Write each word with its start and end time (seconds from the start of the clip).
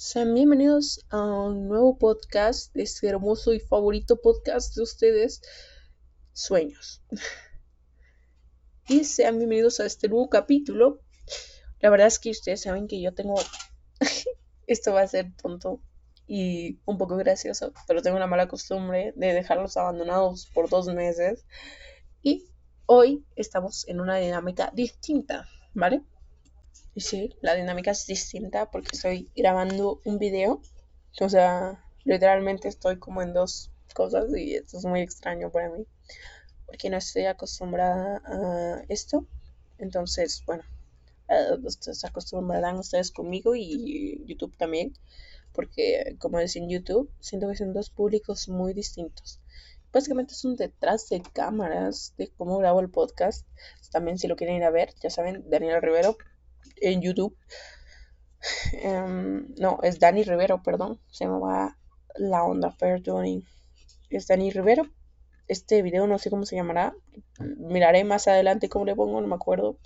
Sean 0.00 0.32
bienvenidos 0.32 1.04
a 1.10 1.20
un 1.20 1.66
nuevo 1.66 1.98
podcast 1.98 2.70
este 2.76 3.08
hermoso 3.08 3.52
y 3.52 3.58
favorito 3.58 4.20
podcast 4.20 4.76
de 4.76 4.82
ustedes, 4.84 5.42
Sueños. 6.32 7.02
Y 8.86 9.02
sean 9.02 9.38
bienvenidos 9.38 9.80
a 9.80 9.86
este 9.86 10.08
nuevo 10.08 10.30
capítulo. 10.30 11.00
La 11.80 11.90
verdad 11.90 12.06
es 12.06 12.20
que 12.20 12.30
ustedes 12.30 12.62
saben 12.62 12.86
que 12.86 13.02
yo 13.02 13.12
tengo... 13.12 13.34
Esto 14.68 14.92
va 14.92 15.00
a 15.00 15.08
ser 15.08 15.34
tonto 15.34 15.82
y 16.28 16.78
un 16.84 16.96
poco 16.96 17.16
gracioso, 17.16 17.72
pero 17.88 18.00
tengo 18.00 18.16
una 18.16 18.28
mala 18.28 18.46
costumbre 18.46 19.12
de 19.16 19.32
dejarlos 19.32 19.76
abandonados 19.76 20.46
por 20.54 20.68
dos 20.68 20.86
meses. 20.86 21.44
Y 22.22 22.48
hoy 22.86 23.26
estamos 23.34 23.88
en 23.88 23.98
una 23.98 24.18
dinámica 24.18 24.70
distinta, 24.72 25.48
¿vale? 25.74 26.04
Y 26.98 27.00
sí, 27.00 27.36
la 27.42 27.54
dinámica 27.54 27.92
es 27.92 28.08
distinta 28.08 28.72
porque 28.72 28.88
estoy 28.92 29.30
grabando 29.36 30.00
un 30.04 30.18
video. 30.18 30.60
O 31.20 31.28
sea, 31.28 31.84
literalmente 32.02 32.66
estoy 32.66 32.98
como 32.98 33.22
en 33.22 33.32
dos 33.32 33.70
cosas 33.94 34.36
y 34.36 34.56
esto 34.56 34.78
es 34.78 34.84
muy 34.84 35.02
extraño 35.02 35.48
para 35.52 35.70
mí. 35.70 35.86
Porque 36.66 36.90
no 36.90 36.96
estoy 36.96 37.26
acostumbrada 37.26 38.20
a 38.24 38.82
esto. 38.88 39.24
Entonces, 39.78 40.42
bueno, 40.44 40.64
uh, 41.28 41.64
ustedes 41.64 42.04
acostumbrarán 42.04 42.78
ustedes 42.78 43.12
conmigo 43.12 43.54
y 43.54 44.24
YouTube 44.26 44.56
también. 44.56 44.92
Porque, 45.52 46.16
como 46.18 46.38
decía 46.38 46.64
en 46.64 46.68
YouTube, 46.68 47.08
siento 47.20 47.48
que 47.48 47.54
son 47.54 47.74
dos 47.74 47.90
públicos 47.90 48.48
muy 48.48 48.74
distintos. 48.74 49.38
Básicamente 49.92 50.34
es 50.34 50.44
un 50.44 50.56
detrás 50.56 51.08
de 51.10 51.22
cámaras 51.22 52.14
de 52.18 52.26
cómo 52.36 52.58
grabo 52.58 52.80
el 52.80 52.90
podcast. 52.90 53.46
También 53.92 54.18
si 54.18 54.26
lo 54.26 54.34
quieren 54.34 54.56
ir 54.56 54.64
a 54.64 54.70
ver, 54.70 54.92
ya 55.00 55.10
saben, 55.10 55.48
Daniel 55.48 55.80
Rivero 55.80 56.16
en 56.80 57.02
YouTube. 57.02 57.36
Em, 58.72 59.54
no, 59.56 59.78
es 59.82 59.98
Dani 59.98 60.22
Rivero, 60.22 60.62
perdón. 60.62 61.00
Se 61.10 61.24
llamaba 61.24 61.76
La 62.16 62.44
Onda 62.44 62.74
Tuning. 63.02 63.44
Es 64.10 64.26
Dani 64.26 64.50
Rivero. 64.50 64.88
Este 65.48 65.82
video 65.82 66.06
no 66.06 66.18
sé 66.18 66.30
cómo 66.30 66.44
se 66.46 66.56
llamará. 66.56 66.94
Miraré 67.38 68.04
más 68.04 68.28
adelante 68.28 68.68
cómo 68.68 68.84
le 68.84 68.94
pongo, 68.94 69.20
no 69.20 69.26
me 69.26 69.34
acuerdo. 69.34 69.78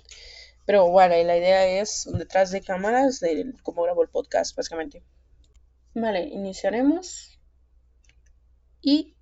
Pero 0.65 0.89
bueno, 0.89 1.15
la 1.23 1.37
idea 1.37 1.65
es 1.81 2.09
detrás 2.13 2.51
de 2.51 2.61
cámaras 2.61 3.19
de 3.19 3.53
cómo 3.63 3.83
grabo 3.83 4.03
el 4.03 4.09
podcast, 4.09 4.55
básicamente. 4.55 5.03
Vale, 5.93 6.23
iniciaremos. 6.23 7.39
Y 8.81 9.15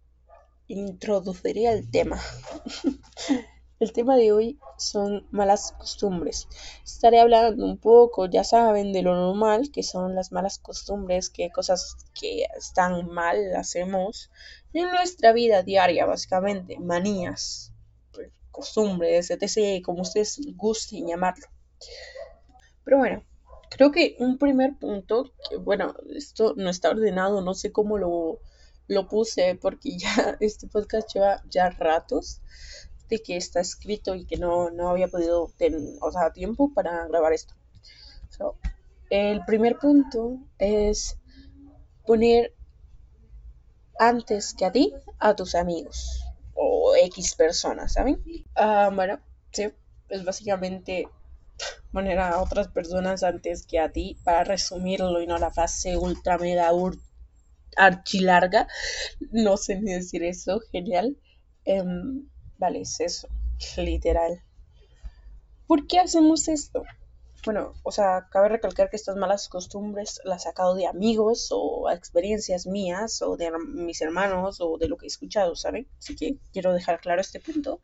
introduciré 0.67 1.65
el 1.67 1.89
tema. 1.89 2.19
El 3.81 3.93
tema 3.93 4.15
de 4.15 4.31
hoy 4.31 4.59
son 4.77 5.25
malas 5.31 5.71
costumbres. 5.71 6.47
Estaré 6.85 7.19
hablando 7.19 7.65
un 7.65 7.79
poco, 7.79 8.29
ya 8.29 8.43
saben, 8.43 8.93
de 8.93 9.01
lo 9.01 9.15
normal, 9.15 9.71
que 9.71 9.81
son 9.81 10.13
las 10.13 10.31
malas 10.31 10.59
costumbres, 10.59 11.31
que 11.31 11.49
cosas 11.49 11.97
que 12.13 12.45
están 12.55 13.07
mal 13.07 13.55
hacemos 13.55 14.29
en 14.73 14.91
nuestra 14.91 15.33
vida 15.33 15.63
diaria, 15.63 16.05
básicamente, 16.05 16.77
manías, 16.77 17.73
costumbres, 18.51 19.31
etc., 19.31 19.83
como 19.83 20.03
ustedes 20.03 20.39
gusten 20.55 21.07
llamarlo. 21.07 21.47
Pero 22.83 22.99
bueno, 22.99 23.23
creo 23.71 23.91
que 23.91 24.15
un 24.19 24.37
primer 24.37 24.77
punto, 24.77 25.33
que 25.49 25.57
bueno, 25.57 25.95
esto 26.15 26.53
no 26.55 26.69
está 26.69 26.91
ordenado, 26.91 27.41
no 27.41 27.55
sé 27.55 27.71
cómo 27.71 27.97
lo, 27.97 28.41
lo 28.87 29.07
puse, 29.07 29.57
porque 29.59 29.97
ya 29.97 30.37
este 30.39 30.67
podcast 30.67 31.11
lleva 31.11 31.41
ya 31.49 31.71
ratos 31.71 32.41
que 33.19 33.37
está 33.37 33.59
escrito 33.59 34.15
y 34.15 34.25
que 34.25 34.37
no, 34.37 34.69
había 34.89 35.07
podido 35.07 35.51
tener, 35.57 35.81
o 36.01 36.11
sea, 36.11 36.31
tiempo 36.31 36.73
para 36.73 37.07
grabar 37.07 37.33
esto. 37.33 37.53
el 39.09 39.43
primer 39.45 39.77
punto 39.77 40.39
es 40.57 41.17
poner 42.05 42.53
antes 43.99 44.53
que 44.53 44.65
a 44.65 44.71
ti 44.71 44.93
a 45.19 45.35
tus 45.35 45.53
amigos 45.53 46.23
o 46.53 46.95
X 46.95 47.35
personas, 47.35 47.93
¿saben? 47.93 48.23
Ah, 48.55 48.89
bueno, 48.93 49.19
sí, 49.51 49.69
es 50.09 50.23
básicamente 50.23 51.07
poner 51.91 52.19
a 52.19 52.41
otras 52.41 52.67
personas 52.69 53.23
antes 53.23 53.65
que 53.65 53.79
a 53.79 53.91
ti 53.91 54.17
para 54.23 54.43
resumirlo 54.43 55.21
y 55.21 55.27
no 55.27 55.37
la 55.37 55.51
frase 55.51 55.97
ultra 55.97 56.37
mega 56.37 56.71
archilarga. 57.77 58.67
No 59.31 59.57
sé 59.57 59.79
ni 59.79 59.93
decir 59.93 60.23
eso, 60.23 60.61
genial. 60.71 61.17
Em, 61.65 62.27
Vale, 62.61 62.81
es 62.81 62.99
eso, 62.99 63.27
literal. 63.77 64.39
¿Por 65.65 65.87
qué 65.87 65.97
hacemos 65.97 66.47
esto? 66.47 66.83
Bueno, 67.43 67.73
o 67.81 67.91
sea, 67.91 68.27
cabe 68.29 68.49
recalcar 68.49 68.91
que 68.91 68.97
estas 68.97 69.15
malas 69.15 69.49
costumbres 69.49 70.21
las 70.25 70.43
he 70.43 70.49
sacado 70.49 70.75
de 70.75 70.85
amigos 70.85 71.47
o 71.49 71.89
experiencias 71.89 72.67
mías 72.67 73.23
o 73.23 73.35
de 73.35 73.49
mis 73.67 73.99
hermanos 74.01 74.61
o 74.61 74.77
de 74.77 74.87
lo 74.87 74.97
que 74.97 75.07
he 75.07 75.07
escuchado, 75.07 75.55
¿saben? 75.55 75.87
Así 75.97 76.15
que 76.15 76.37
quiero 76.53 76.71
dejar 76.71 77.01
claro 77.01 77.19
este 77.19 77.39
punto. 77.39 77.81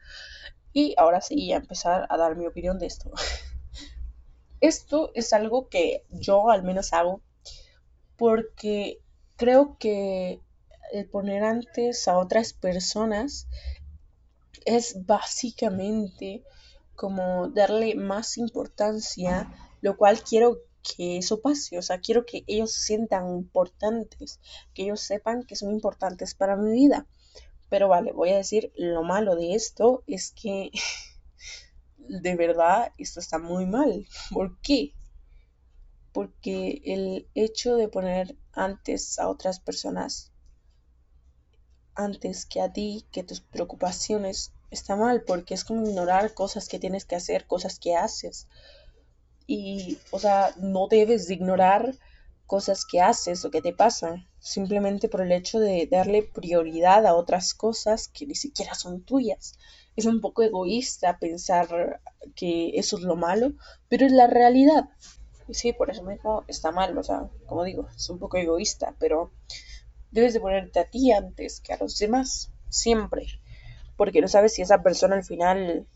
Y 0.73 0.93
ahora 0.99 1.21
sí, 1.21 1.51
a 1.53 1.57
empezar 1.57 2.05
a 2.07 2.17
dar 2.17 2.35
mi 2.35 2.45
opinión 2.45 2.77
de 2.77 2.85
esto. 2.85 3.09
Esto 4.61 5.09
es 5.15 5.33
algo 5.33 5.69
que 5.69 6.05
yo 6.11 6.51
al 6.51 6.61
menos 6.61 6.93
hago 6.93 7.21
porque 8.15 9.01
creo 9.37 9.75
que 9.79 10.39
el 10.93 11.09
poner 11.09 11.43
antes 11.43 12.07
a 12.07 12.19
otras 12.19 12.53
personas 12.53 13.47
es 14.65 15.05
básicamente 15.05 16.43
como 16.95 17.49
darle 17.49 17.95
más 17.95 18.37
importancia, 18.37 19.51
lo 19.81 19.97
cual 19.97 20.23
quiero 20.23 20.57
que 20.81 21.17
eso 21.17 21.41
pase, 21.41 21.77
o 21.77 21.81
sea, 21.81 21.99
quiero 21.99 22.25
que 22.25 22.43
ellos 22.47 22.71
se 22.71 22.87
sientan 22.87 23.29
importantes, 23.29 24.39
que 24.73 24.83
ellos 24.83 25.01
sepan 25.01 25.43
que 25.43 25.55
son 25.55 25.71
importantes 25.71 26.33
para 26.33 26.55
mi 26.55 26.71
vida. 26.71 27.07
Pero 27.69 27.89
vale, 27.89 28.13
voy 28.13 28.29
a 28.29 28.37
decir, 28.37 28.71
lo 28.77 29.03
malo 29.03 29.35
de 29.35 29.53
esto 29.53 30.03
es 30.07 30.31
que 30.31 30.71
de 31.97 32.35
verdad 32.35 32.93
esto 32.97 33.19
está 33.19 33.37
muy 33.37 33.65
mal. 33.65 34.07
¿Por 34.31 34.59
qué? 34.61 34.93
Porque 36.13 36.81
el 36.85 37.27
hecho 37.35 37.75
de 37.75 37.89
poner 37.89 38.37
antes 38.53 39.19
a 39.19 39.29
otras 39.29 39.59
personas, 39.59 40.31
antes 41.97 42.45
que 42.45 42.61
a 42.61 42.71
ti, 42.71 43.05
que 43.11 43.23
tus 43.23 43.41
preocupaciones, 43.41 44.53
está 44.71 44.95
mal 44.95 45.23
porque 45.23 45.53
es 45.53 45.63
como 45.63 45.87
ignorar 45.87 46.33
cosas 46.33 46.67
que 46.69 46.79
tienes 46.79 47.05
que 47.05 47.15
hacer, 47.15 47.45
cosas 47.47 47.79
que 47.79 47.95
haces. 47.95 48.47
Y, 49.47 49.97
o 50.11 50.19
sea, 50.19 50.53
no 50.57 50.87
debes 50.87 51.27
de 51.27 51.33
ignorar 51.33 51.95
cosas 52.45 52.85
que 52.85 53.01
haces 53.01 53.43
o 53.43 53.51
que 53.51 53.61
te 53.61 53.73
pasan, 53.73 54.27
simplemente 54.39 55.09
por 55.09 55.21
el 55.21 55.31
hecho 55.31 55.59
de 55.59 55.87
darle 55.89 56.23
prioridad 56.23 57.05
a 57.05 57.15
otras 57.15 57.53
cosas 57.53 58.07
que 58.07 58.25
ni 58.25 58.35
siquiera 58.35 58.73
son 58.73 59.01
tuyas. 59.01 59.57
Es 59.95 60.05
un 60.05 60.21
poco 60.21 60.43
egoísta 60.43 61.17
pensar 61.17 61.99
que 62.35 62.71
eso 62.75 62.97
es 62.97 63.03
lo 63.03 63.15
malo, 63.15 63.53
pero 63.89 64.05
es 64.05 64.11
la 64.11 64.27
realidad. 64.27 64.89
Y 65.47 65.53
sí, 65.53 65.73
por 65.73 65.89
eso 65.89 66.03
mismo 66.03 66.43
está 66.47 66.71
mal, 66.71 66.97
o 66.97 67.03
sea, 67.03 67.29
como 67.47 67.63
digo, 67.63 67.87
es 67.95 68.09
un 68.09 68.19
poco 68.19 68.37
egoísta, 68.37 68.95
pero 68.99 69.31
debes 70.11 70.33
de 70.33 70.39
ponerte 70.39 70.79
a 70.79 70.85
ti 70.89 71.11
antes 71.11 71.59
que 71.61 71.73
a 71.73 71.77
los 71.77 71.97
demás, 71.97 72.51
siempre 72.69 73.39
porque 73.97 74.21
no 74.21 74.27
sabes 74.27 74.53
si 74.53 74.61
esa 74.61 74.81
persona 74.83 75.15
al 75.15 75.23
final 75.23 75.87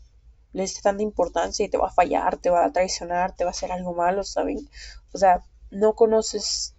le 0.52 0.62
diste 0.62 0.82
tanta 0.82 1.02
importancia 1.02 1.64
y 1.64 1.70
te 1.70 1.78
va 1.78 1.86
a 1.86 1.92
fallar, 1.92 2.36
te 2.36 2.50
va 2.50 2.64
a 2.64 2.72
traicionar, 2.72 3.34
te 3.34 3.44
va 3.44 3.50
a 3.50 3.52
hacer 3.52 3.72
algo 3.72 3.94
malo, 3.94 4.24
¿saben? 4.24 4.68
O 5.12 5.18
sea, 5.18 5.42
no 5.70 5.94
conoces 5.94 6.74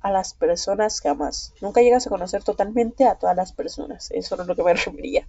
a 0.00 0.10
las 0.10 0.34
personas 0.34 1.00
jamás. 1.00 1.52
Nunca 1.60 1.82
llegas 1.82 2.06
a 2.06 2.10
conocer 2.10 2.42
totalmente 2.42 3.06
a 3.06 3.16
todas 3.16 3.36
las 3.36 3.52
personas. 3.52 4.10
Eso 4.10 4.40
es 4.40 4.46
lo 4.46 4.56
que 4.56 4.62
me 4.64 4.74
refería. 4.74 5.28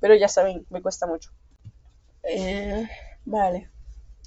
Pero 0.00 0.16
ya 0.16 0.28
saben, 0.28 0.66
me 0.70 0.82
cuesta 0.82 1.06
mucho. 1.06 1.30
Eh, 2.24 2.88
vale. 3.24 3.70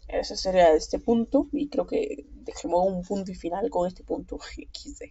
Ese 0.08 0.38
sería 0.38 0.72
este 0.72 1.00
punto. 1.00 1.48
Y 1.52 1.68
creo 1.68 1.88
que 1.88 2.26
dejemos 2.36 2.86
un 2.88 3.04
punto 3.04 3.32
y 3.32 3.36
final 3.36 3.70
con 3.70 3.88
este 3.88 4.04
punto. 4.04 4.40
XD. 4.74 5.04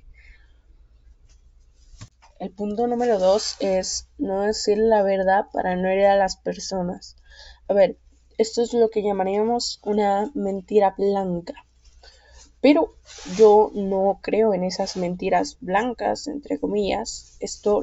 El 2.38 2.50
punto 2.50 2.86
número 2.86 3.18
dos 3.18 3.56
es 3.60 4.08
no 4.18 4.42
decir 4.42 4.76
la 4.76 5.02
verdad 5.02 5.46
para 5.52 5.74
no 5.74 5.88
herir 5.88 6.06
a 6.06 6.16
las 6.16 6.36
personas. 6.36 7.16
A 7.66 7.72
ver, 7.72 7.96
esto 8.36 8.62
es 8.62 8.74
lo 8.74 8.90
que 8.90 9.02
llamaríamos 9.02 9.80
una 9.82 10.30
mentira 10.34 10.94
blanca. 10.98 11.54
Pero 12.60 12.94
yo 13.36 13.70
no 13.74 14.18
creo 14.22 14.52
en 14.52 14.64
esas 14.64 14.96
mentiras 14.96 15.56
blancas, 15.60 16.26
entre 16.26 16.58
comillas. 16.58 17.36
Esto 17.40 17.82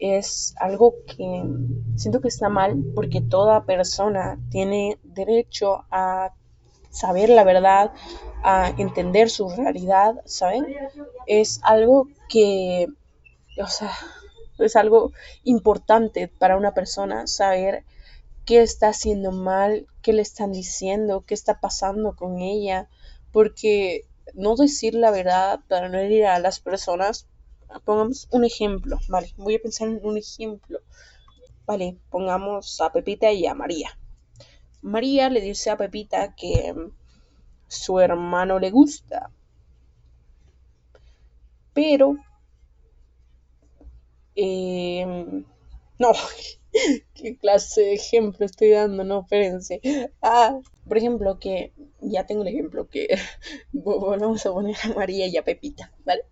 es 0.00 0.54
algo 0.58 0.94
que 1.06 1.44
siento 1.96 2.20
que 2.20 2.28
está 2.28 2.48
mal 2.48 2.82
porque 2.94 3.20
toda 3.20 3.64
persona 3.64 4.38
tiene 4.50 4.98
derecho 5.04 5.84
a 5.90 6.34
saber 6.90 7.28
la 7.28 7.44
verdad, 7.44 7.92
a 8.42 8.72
entender 8.78 9.30
su 9.30 9.48
realidad, 9.48 10.22
¿saben? 10.24 10.66
Es 11.26 11.60
algo 11.62 12.08
que 12.28 12.88
o 13.60 13.66
sea, 13.66 13.92
es 14.58 14.76
algo 14.76 15.12
importante 15.44 16.28
para 16.28 16.56
una 16.56 16.74
persona 16.74 17.26
saber 17.26 17.84
qué 18.44 18.62
está 18.62 18.88
haciendo 18.88 19.30
mal, 19.30 19.86
qué 20.02 20.12
le 20.12 20.22
están 20.22 20.52
diciendo, 20.52 21.24
qué 21.26 21.34
está 21.34 21.60
pasando 21.60 22.16
con 22.16 22.38
ella, 22.40 22.88
porque 23.32 24.06
no 24.34 24.56
decir 24.56 24.94
la 24.94 25.10
verdad 25.10 25.60
para 25.68 25.88
no 25.88 25.98
herir 25.98 26.26
a 26.26 26.38
las 26.38 26.60
personas. 26.60 27.26
Pongamos 27.84 28.28
un 28.30 28.44
ejemplo, 28.44 28.98
¿vale? 29.08 29.34
Voy 29.36 29.56
a 29.56 29.60
pensar 29.60 29.88
en 29.88 30.00
un 30.02 30.16
ejemplo. 30.16 30.80
Vale, 31.66 31.98
pongamos 32.08 32.80
a 32.80 32.90
Pepita 32.90 33.30
y 33.30 33.46
a 33.46 33.54
María. 33.54 33.98
María 34.80 35.28
le 35.28 35.42
dice 35.42 35.68
a 35.70 35.76
Pepita 35.76 36.34
que 36.34 36.74
su 37.66 38.00
hermano 38.00 38.58
le 38.58 38.70
gusta. 38.70 39.30
Pero... 41.74 42.16
Em, 44.40 45.44
no, 45.98 46.12
qué 47.14 47.36
clase 47.38 47.80
de 47.80 47.94
ejemplo 47.94 48.46
estoy 48.46 48.70
dando, 48.70 49.02
no, 49.02 49.22
espérense. 49.22 49.80
Ah, 50.22 50.60
por 50.86 50.96
ejemplo, 50.96 51.40
que 51.40 51.72
ya 52.00 52.24
tengo 52.24 52.42
el 52.42 52.48
ejemplo 52.48 52.88
que 52.88 53.08
volvamos 53.72 54.46
a 54.46 54.52
poner 54.52 54.76
a 54.84 54.94
María 54.94 55.26
y 55.26 55.36
a 55.36 55.42
Pepita, 55.42 55.92
¿vale? 56.04 56.22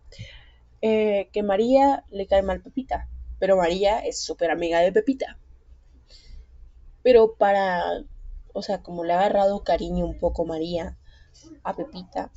Eh, 0.82 1.30
que 1.32 1.42
María 1.42 2.04
le 2.10 2.28
cae 2.28 2.42
mal 2.42 2.62
Pepita, 2.62 3.08
pero 3.40 3.56
María 3.56 3.98
es 3.98 4.20
súper 4.20 4.52
amiga 4.52 4.78
de 4.82 4.92
Pepita. 4.92 5.36
Pero 7.02 7.34
para, 7.34 8.04
o 8.52 8.62
sea, 8.62 8.84
como 8.84 9.02
le 9.02 9.14
ha 9.14 9.18
agarrado 9.18 9.64
cariño 9.64 10.06
un 10.06 10.16
poco 10.16 10.44
María 10.44 10.96
a 11.64 11.74
Pepita, 11.74 12.30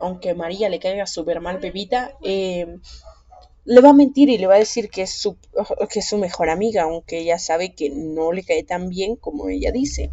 aunque 0.00 0.34
María 0.34 0.68
le 0.68 0.80
caiga 0.80 1.06
súper 1.06 1.40
mal 1.40 1.60
Pepita, 1.60 2.16
eh, 2.24 2.80
le 3.64 3.80
va 3.80 3.90
a 3.90 3.94
mentir 3.94 4.28
y 4.28 4.38
le 4.38 4.46
va 4.46 4.54
a 4.54 4.58
decir 4.58 4.90
que 4.90 5.02
es, 5.02 5.10
su, 5.10 5.36
que 5.90 5.98
es 6.00 6.08
su 6.08 6.18
mejor 6.18 6.50
amiga, 6.50 6.82
aunque 6.82 7.18
ella 7.18 7.38
sabe 7.38 7.74
que 7.74 7.90
no 7.90 8.32
le 8.32 8.44
cae 8.44 8.62
tan 8.62 8.88
bien 8.88 9.16
como 9.16 9.48
ella 9.48 9.70
dice. 9.72 10.10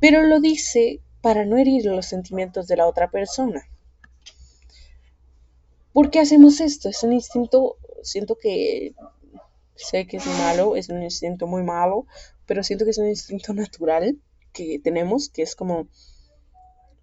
Pero 0.00 0.22
lo 0.22 0.40
dice 0.40 1.00
para 1.20 1.44
no 1.44 1.56
herir 1.56 1.86
los 1.86 2.06
sentimientos 2.06 2.66
de 2.66 2.76
la 2.76 2.86
otra 2.86 3.10
persona. 3.10 3.68
¿Por 5.92 6.10
qué 6.10 6.20
hacemos 6.20 6.60
esto? 6.60 6.88
Es 6.88 7.02
un 7.02 7.12
instinto, 7.12 7.76
siento 8.02 8.36
que 8.36 8.94
sé 9.74 10.06
que 10.06 10.18
es 10.18 10.26
malo, 10.26 10.76
es 10.76 10.88
un 10.88 11.02
instinto 11.02 11.46
muy 11.46 11.62
malo, 11.62 12.06
pero 12.46 12.62
siento 12.62 12.84
que 12.84 12.90
es 12.90 12.98
un 12.98 13.08
instinto 13.08 13.52
natural 13.54 14.18
que 14.52 14.78
tenemos, 14.78 15.28
que 15.28 15.42
es 15.42 15.56
como 15.56 15.88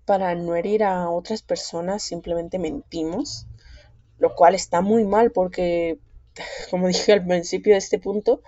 para 0.06 0.36
no 0.36 0.56
herir 0.56 0.84
a 0.84 1.10
otras 1.10 1.42
personas 1.42 2.04
simplemente 2.04 2.60
mentimos 2.60 3.48
lo 4.22 4.36
cual 4.36 4.54
está 4.54 4.82
muy 4.82 5.04
mal 5.04 5.32
porque, 5.32 6.00
como 6.70 6.88
dije 6.88 7.12
al 7.12 7.26
principio 7.26 7.74
de 7.74 7.80
este 7.80 7.98
punto, 7.98 8.44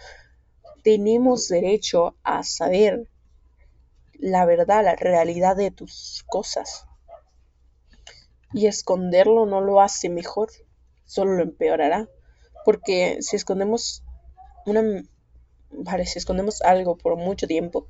tenemos 0.83 1.47
derecho 1.47 2.15
a 2.23 2.43
saber 2.43 3.07
la 4.19 4.45
verdad, 4.45 4.83
la 4.83 4.95
realidad 4.95 5.57
de 5.57 5.71
tus 5.71 6.23
cosas. 6.27 6.85
Y 8.53 8.67
esconderlo 8.67 9.47
no 9.47 9.61
lo 9.61 9.81
hace 9.81 10.09
mejor, 10.09 10.51
solo 11.05 11.33
lo 11.33 11.43
empeorará. 11.43 12.07
Porque 12.65 13.17
si 13.21 13.35
escondemos 13.35 14.03
una 14.67 15.03
vale, 15.71 16.05
si 16.05 16.19
escondemos 16.19 16.61
algo 16.61 16.97
por 16.97 17.15
mucho 17.15 17.47
tiempo, 17.47 17.87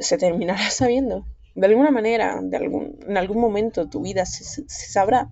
se 0.00 0.18
terminará 0.18 0.70
sabiendo. 0.70 1.24
De 1.54 1.68
alguna 1.68 1.92
manera, 1.92 2.40
de 2.42 2.56
algún, 2.56 2.98
en 3.06 3.16
algún 3.16 3.40
momento 3.40 3.88
tu 3.88 4.02
vida 4.02 4.26
se 4.26 4.64
sabrá. 4.68 5.30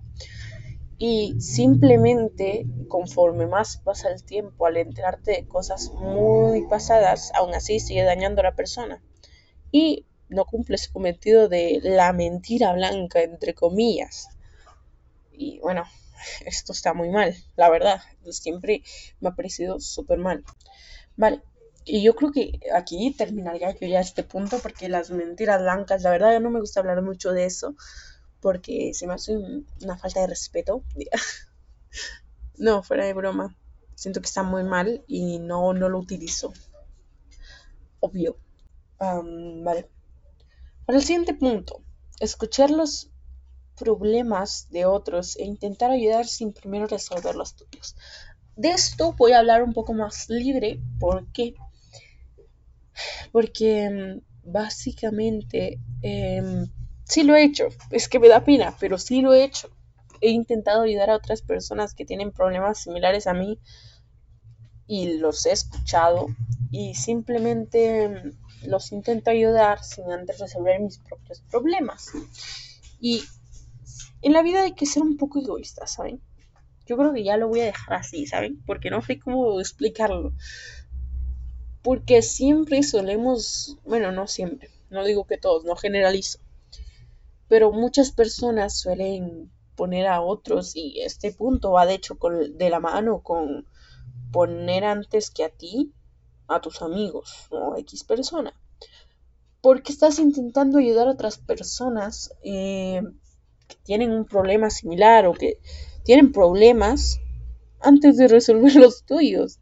Y 0.97 1.39
simplemente 1.41 2.65
conforme 2.87 3.47
más 3.47 3.77
pasa 3.77 4.09
el 4.11 4.23
tiempo 4.23 4.65
al 4.65 4.77
enterarte 4.77 5.31
de 5.31 5.47
cosas 5.47 5.91
muy 5.93 6.67
pasadas, 6.67 7.31
aún 7.33 7.53
así 7.53 7.79
sigue 7.79 8.03
dañando 8.03 8.41
a 8.41 8.45
la 8.45 8.55
persona. 8.55 9.01
Y 9.71 10.05
no 10.29 10.45
cumple 10.45 10.77
su 10.77 10.91
cometido 10.91 11.49
de 11.49 11.79
la 11.83 12.13
mentira 12.13 12.73
blanca, 12.73 13.21
entre 13.21 13.53
comillas. 13.53 14.29
Y 15.31 15.59
bueno, 15.59 15.83
esto 16.45 16.73
está 16.73 16.93
muy 16.93 17.09
mal, 17.09 17.35
la 17.55 17.69
verdad. 17.69 18.01
Siempre 18.29 18.83
me 19.19 19.29
ha 19.29 19.35
parecido 19.35 19.79
súper 19.79 20.19
mal. 20.19 20.43
Vale, 21.15 21.41
y 21.85 22.01
yo 22.01 22.15
creo 22.15 22.31
que 22.31 22.59
aquí 22.73 23.13
terminaría 23.17 23.71
yo 23.71 23.87
ya 23.87 23.99
este 23.99 24.23
punto 24.23 24.59
porque 24.59 24.89
las 24.89 25.11
mentiras 25.11 25.61
blancas, 25.61 26.01
la 26.03 26.11
verdad, 26.11 26.39
no 26.39 26.49
me 26.49 26.59
gusta 26.59 26.79
hablar 26.79 27.01
mucho 27.01 27.31
de 27.31 27.45
eso 27.45 27.75
porque 28.43 28.93
se 28.93 29.07
me 29.07 29.13
hace 29.13 29.37
una 29.37 29.97
falta 29.97 30.19
de 30.19 30.27
respeto. 30.27 30.83
no, 32.57 32.83
fuera 32.83 33.05
de 33.05 33.13
broma. 33.13 33.55
Siento 33.95 34.19
que 34.19 34.27
está 34.27 34.43
muy 34.43 34.65
mal 34.65 35.03
y 35.07 35.39
no, 35.39 35.73
no 35.73 35.87
lo 35.87 35.97
utilizo. 35.97 36.51
Obvio. 38.01 38.35
vale. 38.99 39.89
Para 40.85 40.97
el 40.97 41.05
siguiente 41.05 41.33
punto, 41.33 41.81
escuchar 42.19 42.69
los 42.69 43.09
problemas 43.77 44.67
de 44.69 44.85
otros 44.85 45.37
e 45.37 45.45
intentar 45.45 45.89
ayudar 45.91 46.27
sin 46.27 46.51
primero 46.51 46.85
resolver 46.85 47.35
los 47.35 47.55
tuyos. 47.55 47.95
De 48.57 48.71
esto 48.71 49.13
voy 49.13 49.31
a 49.31 49.39
hablar 49.39 49.63
un 49.63 49.71
poco 49.71 49.93
más 49.93 50.27
libre. 50.27 50.81
¿Por 50.99 51.31
qué? 51.31 51.55
Porque 53.31 53.89
mm, 53.89 54.51
básicamente 54.51 55.79
em, 56.01 56.67
sí 57.03 57.23
lo 57.23 57.35
he 57.35 57.43
hecho, 57.43 57.67
es 57.91 58.07
que 58.07 58.19
me 58.19 58.27
da 58.27 58.43
pena, 58.43 58.75
pero 58.79 58.97
sí 58.97 59.21
lo 59.21 59.33
he 59.33 59.43
hecho. 59.43 59.69
He 60.21 60.29
intentado 60.29 60.83
ayudar 60.83 61.09
a 61.09 61.15
otras 61.15 61.41
personas 61.41 61.93
que 61.93 62.05
tienen 62.05 62.31
problemas 62.31 62.83
similares 62.83 63.27
a 63.27 63.33
mí 63.33 63.59
y 64.87 65.17
los 65.17 65.45
he 65.45 65.51
escuchado 65.51 66.27
y 66.71 66.95
simplemente 66.95 68.33
los 68.65 68.91
intento 68.91 69.31
ayudar 69.31 69.83
sin 69.83 70.09
antes 70.11 70.39
resolver 70.39 70.79
mis 70.79 70.99
propios 70.99 71.41
problemas. 71.49 72.11
Y 72.99 73.23
en 74.21 74.33
la 74.33 74.41
vida 74.41 74.63
hay 74.63 74.73
que 74.73 74.85
ser 74.85 75.03
un 75.03 75.17
poco 75.17 75.41
egoísta, 75.41 75.87
¿saben? 75.87 76.21
Yo 76.85 76.97
creo 76.97 77.13
que 77.13 77.23
ya 77.23 77.37
lo 77.37 77.47
voy 77.47 77.61
a 77.61 77.65
dejar 77.65 77.95
así, 77.95 78.25
¿saben? 78.25 78.61
Porque 78.65 78.89
no 78.89 79.01
sé 79.01 79.19
cómo 79.19 79.59
explicarlo. 79.59 80.33
Porque 81.81 82.21
siempre 82.21 82.83
solemos, 82.83 83.77
bueno, 83.85 84.11
no 84.11 84.27
siempre, 84.27 84.69
no 84.89 85.03
digo 85.03 85.25
que 85.25 85.37
todos, 85.37 85.65
no 85.65 85.75
generalizo, 85.75 86.39
pero 87.53 87.71
muchas 87.71 88.11
personas 88.11 88.79
suelen 88.79 89.51
poner 89.75 90.07
a 90.07 90.21
otros 90.21 90.75
y 90.75 91.01
este 91.01 91.31
punto 91.31 91.73
va 91.73 91.85
de 91.85 91.93
hecho 91.93 92.17
de 92.49 92.69
la 92.71 92.79
mano 92.79 93.21
con 93.21 93.67
poner 94.31 94.83
antes 94.83 95.29
que 95.29 95.43
a 95.43 95.49
ti 95.49 95.93
a 96.47 96.61
tus 96.61 96.81
amigos 96.81 97.45
o 97.51 97.75
a 97.75 97.79
X 97.79 98.05
persona. 98.05 98.59
Porque 99.61 99.91
estás 99.91 100.17
intentando 100.17 100.79
ayudar 100.79 101.07
a 101.07 101.11
otras 101.11 101.37
personas 101.37 102.33
eh, 102.43 103.03
que 103.67 103.75
tienen 103.83 104.09
un 104.13 104.25
problema 104.25 104.71
similar 104.71 105.27
o 105.27 105.33
que 105.33 105.59
tienen 106.03 106.31
problemas 106.31 107.19
antes 107.81 108.17
de 108.17 108.29
resolver 108.29 108.75
los 108.77 109.05
tuyos. 109.05 109.59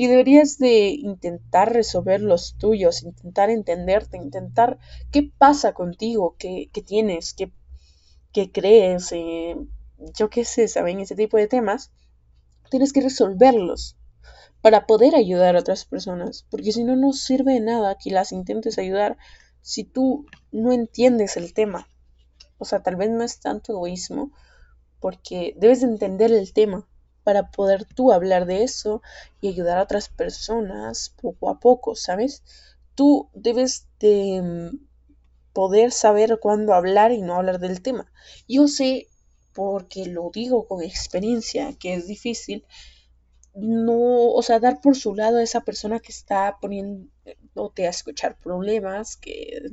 Y 0.00 0.06
deberías 0.06 0.56
de 0.56 0.88
intentar 0.88 1.74
resolver 1.74 2.22
los 2.22 2.56
tuyos, 2.56 3.02
intentar 3.02 3.50
entenderte, 3.50 4.16
intentar 4.16 4.78
qué 5.12 5.30
pasa 5.36 5.74
contigo, 5.74 6.36
qué, 6.38 6.70
tienes, 6.86 7.34
qué, 7.34 8.50
crees, 8.50 9.12
eh, 9.12 9.56
yo 10.18 10.30
qué 10.30 10.46
sé, 10.46 10.68
¿saben? 10.68 11.00
Ese 11.00 11.16
tipo 11.16 11.36
de 11.36 11.48
temas. 11.48 11.92
Tienes 12.70 12.94
que 12.94 13.02
resolverlos 13.02 13.98
para 14.62 14.86
poder 14.86 15.14
ayudar 15.14 15.54
a 15.54 15.60
otras 15.60 15.84
personas. 15.84 16.46
Porque 16.48 16.72
si 16.72 16.82
no, 16.82 16.96
no 16.96 17.12
sirve 17.12 17.52
de 17.52 17.60
nada 17.60 17.98
que 18.02 18.10
las 18.10 18.32
intentes 18.32 18.78
ayudar 18.78 19.18
si 19.60 19.84
tú 19.84 20.24
no 20.50 20.72
entiendes 20.72 21.36
el 21.36 21.52
tema. 21.52 21.88
O 22.56 22.64
sea, 22.64 22.82
tal 22.82 22.96
vez 22.96 23.10
no 23.10 23.22
es 23.22 23.38
tanto 23.40 23.74
egoísmo, 23.74 24.32
porque 24.98 25.52
debes 25.58 25.82
de 25.82 25.88
entender 25.88 26.32
el 26.32 26.54
tema 26.54 26.88
para 27.30 27.52
poder 27.52 27.84
tú 27.84 28.10
hablar 28.10 28.44
de 28.44 28.64
eso 28.64 29.02
y 29.40 29.46
ayudar 29.46 29.78
a 29.78 29.84
otras 29.84 30.08
personas 30.08 31.14
poco 31.22 31.48
a 31.48 31.60
poco, 31.60 31.94
¿sabes? 31.94 32.42
Tú 32.96 33.30
debes 33.34 33.86
de 34.00 34.42
mm, 34.42 34.78
poder 35.52 35.92
saber 35.92 36.40
cuándo 36.42 36.74
hablar 36.74 37.12
y 37.12 37.22
no 37.22 37.36
hablar 37.36 37.60
del 37.60 37.82
tema. 37.82 38.10
Yo 38.48 38.66
sé, 38.66 39.06
porque 39.52 40.06
lo 40.06 40.32
digo 40.34 40.66
con 40.66 40.82
experiencia, 40.82 41.72
que 41.78 41.94
es 41.94 42.08
difícil, 42.08 42.64
no, 43.54 44.32
o 44.32 44.42
sea, 44.42 44.58
dar 44.58 44.80
por 44.80 44.96
su 44.96 45.14
lado 45.14 45.38
a 45.38 45.44
esa 45.44 45.60
persona 45.60 46.00
que 46.00 46.10
está 46.10 46.58
poniéndote 46.60 47.86
a 47.86 47.90
escuchar 47.90 48.36
problemas, 48.38 49.16
que 49.16 49.70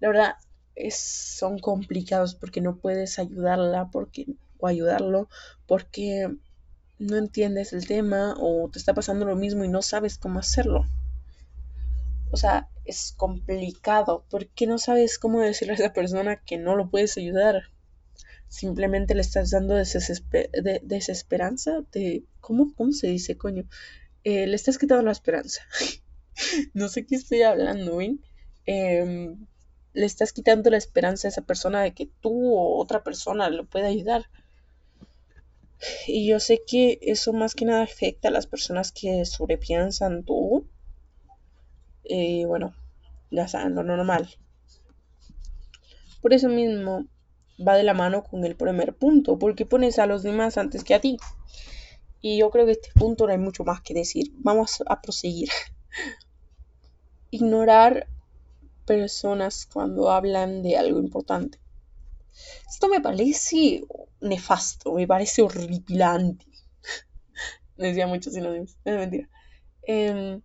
la 0.00 0.08
verdad 0.08 0.34
es, 0.74 0.96
son 0.96 1.58
complicados 1.58 2.34
porque 2.34 2.62
no 2.62 2.78
puedes 2.78 3.18
ayudarla, 3.18 3.90
porque 3.90 4.24
o 4.58 4.66
ayudarlo 4.66 5.28
porque 5.68 6.28
no 6.98 7.16
entiendes 7.16 7.72
el 7.72 7.86
tema 7.86 8.34
o 8.40 8.68
te 8.72 8.80
está 8.80 8.94
pasando 8.94 9.24
lo 9.24 9.36
mismo 9.36 9.64
y 9.64 9.68
no 9.68 9.82
sabes 9.82 10.18
cómo 10.18 10.40
hacerlo. 10.40 10.84
O 12.32 12.36
sea, 12.36 12.68
es 12.84 13.14
complicado 13.16 14.24
porque 14.30 14.66
no 14.66 14.78
sabes 14.78 15.18
cómo 15.18 15.40
decirle 15.40 15.74
a 15.74 15.76
esa 15.76 15.92
persona 15.92 16.36
que 16.36 16.58
no 16.58 16.74
lo 16.74 16.90
puedes 16.90 17.16
ayudar. 17.16 17.62
Simplemente 18.48 19.14
le 19.14 19.20
estás 19.20 19.50
dando 19.50 19.74
desesperanza. 19.74 21.82
De, 21.92 22.24
¿cómo, 22.40 22.74
¿Cómo 22.74 22.92
se 22.92 23.08
dice, 23.08 23.36
coño? 23.36 23.64
Eh, 24.24 24.46
le 24.46 24.56
estás 24.56 24.78
quitando 24.78 25.04
la 25.04 25.12
esperanza. 25.12 25.62
no 26.74 26.88
sé 26.88 27.06
qué 27.06 27.14
estoy 27.14 27.42
hablando, 27.42 27.98
¿ven? 27.98 28.20
Em, 28.66 29.46
le 29.92 30.06
estás 30.06 30.32
quitando 30.32 30.70
la 30.70 30.78
esperanza 30.78 31.28
a 31.28 31.30
esa 31.30 31.42
persona 31.42 31.82
de 31.82 31.92
que 31.92 32.10
tú 32.20 32.54
o 32.54 32.78
otra 32.78 33.04
persona 33.04 33.50
le 33.50 33.64
pueda 33.64 33.88
ayudar. 33.88 34.26
Y 36.06 36.26
yo 36.26 36.40
sé 36.40 36.62
que 36.66 36.98
eso 37.02 37.32
más 37.32 37.54
que 37.54 37.64
nada 37.64 37.82
afecta 37.82 38.28
a 38.28 38.32
las 38.32 38.46
personas 38.46 38.92
que 38.92 39.24
sobrepiensan 39.24 40.24
tú. 40.24 40.66
Y 42.04 42.44
bueno, 42.44 42.74
ya 43.30 43.48
saben, 43.48 43.74
lo 43.74 43.82
normal. 43.82 44.28
Por 46.20 46.32
eso 46.32 46.48
mismo 46.48 47.06
va 47.66 47.76
de 47.76 47.84
la 47.84 47.94
mano 47.94 48.24
con 48.24 48.44
el 48.44 48.56
primer 48.56 48.96
punto, 48.96 49.38
porque 49.38 49.66
pones 49.66 49.98
a 49.98 50.06
los 50.06 50.22
demás 50.22 50.58
antes 50.58 50.84
que 50.84 50.94
a 50.94 51.00
ti. 51.00 51.18
Y 52.20 52.38
yo 52.38 52.50
creo 52.50 52.66
que 52.66 52.72
este 52.72 52.90
punto 52.94 53.26
no 53.26 53.32
hay 53.32 53.38
mucho 53.38 53.64
más 53.64 53.80
que 53.80 53.94
decir. 53.94 54.32
Vamos 54.38 54.82
a 54.86 55.00
proseguir. 55.00 55.48
Ignorar 57.30 58.08
personas 58.86 59.68
cuando 59.72 60.10
hablan 60.10 60.62
de 60.62 60.76
algo 60.76 60.98
importante. 60.98 61.58
Esto 62.68 62.88
me 62.88 63.00
parece 63.00 63.84
nefasto, 64.20 64.92
me 64.92 65.06
parece 65.06 65.42
horripilante. 65.42 66.46
Decía 67.76 68.06
muchos 68.06 68.34
sinónimos, 68.34 68.76
es 68.84 68.96
mentira. 68.96 69.28
Em, 69.82 70.42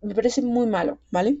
me 0.00 0.14
parece 0.14 0.42
muy 0.42 0.66
malo, 0.66 0.98
¿vale? 1.10 1.38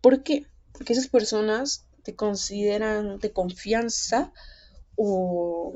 ¿Por 0.00 0.22
qué? 0.22 0.46
Porque 0.72 0.92
esas 0.92 1.08
personas 1.08 1.86
te 2.02 2.14
consideran 2.14 3.18
de 3.18 3.32
confianza 3.32 4.32
o 4.96 5.74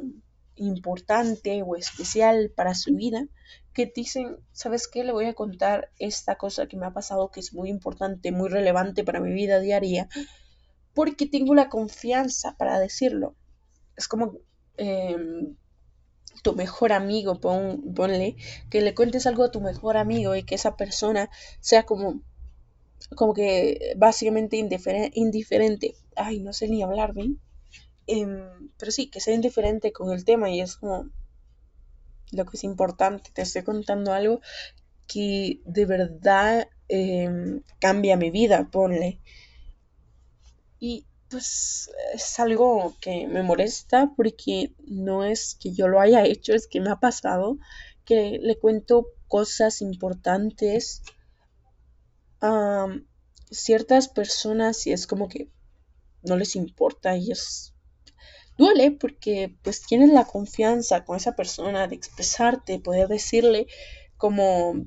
importante 0.56 1.62
o 1.62 1.76
especial 1.76 2.52
para 2.54 2.74
su 2.74 2.94
vida, 2.94 3.26
que 3.72 3.92
dicen, 3.94 4.36
¿sabes 4.52 4.86
qué? 4.86 5.02
Le 5.02 5.12
voy 5.12 5.26
a 5.26 5.34
contar 5.34 5.90
esta 5.98 6.36
cosa 6.36 6.66
que 6.66 6.76
me 6.76 6.86
ha 6.86 6.92
pasado 6.92 7.30
que 7.30 7.40
es 7.40 7.52
muy 7.52 7.68
importante, 7.68 8.30
muy 8.30 8.48
relevante 8.48 9.04
para 9.04 9.20
mi 9.20 9.32
vida 9.32 9.58
diaria, 9.58 10.08
porque 10.94 11.26
tengo 11.26 11.54
la 11.54 11.68
confianza 11.68 12.56
para 12.56 12.78
decirlo. 12.78 13.34
Es 13.96 14.08
como 14.08 14.38
em, 14.76 15.56
tu 16.42 16.54
mejor 16.54 16.92
amigo, 16.92 17.40
ponle, 17.40 18.36
que 18.70 18.80
le 18.80 18.94
cuentes 18.94 19.26
algo 19.26 19.44
a 19.44 19.50
tu 19.50 19.60
mejor 19.60 19.96
amigo 19.96 20.34
y 20.36 20.44
que 20.44 20.54
esa 20.54 20.76
persona 20.76 21.30
sea 21.60 21.84
como, 21.84 22.22
como 23.16 23.34
que 23.34 23.94
básicamente 23.96 24.56
indiferente. 24.56 25.94
Ay, 26.16 26.40
no 26.40 26.52
sé 26.52 26.68
ni 26.68 26.82
hablar 26.82 27.14
bien. 27.14 27.40
Em, 28.06 28.70
pero 28.78 28.92
sí, 28.92 29.08
que 29.10 29.20
sea 29.20 29.34
indiferente 29.34 29.92
con 29.92 30.12
el 30.12 30.24
tema 30.24 30.50
y 30.50 30.60
es 30.60 30.76
como 30.76 31.10
lo 32.32 32.44
que 32.44 32.56
es 32.56 32.64
importante. 32.64 33.30
Te 33.32 33.42
estoy 33.42 33.62
contando 33.62 34.12
algo 34.12 34.40
que 35.06 35.60
de 35.64 35.86
verdad 35.86 36.68
em, 36.88 37.62
cambia 37.80 38.16
mi 38.16 38.30
vida, 38.30 38.68
ponle. 38.70 39.20
Y 40.86 41.06
pues 41.30 41.90
es 42.12 42.38
algo 42.38 42.94
que 43.00 43.26
me 43.26 43.42
molesta 43.42 44.12
porque 44.18 44.74
no 44.86 45.24
es 45.24 45.54
que 45.58 45.72
yo 45.72 45.88
lo 45.88 45.98
haya 45.98 46.26
hecho, 46.26 46.52
es 46.52 46.66
que 46.66 46.82
me 46.82 46.90
ha 46.90 46.96
pasado 47.00 47.56
que 48.04 48.38
le 48.42 48.58
cuento 48.58 49.06
cosas 49.26 49.80
importantes 49.80 51.00
a 52.42 52.88
ciertas 53.50 54.08
personas 54.08 54.86
y 54.86 54.92
es 54.92 55.06
como 55.06 55.30
que 55.30 55.48
no 56.22 56.36
les 56.36 56.54
importa 56.54 57.16
y 57.16 57.30
es 57.30 57.72
duele 58.58 58.90
porque 58.90 59.56
pues 59.62 59.80
tienes 59.86 60.10
la 60.10 60.26
confianza 60.26 61.06
con 61.06 61.16
esa 61.16 61.34
persona 61.34 61.88
de 61.88 61.94
expresarte, 61.94 62.78
poder 62.78 63.08
decirle 63.08 63.68
como 64.18 64.84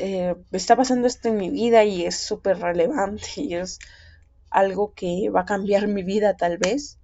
eh, 0.00 0.34
está 0.50 0.74
pasando 0.74 1.06
esto 1.06 1.28
en 1.28 1.36
mi 1.36 1.50
vida 1.50 1.84
y 1.84 2.04
es 2.04 2.16
súper 2.16 2.58
relevante 2.58 3.28
y 3.36 3.54
es 3.54 3.78
algo 4.52 4.94
que 4.94 5.30
va 5.30 5.42
a 5.42 5.46
cambiar 5.46 5.88
mi 5.88 6.02
vida 6.02 6.36
tal 6.36 6.58
vez. 6.58 6.98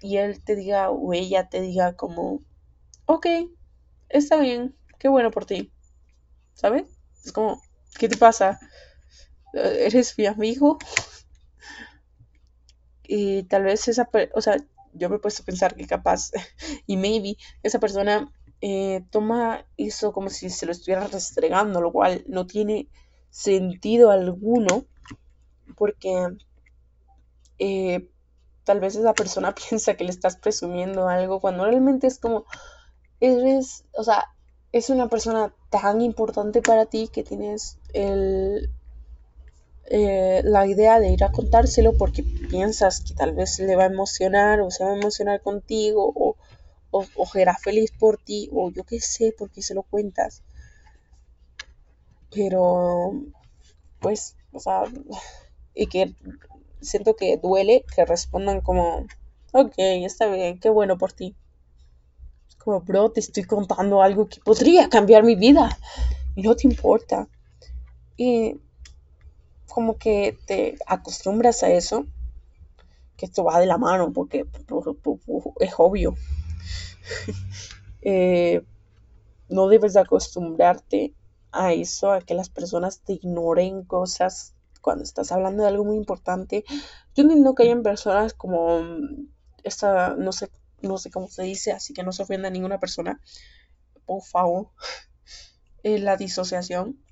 Y 0.00 0.18
él 0.18 0.42
te 0.42 0.56
diga 0.56 0.90
o 0.90 1.12
ella 1.12 1.48
te 1.48 1.60
diga 1.60 1.96
como, 1.96 2.42
ok, 3.06 3.26
está 4.08 4.38
bien, 4.38 4.76
qué 4.98 5.08
bueno 5.08 5.30
por 5.30 5.46
ti. 5.46 5.72
¿Sabes? 6.54 6.84
Es 7.24 7.32
como, 7.32 7.60
¿qué 7.98 8.08
te 8.08 8.16
pasa? 8.16 8.58
¿Eres 9.52 10.16
mi 10.18 10.26
amigo? 10.26 10.78
Y 13.02 13.44
tal 13.44 13.64
vez 13.64 13.88
esa, 13.88 14.08
o 14.34 14.40
sea, 14.40 14.56
yo 14.92 15.08
me 15.08 15.16
he 15.16 15.18
puesto 15.18 15.42
a 15.42 15.46
pensar 15.46 15.74
que 15.74 15.86
capaz, 15.86 16.30
y 16.86 16.96
maybe, 16.96 17.36
esa 17.62 17.78
persona 17.78 18.32
eh, 18.60 19.04
toma 19.10 19.66
eso 19.76 20.12
como 20.12 20.30
si 20.30 20.50
se 20.50 20.66
lo 20.66 20.72
estuviera 20.72 21.06
restregando, 21.06 21.80
lo 21.80 21.92
cual 21.92 22.24
no 22.26 22.46
tiene 22.46 22.88
sentido 23.30 24.10
alguno, 24.10 24.86
porque 25.76 26.36
eh, 27.58 28.08
tal 28.64 28.80
vez 28.80 28.96
esa 28.96 29.14
persona 29.14 29.54
piensa 29.68 29.94
que 29.94 30.04
le 30.04 30.10
estás 30.10 30.36
presumiendo 30.36 31.08
algo, 31.08 31.40
cuando 31.40 31.64
realmente 31.64 32.06
es 32.06 32.18
como, 32.18 32.44
eres, 33.20 33.84
o 33.96 34.04
sea, 34.04 34.24
es 34.72 34.90
una 34.90 35.08
persona 35.08 35.54
tan 35.70 36.00
importante 36.00 36.60
para 36.62 36.86
ti 36.86 37.08
que 37.08 37.22
tienes 37.22 37.78
el, 37.94 38.70
eh, 39.86 40.42
la 40.44 40.66
idea 40.66 40.98
de 40.98 41.10
ir 41.10 41.22
a 41.22 41.30
contárselo 41.30 41.96
porque 41.96 42.24
piensas 42.24 43.00
que 43.00 43.14
tal 43.14 43.34
vez 43.34 43.58
le 43.60 43.76
va 43.76 43.84
a 43.84 43.86
emocionar 43.86 44.60
o 44.60 44.70
se 44.70 44.84
va 44.84 44.90
a 44.90 44.96
emocionar 44.96 45.40
contigo 45.42 46.12
o, 46.14 46.36
o, 46.90 47.26
será 47.26 47.56
feliz 47.56 47.92
por 47.92 48.18
ti 48.18 48.48
o 48.52 48.70
yo 48.70 48.84
qué 48.84 49.00
sé 49.00 49.32
por 49.36 49.50
qué 49.50 49.62
se 49.62 49.74
lo 49.74 49.82
cuentas. 49.84 50.42
Pero, 52.30 53.12
pues, 54.00 54.36
o 54.52 54.60
sea, 54.60 54.82
y 55.76 55.86
que 55.86 56.14
siento 56.80 57.14
que 57.14 57.36
duele 57.36 57.84
que 57.94 58.04
respondan 58.04 58.60
como, 58.60 59.06
ok, 59.52 59.74
está 59.76 60.26
bien, 60.26 60.58
qué 60.58 60.70
bueno 60.70 60.98
por 60.98 61.12
ti. 61.12 61.36
Como, 62.58 62.80
bro, 62.80 63.10
te 63.10 63.20
estoy 63.20 63.44
contando 63.44 64.02
algo 64.02 64.26
que 64.28 64.40
podría 64.40 64.88
cambiar 64.88 65.22
mi 65.22 65.36
vida 65.36 65.78
no 66.42 66.54
te 66.54 66.66
importa. 66.66 67.28
Y 68.16 68.60
como 69.68 69.98
que 69.98 70.38
te 70.46 70.76
acostumbras 70.86 71.62
a 71.62 71.70
eso, 71.70 72.06
que 73.16 73.26
esto 73.26 73.44
va 73.44 73.58
de 73.58 73.66
la 73.66 73.78
mano 73.78 74.12
porque 74.12 74.46
es 75.60 75.74
obvio. 75.78 76.14
Eh, 78.08 78.62
no 79.48 79.66
debes 79.66 79.94
de 79.94 80.00
acostumbrarte 80.00 81.12
a 81.50 81.72
eso, 81.72 82.12
a 82.12 82.20
que 82.20 82.34
las 82.34 82.50
personas 82.50 83.00
te 83.00 83.14
ignoren 83.14 83.82
cosas 83.82 84.54
cuando 84.86 85.02
estás 85.02 85.32
hablando 85.32 85.64
de 85.64 85.68
algo 85.68 85.84
muy 85.84 85.96
importante. 85.96 86.64
Yo 87.16 87.24
entiendo 87.24 87.56
que 87.56 87.64
hayan 87.64 87.82
personas 87.82 88.34
como 88.34 88.84
esta, 89.64 90.14
no 90.14 90.30
sé, 90.30 90.48
no 90.80 90.96
sé 90.96 91.10
cómo 91.10 91.26
se 91.26 91.42
dice, 91.42 91.72
así 91.72 91.92
que 91.92 92.04
no 92.04 92.12
se 92.12 92.22
ofenda 92.22 92.46
a 92.46 92.52
ninguna 92.52 92.78
persona, 92.78 93.20
por 94.04 94.22
favor, 94.22 94.68
eh, 95.82 95.98
la 95.98 96.16
disociación 96.16 97.04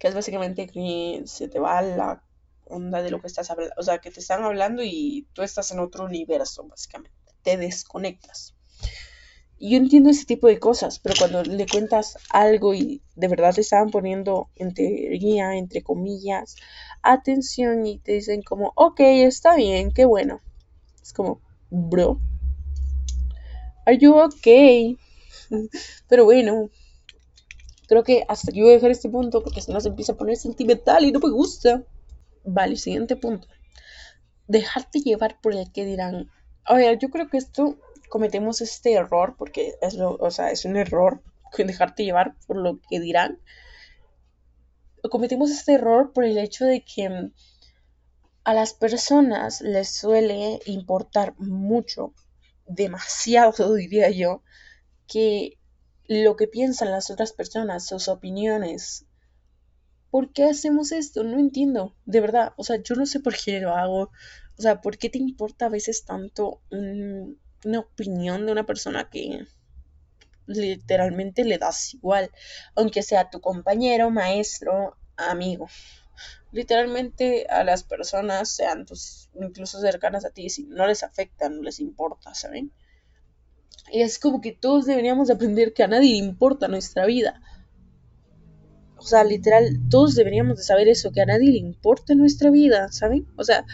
que 0.00 0.08
es 0.08 0.14
básicamente 0.16 0.66
que 0.66 1.22
se 1.26 1.46
te 1.46 1.60
va 1.60 1.80
la 1.80 2.24
onda 2.64 3.02
de 3.02 3.12
lo 3.12 3.20
que 3.20 3.28
estás 3.28 3.48
hablando, 3.52 3.72
o 3.78 3.84
sea, 3.84 3.98
que 3.98 4.10
te 4.10 4.18
están 4.18 4.42
hablando 4.42 4.82
y 4.82 5.28
tú 5.32 5.42
estás 5.42 5.70
en 5.70 5.78
otro 5.78 6.06
universo, 6.06 6.64
básicamente, 6.64 7.16
te 7.42 7.56
desconectas. 7.56 8.56
Yo 9.64 9.76
entiendo 9.76 10.10
ese 10.10 10.24
tipo 10.24 10.48
de 10.48 10.58
cosas, 10.58 10.98
pero 10.98 11.14
cuando 11.16 11.44
le 11.44 11.66
cuentas 11.68 12.18
algo 12.30 12.74
y 12.74 13.00
de 13.14 13.28
verdad 13.28 13.54
te 13.54 13.60
estaban 13.60 13.90
poniendo 13.90 14.50
en 14.56 14.74
teoría, 14.74 15.54
entre 15.54 15.82
comillas, 15.82 16.56
atención 17.00 17.86
y 17.86 17.98
te 17.98 18.12
dicen 18.12 18.42
como, 18.42 18.72
ok, 18.74 18.98
está 19.00 19.54
bien, 19.54 19.92
qué 19.92 20.04
bueno. 20.04 20.40
Es 21.00 21.12
como, 21.12 21.40
bro, 21.70 22.18
are 23.86 23.96
you 23.96 24.14
okay? 24.14 24.98
pero 26.08 26.24
bueno, 26.24 26.70
Creo 27.92 28.04
que 28.04 28.24
hasta 28.26 28.50
aquí 28.50 28.62
voy 28.62 28.70
a 28.70 28.74
dejar 28.76 28.90
este 28.90 29.10
punto 29.10 29.42
porque 29.42 29.60
si 29.60 29.70
no 29.70 29.78
se 29.78 29.88
empieza 29.88 30.12
a 30.12 30.16
poner 30.16 30.38
sentimental 30.38 31.04
y 31.04 31.12
no 31.12 31.20
me 31.20 31.30
gusta. 31.30 31.84
Vale, 32.42 32.76
siguiente 32.76 33.16
punto. 33.16 33.48
Dejarte 34.46 35.00
llevar 35.00 35.38
por 35.42 35.52
el 35.54 35.70
que 35.72 35.84
dirán. 35.84 36.30
A 36.64 36.80
yo 36.94 37.10
creo 37.10 37.28
que 37.28 37.36
esto 37.36 37.76
cometemos 38.12 38.60
este 38.60 38.92
error 38.92 39.36
porque 39.38 39.76
es, 39.80 39.94
lo, 39.94 40.16
o 40.16 40.30
sea, 40.30 40.50
es 40.50 40.66
un 40.66 40.76
error 40.76 41.22
dejarte 41.56 42.04
llevar 42.04 42.36
por 42.46 42.58
lo 42.58 42.78
que 42.90 43.00
dirán. 43.00 43.40
Cometemos 45.10 45.50
este 45.50 45.72
error 45.72 46.12
por 46.12 46.24
el 46.24 46.36
hecho 46.36 46.66
de 46.66 46.84
que 46.84 47.30
a 48.44 48.52
las 48.52 48.74
personas 48.74 49.62
les 49.62 49.88
suele 49.88 50.60
importar 50.66 51.34
mucho, 51.38 52.12
demasiado 52.66 53.74
diría 53.76 54.10
yo, 54.10 54.42
que 55.06 55.58
lo 56.06 56.36
que 56.36 56.48
piensan 56.48 56.90
las 56.90 57.10
otras 57.10 57.32
personas, 57.32 57.86
sus 57.86 58.08
opiniones. 58.08 59.06
¿Por 60.10 60.34
qué 60.34 60.44
hacemos 60.44 60.92
esto? 60.92 61.24
No 61.24 61.38
entiendo, 61.38 61.96
de 62.04 62.20
verdad. 62.20 62.52
O 62.58 62.64
sea, 62.64 62.76
yo 62.82 62.94
no 62.94 63.06
sé 63.06 63.20
por 63.20 63.34
qué 63.34 63.58
lo 63.58 63.74
hago. 63.74 64.10
O 64.58 64.62
sea, 64.62 64.82
¿por 64.82 64.98
qué 64.98 65.08
te 65.08 65.16
importa 65.16 65.64
a 65.64 65.70
veces 65.70 66.04
tanto 66.04 66.60
una 67.64 67.80
opinión 67.80 68.46
de 68.46 68.52
una 68.52 68.64
persona 68.64 69.08
que 69.10 69.46
literalmente 70.46 71.44
le 71.44 71.58
das 71.58 71.94
igual? 71.94 72.30
Aunque 72.74 73.02
sea 73.02 73.30
tu 73.30 73.40
compañero, 73.40 74.10
maestro, 74.10 74.96
amigo. 75.16 75.68
literalmente 76.52 77.46
a 77.48 77.64
las 77.64 77.82
personas, 77.82 78.50
sean 78.50 78.84
tus 78.84 79.30
incluso 79.34 79.80
cercanas 79.80 80.24
a 80.24 80.30
ti, 80.30 80.50
si 80.50 80.64
no 80.64 80.86
les 80.86 81.02
afecta, 81.02 81.48
no 81.48 81.62
les 81.62 81.80
importa, 81.80 82.34
¿saben? 82.34 82.72
Y 83.90 84.02
es 84.02 84.18
como 84.18 84.40
que 84.40 84.52
todos 84.52 84.86
deberíamos 84.86 85.30
aprender 85.30 85.72
que 85.72 85.82
a 85.82 85.88
nadie 85.88 86.10
le 86.10 86.18
importa 86.18 86.68
nuestra 86.68 87.06
vida. 87.06 87.40
O 88.96 89.02
sea, 89.02 89.24
literal, 89.24 89.80
todos 89.90 90.14
deberíamos 90.14 90.58
de 90.58 90.62
saber 90.62 90.88
eso, 90.88 91.10
que 91.10 91.22
a 91.22 91.26
nadie 91.26 91.50
le 91.50 91.58
importa 91.58 92.14
nuestra 92.14 92.50
vida, 92.50 92.92
¿saben? 92.92 93.26
O 93.36 93.44
sea, 93.44 93.64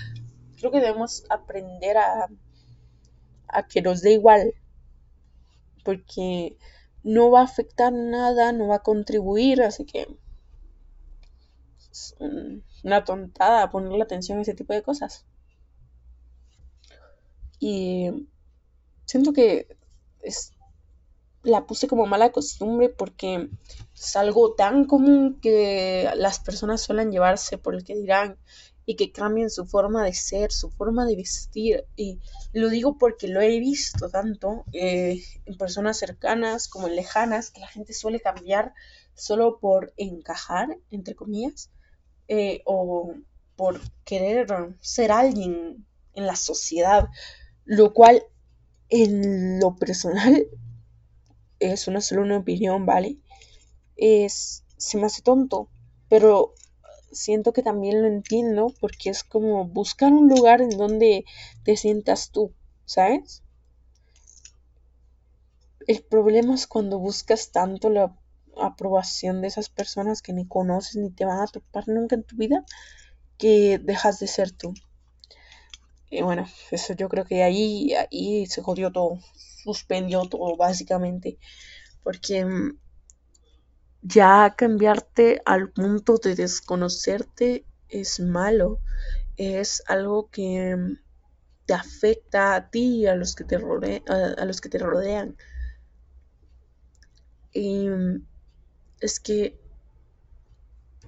creo 0.57 0.71
que 0.71 0.81
debemos 0.81 1.25
aprender 1.29 1.99
a, 1.99 2.29
a 3.49 3.67
que 3.67 3.83
nos 3.83 4.03
dé 4.03 4.13
igual. 4.13 4.55
Porque 5.85 6.57
no 7.03 7.31
va 7.31 7.41
a 7.41 7.45
afectar 7.45 7.93
nada, 7.93 8.53
no 8.53 8.69
va 8.69 8.77
a 8.77 8.83
contribuir, 8.83 9.63
así 9.63 9.85
que 9.85 10.07
es 11.91 12.17
una 12.85 13.05
tontada 13.05 13.71
ponerle 13.71 14.03
atención 14.03 14.39
a 14.39 14.43
ese 14.43 14.55
tipo 14.55 14.73
de 14.73 14.83
cosas. 14.83 15.27
Y 17.61 18.29
siento 19.07 19.33
que 19.33 19.67
es, 20.21 20.53
la 21.43 21.67
puse 21.67 21.89
como 21.89 22.07
mala 22.07 22.31
costumbre 22.31 22.89
porque 22.89 23.49
es 23.95 24.17
algo 24.17 24.55
tan 24.55 24.85
común 24.85 25.41
que 25.41 26.11
las 26.17 26.41
personas 26.41 26.83
suelen 26.83 27.11
llevarse 27.11 27.59
por 27.59 27.75
el 27.75 27.85
que 27.85 27.97
dirán 27.97 28.37
y 28.89 28.97
que 28.97 29.13
cambien 29.13 29.51
su 29.51 29.67
forma 29.67 30.03
de 30.03 30.15
ser, 30.15 30.51
su 30.51 30.71
forma 30.71 31.05
de 31.05 31.15
vestir. 31.15 31.85
Y 31.95 32.21
lo 32.55 32.71
digo 32.71 32.97
porque 32.97 33.29
lo 33.29 33.43
he 33.43 33.59
visto 33.61 34.09
tanto 34.09 34.65
eh, 34.73 35.23
en 35.45 35.59
personas 35.59 35.99
cercanas 35.99 36.69
como 36.69 36.89
en 36.89 36.97
lejanas, 36.97 37.51
que 37.51 37.61
la 37.61 37.69
gente 37.69 37.93
suele 37.93 38.19
cambiar 38.19 38.73
solo 39.13 39.59
por 39.59 39.93
encajar, 39.99 40.79
entre 40.91 41.15
comillas, 41.15 41.71
eh, 42.29 42.63
o 42.65 43.13
por 43.57 43.79
querer 44.07 44.47
ser 44.81 45.13
alguien 45.13 45.85
en 46.15 46.27
la 46.27 46.35
sociedad, 46.35 47.09
lo 47.67 47.93
cual 47.93 48.23
en 48.89 49.61
lo 49.61 49.77
personal 49.77 50.47
es 51.61 51.89
una 51.89 52.01
solo 52.01 52.23
una 52.23 52.39
opinión, 52.39 52.87
¿vale? 52.87 53.19
Es, 53.97 54.65
se 54.79 54.97
me 54.97 55.05
hace 55.05 55.21
tonto, 55.21 55.69
pero 56.09 56.55
siento 57.13 57.53
que 57.53 57.63
también 57.63 58.03
lo 58.03 58.09
entiendo 58.09 58.73
porque 58.81 59.11
es 59.11 59.25
como 59.25 59.67
buscar 59.67 60.13
un 60.13 60.29
lugar 60.29 60.61
en 60.61 60.71
donde 60.71 61.25
te 61.65 61.77
sientas 61.77 62.31
tú, 62.31 62.53
¿sabes? 62.85 63.43
El 65.87 66.03
problema 66.03 66.55
es 66.55 66.67
cuando 66.67 66.99
buscas 66.99 67.51
tanto 67.51 67.89
la 67.91 68.15
aprobación 68.61 69.41
de 69.41 69.49
esas 69.49 69.69
personas 69.69 70.23
que 70.23 70.33
ni 70.33 70.47
conoces 70.47 70.97
ni 70.97 71.11
te 71.11 71.25
van 71.25 71.41
a 71.41 71.47
topar 71.47 71.89
nunca 71.89 72.17
en 72.17 72.25
tu 72.25 72.37
vida 72.37 72.65
que 73.39 73.79
dejas 73.79 74.19
de 74.19 74.27
ser 74.27 74.51
tú. 74.51 74.75
Y 76.11 76.23
bueno, 76.23 76.47
eso 76.71 76.95
yo 76.95 77.09
creo 77.09 77.25
que 77.25 77.43
ahí, 77.43 77.93
ahí 77.95 78.47
se 78.47 78.63
jodió 78.63 78.91
todo, 78.91 79.19
suspendió 79.63 80.23
todo 80.23 80.57
básicamente, 80.57 81.39
porque 82.03 82.45
mm, 82.45 82.79
ya 84.03 84.55
cambiarte 84.57 85.43
al 85.45 85.71
punto 85.71 86.19
de 86.19 86.35
desconocerte 86.35 87.65
es 87.89 88.21
malo, 88.21 88.81
es 89.37 89.83
algo 89.87 90.31
que 90.31 90.77
mm, 90.77 90.99
te 91.67 91.75
afecta 91.75 92.55
a 92.55 92.71
ti 92.71 93.03
y 93.03 93.07
a 93.07 93.15
los 93.15 93.35
que 93.35 93.45
te, 93.45 93.57
a, 93.57 94.45
los 94.45 94.61
que 94.61 94.69
te 94.69 94.79
rodean. 94.79 95.37
Y 97.53 97.89
mm, 97.89 98.27
es 99.01 99.21
que 99.21 99.59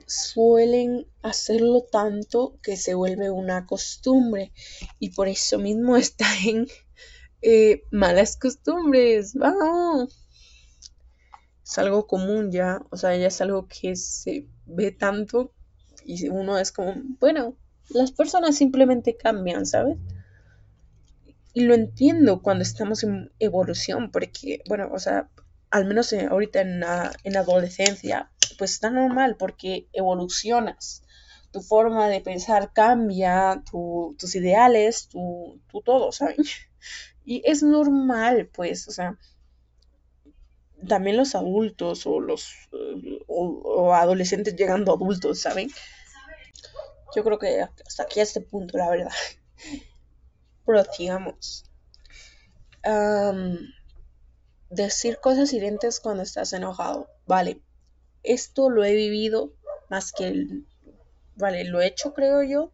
suelen 0.06 1.06
hacerlo 1.22 1.82
tanto 1.90 2.58
que 2.62 2.76
se 2.76 2.94
vuelve 2.94 3.30
una 3.30 3.66
costumbre 3.66 4.52
y 4.98 5.10
por 5.10 5.28
eso 5.28 5.58
mismo 5.58 5.96
está 5.96 6.26
en 6.44 6.66
eh, 7.42 7.84
malas 7.90 8.36
costumbres. 8.36 9.34
Vamos 9.34 10.29
es 11.70 11.78
algo 11.78 12.08
común 12.08 12.50
ya, 12.50 12.82
o 12.90 12.96
sea, 12.96 13.16
ya 13.16 13.28
es 13.28 13.40
algo 13.40 13.68
que 13.68 13.94
se 13.94 14.48
ve 14.66 14.90
tanto 14.90 15.52
y 16.04 16.28
uno 16.28 16.58
es 16.58 16.72
como, 16.72 16.94
bueno, 17.20 17.54
las 17.90 18.10
personas 18.10 18.56
simplemente 18.56 19.16
cambian, 19.16 19.66
¿sabes? 19.66 19.96
Y 21.52 21.60
lo 21.62 21.74
entiendo 21.74 22.42
cuando 22.42 22.62
estamos 22.62 23.04
en 23.04 23.30
evolución, 23.38 24.10
porque, 24.10 24.62
bueno, 24.68 24.88
o 24.92 24.98
sea, 24.98 25.28
al 25.70 25.84
menos 25.84 26.12
ahorita 26.12 26.60
en 26.60 26.82
en 27.22 27.36
adolescencia, 27.36 28.32
pues 28.58 28.72
está 28.72 28.90
normal 28.90 29.36
porque 29.38 29.86
evolucionas. 29.92 31.04
Tu 31.52 31.60
forma 31.60 32.08
de 32.08 32.20
pensar 32.20 32.72
cambia, 32.72 33.62
tus 33.70 34.34
ideales, 34.34 35.06
tu, 35.06 35.60
tu 35.70 35.82
todo, 35.82 36.10
¿sabes? 36.10 36.36
Y 37.24 37.42
es 37.44 37.62
normal, 37.62 38.48
pues, 38.52 38.88
o 38.88 38.92
sea, 38.92 39.16
también 40.88 41.16
los 41.16 41.34
adultos 41.34 42.06
o 42.06 42.20
los 42.20 42.52
o, 43.26 43.94
adolescentes 43.94 44.56
llegando 44.56 44.92
adultos, 44.92 45.40
¿saben? 45.40 45.70
Yo 47.14 47.24
creo 47.24 47.38
que 47.38 47.60
hasta 47.60 48.04
aquí 48.04 48.20
a 48.20 48.22
este 48.22 48.40
punto, 48.40 48.78
la 48.78 48.88
verdad. 48.88 49.12
Prosigamos. 50.64 51.64
decir 54.70 55.18
cosas 55.20 55.52
hirientes 55.52 56.00
cuando 56.00 56.22
estás 56.22 56.52
enojado. 56.52 57.08
Vale, 57.26 57.60
esto 58.22 58.70
lo 58.70 58.84
he 58.84 58.94
vivido 58.94 59.52
más 59.88 60.12
que. 60.12 60.46
Vale, 61.34 61.64
lo 61.64 61.80
he 61.80 61.86
hecho, 61.86 62.14
creo 62.14 62.42
yo. 62.42 62.72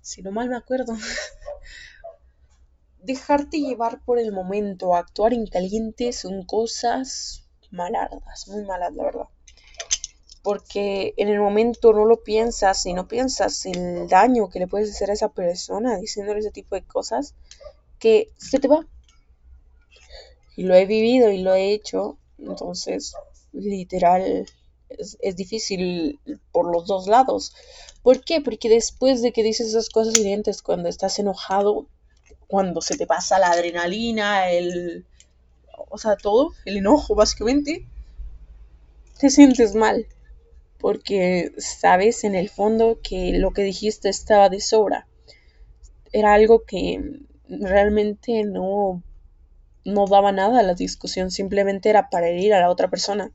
Si 0.00 0.22
no 0.22 0.30
mal 0.30 0.48
me 0.48 0.56
acuerdo. 0.56 0.94
dejarte 3.06 3.60
llevar 3.60 4.04
por 4.04 4.18
el 4.18 4.32
momento, 4.32 4.94
actuar 4.94 5.32
en 5.32 5.46
caliente 5.46 6.12
son 6.12 6.44
cosas 6.44 7.44
malardas, 7.70 8.48
muy 8.48 8.64
malas, 8.64 8.92
la 8.94 9.04
verdad. 9.04 9.28
Porque 10.42 11.14
en 11.16 11.28
el 11.28 11.40
momento 11.40 11.92
no 11.92 12.04
lo 12.04 12.22
piensas 12.22 12.84
y 12.86 12.94
no 12.94 13.08
piensas 13.08 13.64
el 13.66 14.08
daño 14.08 14.48
que 14.48 14.58
le 14.58 14.66
puedes 14.66 14.90
hacer 14.90 15.10
a 15.10 15.14
esa 15.14 15.28
persona 15.30 15.98
diciéndole 15.98 16.40
ese 16.40 16.50
tipo 16.50 16.74
de 16.74 16.84
cosas 16.84 17.34
que 17.98 18.30
se 18.36 18.58
te 18.58 18.68
va. 18.68 18.86
Y 20.56 20.64
lo 20.64 20.74
he 20.74 20.86
vivido 20.86 21.30
y 21.30 21.38
lo 21.38 21.54
he 21.54 21.72
hecho, 21.72 22.18
entonces 22.38 23.14
literal 23.52 24.46
es, 24.88 25.36
difícil 25.36 26.18
por 26.52 26.72
los 26.72 26.86
dos 26.86 27.06
lados. 27.06 27.52
¿Por 28.02 28.24
qué? 28.24 28.40
Porque 28.40 28.68
después 28.68 29.22
de 29.22 29.32
que 29.32 29.42
dices 29.42 29.68
esas 29.68 29.90
cosas 29.90 30.18
hirientes 30.18 30.62
cuando 30.62 30.88
estás 30.88 31.18
enojado, 31.18 31.88
cuando 32.46 32.80
se 32.80 32.96
te 32.96 33.06
pasa 33.06 33.38
la 33.38 33.50
adrenalina, 33.50 34.50
el... 34.50 35.04
O 35.88 35.98
sea, 35.98 36.16
todo, 36.16 36.52
el 36.64 36.78
enojo 36.78 37.14
básicamente, 37.14 37.86
te 39.18 39.30
sientes 39.30 39.74
mal. 39.74 40.06
Porque 40.78 41.52
sabes 41.58 42.24
en 42.24 42.34
el 42.34 42.48
fondo 42.48 43.00
que 43.02 43.32
lo 43.32 43.52
que 43.52 43.62
dijiste 43.62 44.08
estaba 44.08 44.48
de 44.48 44.60
sobra. 44.60 45.06
Era 46.12 46.34
algo 46.34 46.64
que 46.64 47.20
realmente 47.48 48.44
no, 48.44 49.02
no 49.84 50.06
daba 50.06 50.32
nada 50.32 50.60
a 50.60 50.62
la 50.62 50.74
discusión, 50.74 51.30
simplemente 51.30 51.88
era 51.88 52.10
para 52.10 52.28
herir 52.28 52.54
a 52.54 52.60
la 52.60 52.70
otra 52.70 52.88
persona. 52.88 53.32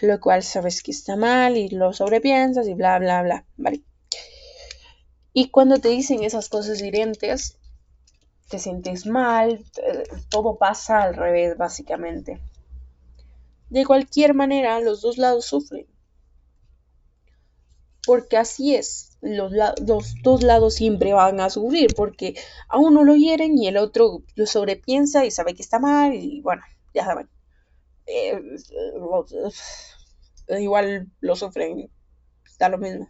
Lo 0.00 0.20
cual 0.20 0.42
sabes 0.42 0.82
que 0.82 0.92
está 0.92 1.16
mal 1.16 1.56
y 1.56 1.68
lo 1.68 1.92
sobrepiensas 1.92 2.68
y 2.68 2.74
bla, 2.74 2.98
bla, 2.98 3.22
bla. 3.22 3.44
Vale. 3.56 3.82
Y 5.40 5.50
cuando 5.50 5.78
te 5.78 5.90
dicen 5.90 6.24
esas 6.24 6.48
cosas 6.48 6.82
hirientes, 6.82 7.56
te 8.50 8.58
sientes 8.58 9.06
mal, 9.06 9.64
todo 10.30 10.58
pasa 10.58 11.04
al 11.04 11.14
revés 11.14 11.56
básicamente. 11.56 12.40
De 13.70 13.86
cualquier 13.86 14.34
manera, 14.34 14.80
los 14.80 15.00
dos 15.00 15.16
lados 15.16 15.44
sufren. 15.44 15.86
Porque 18.04 18.36
así 18.36 18.74
es, 18.74 19.16
los, 19.20 19.52
dos 20.24 20.42
lados 20.42 20.74
siempre 20.74 21.12
van 21.12 21.38
a 21.38 21.50
sufrir, 21.50 21.94
porque 21.94 22.34
a 22.68 22.78
uno 22.78 23.04
lo 23.04 23.14
hieren 23.14 23.56
y 23.56 23.68
el 23.68 23.76
otro 23.76 24.24
lo 24.34 24.44
sobrepiensa 24.44 25.24
y 25.24 25.30
sabe 25.30 25.54
que 25.54 25.62
está 25.62 25.78
mal 25.78 26.14
y 26.14 26.40
bueno, 26.40 26.62
ya 26.92 27.04
saben. 27.04 27.28
Eh, 28.06 28.42
igual 30.58 31.12
lo 31.20 31.36
sufren, 31.36 31.88
está 32.44 32.68
lo 32.68 32.78
mismo. 32.78 33.08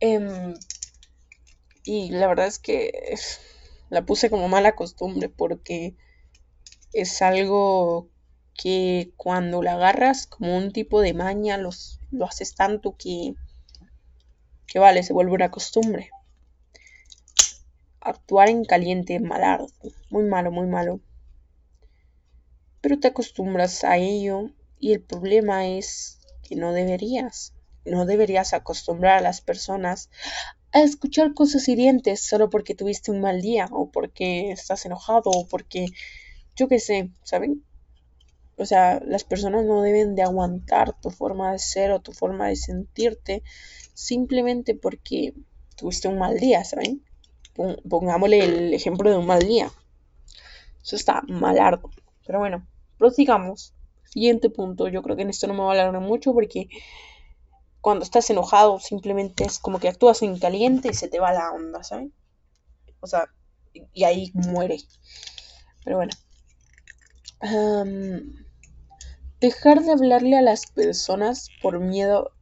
Em, 0.00 0.54
y 1.84 2.10
la 2.10 2.26
verdad 2.26 2.46
es 2.46 2.58
que 2.58 3.14
la 3.90 4.06
puse 4.06 4.30
como 4.30 4.48
mala 4.48 4.74
costumbre 4.74 5.28
porque 5.28 5.94
es 6.92 7.22
algo 7.22 8.08
que 8.54 9.12
cuando 9.16 9.62
la 9.62 9.74
agarras 9.74 10.26
como 10.26 10.56
un 10.56 10.72
tipo 10.72 11.00
de 11.00 11.14
maña 11.14 11.56
los, 11.56 12.00
lo 12.10 12.24
haces 12.24 12.54
tanto 12.54 12.96
que, 12.96 13.34
que 14.66 14.78
vale, 14.78 15.02
se 15.02 15.12
vuelve 15.12 15.32
una 15.32 15.50
costumbre. 15.50 16.10
Actuar 18.00 18.48
en 18.48 18.64
caliente, 18.64 19.20
malardo, 19.20 19.66
muy 20.08 20.24
malo, 20.24 20.50
muy 20.50 20.66
malo. 20.66 21.00
Pero 22.80 22.98
te 22.98 23.08
acostumbras 23.08 23.84
a 23.84 23.98
ello 23.98 24.50
y 24.78 24.92
el 24.92 25.02
problema 25.02 25.66
es 25.66 26.20
porque 26.40 26.56
no 26.56 26.72
deberías. 26.72 27.52
No 27.84 28.06
deberías 28.06 28.52
acostumbrar 28.52 29.18
a 29.18 29.22
las 29.22 29.40
personas 29.40 30.10
a 30.72 30.82
escuchar 30.82 31.34
cosas 31.34 31.68
hirientes 31.68 32.22
solo 32.22 32.50
porque 32.50 32.74
tuviste 32.74 33.10
un 33.10 33.20
mal 33.20 33.40
día 33.40 33.68
o 33.72 33.90
porque 33.90 34.52
estás 34.52 34.84
enojado 34.86 35.30
o 35.30 35.46
porque 35.48 35.86
yo 36.56 36.68
qué 36.68 36.78
sé, 36.78 37.10
¿saben? 37.22 37.64
O 38.56 38.66
sea, 38.66 39.00
las 39.04 39.24
personas 39.24 39.64
no 39.64 39.82
deben 39.82 40.14
de 40.14 40.22
aguantar 40.22 40.92
tu 41.00 41.10
forma 41.10 41.52
de 41.52 41.58
ser 41.58 41.90
o 41.92 42.00
tu 42.00 42.12
forma 42.12 42.48
de 42.48 42.56
sentirte 42.56 43.42
simplemente 43.94 44.74
porque 44.74 45.34
tuviste 45.76 46.08
un 46.08 46.18
mal 46.18 46.38
día, 46.38 46.62
¿saben? 46.64 47.02
Pongámosle 47.88 48.38
el 48.38 48.74
ejemplo 48.74 49.10
de 49.10 49.16
un 49.16 49.26
mal 49.26 49.40
día. 49.40 49.70
Eso 50.82 50.96
está 50.96 51.22
malardo. 51.26 51.90
Pero 52.26 52.38
bueno, 52.38 52.66
prosigamos. 52.98 53.74
Siguiente 54.04 54.50
punto. 54.50 54.88
Yo 54.88 55.02
creo 55.02 55.16
que 55.16 55.22
en 55.22 55.30
esto 55.30 55.46
no 55.46 55.54
me 55.54 55.60
va 55.60 55.70
a 55.70 55.72
alargar 55.72 56.02
mucho 56.02 56.32
porque 56.32 56.68
cuando 57.80 58.04
estás 58.04 58.28
enojado 58.30 58.78
simplemente 58.78 59.44
es 59.44 59.58
como 59.58 59.78
que 59.78 59.88
actúas 59.88 60.22
en 60.22 60.38
caliente 60.38 60.88
y 60.88 60.94
se 60.94 61.08
te 61.08 61.18
va 61.18 61.32
la 61.32 61.50
onda, 61.52 61.82
¿saben? 61.82 62.12
O 63.00 63.06
sea, 63.06 63.30
y 63.72 64.04
ahí 64.04 64.30
muere. 64.34 64.78
Pero 65.84 65.96
bueno. 65.96 66.12
dejar 69.40 69.82
de 69.82 69.92
hablarle 69.92 70.36
a 70.36 70.42
las 70.42 70.66
personas 70.66 71.48
por 71.62 71.80
miedo 71.80 72.32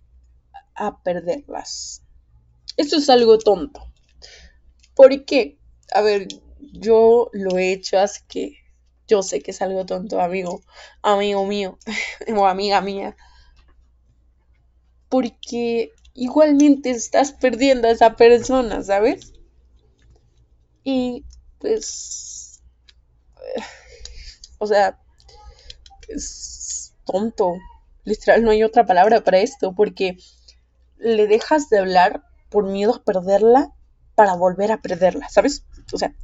a 0.75 1.03
perderlas. 1.03 2.03
Esto 2.77 2.97
es 2.97 3.09
algo 3.09 3.39
tonto. 3.39 3.93
¿Por 4.95 5.25
qué? 5.25 5.59
A 5.93 6.01
ver, 6.01 6.29
yo 6.73 7.31
lo 7.33 7.57
he 7.59 7.73
hecho, 7.73 7.99
así 7.99 8.23
que 8.29 8.57
yo 9.07 9.23
sé 9.23 9.41
que 9.41 9.53
es 9.53 9.63
algo 9.63 9.87
tonto, 9.87 10.21
amigo, 10.21 10.61
amigo 11.03 11.45
mío 11.47 11.79
o 12.37 12.47
amiga 12.47 12.81
mía. 12.81 13.17
Porque 15.09 15.93
igualmente 16.15 16.91
estás 16.91 17.33
perdiendo 17.33 17.89
a 17.89 17.93
esa 17.93 18.17
persona, 18.17 18.83
¿sabes? 18.83 19.33
Y 20.85 21.25
pues, 21.59 22.63
o 24.59 24.67
sea, 24.67 24.99
es 26.09 26.95
tonto. 27.05 27.55
Literal, 28.05 28.43
no 28.43 28.51
hay 28.51 28.63
otra 28.63 28.87
palabra 28.87 29.23
para 29.23 29.39
esto, 29.39 29.75
porque 29.75 30.19
le 30.99 31.27
dejas 31.27 31.69
de 31.69 31.79
hablar 31.79 32.25
por 32.49 32.67
miedo 32.67 32.95
a 32.95 33.05
perderla 33.05 33.73
para 34.15 34.35
volver 34.35 34.73
a 34.73 34.81
perderla, 34.81 35.29
¿sabes? 35.29 35.65
O 35.93 35.99
sea, 35.99 36.15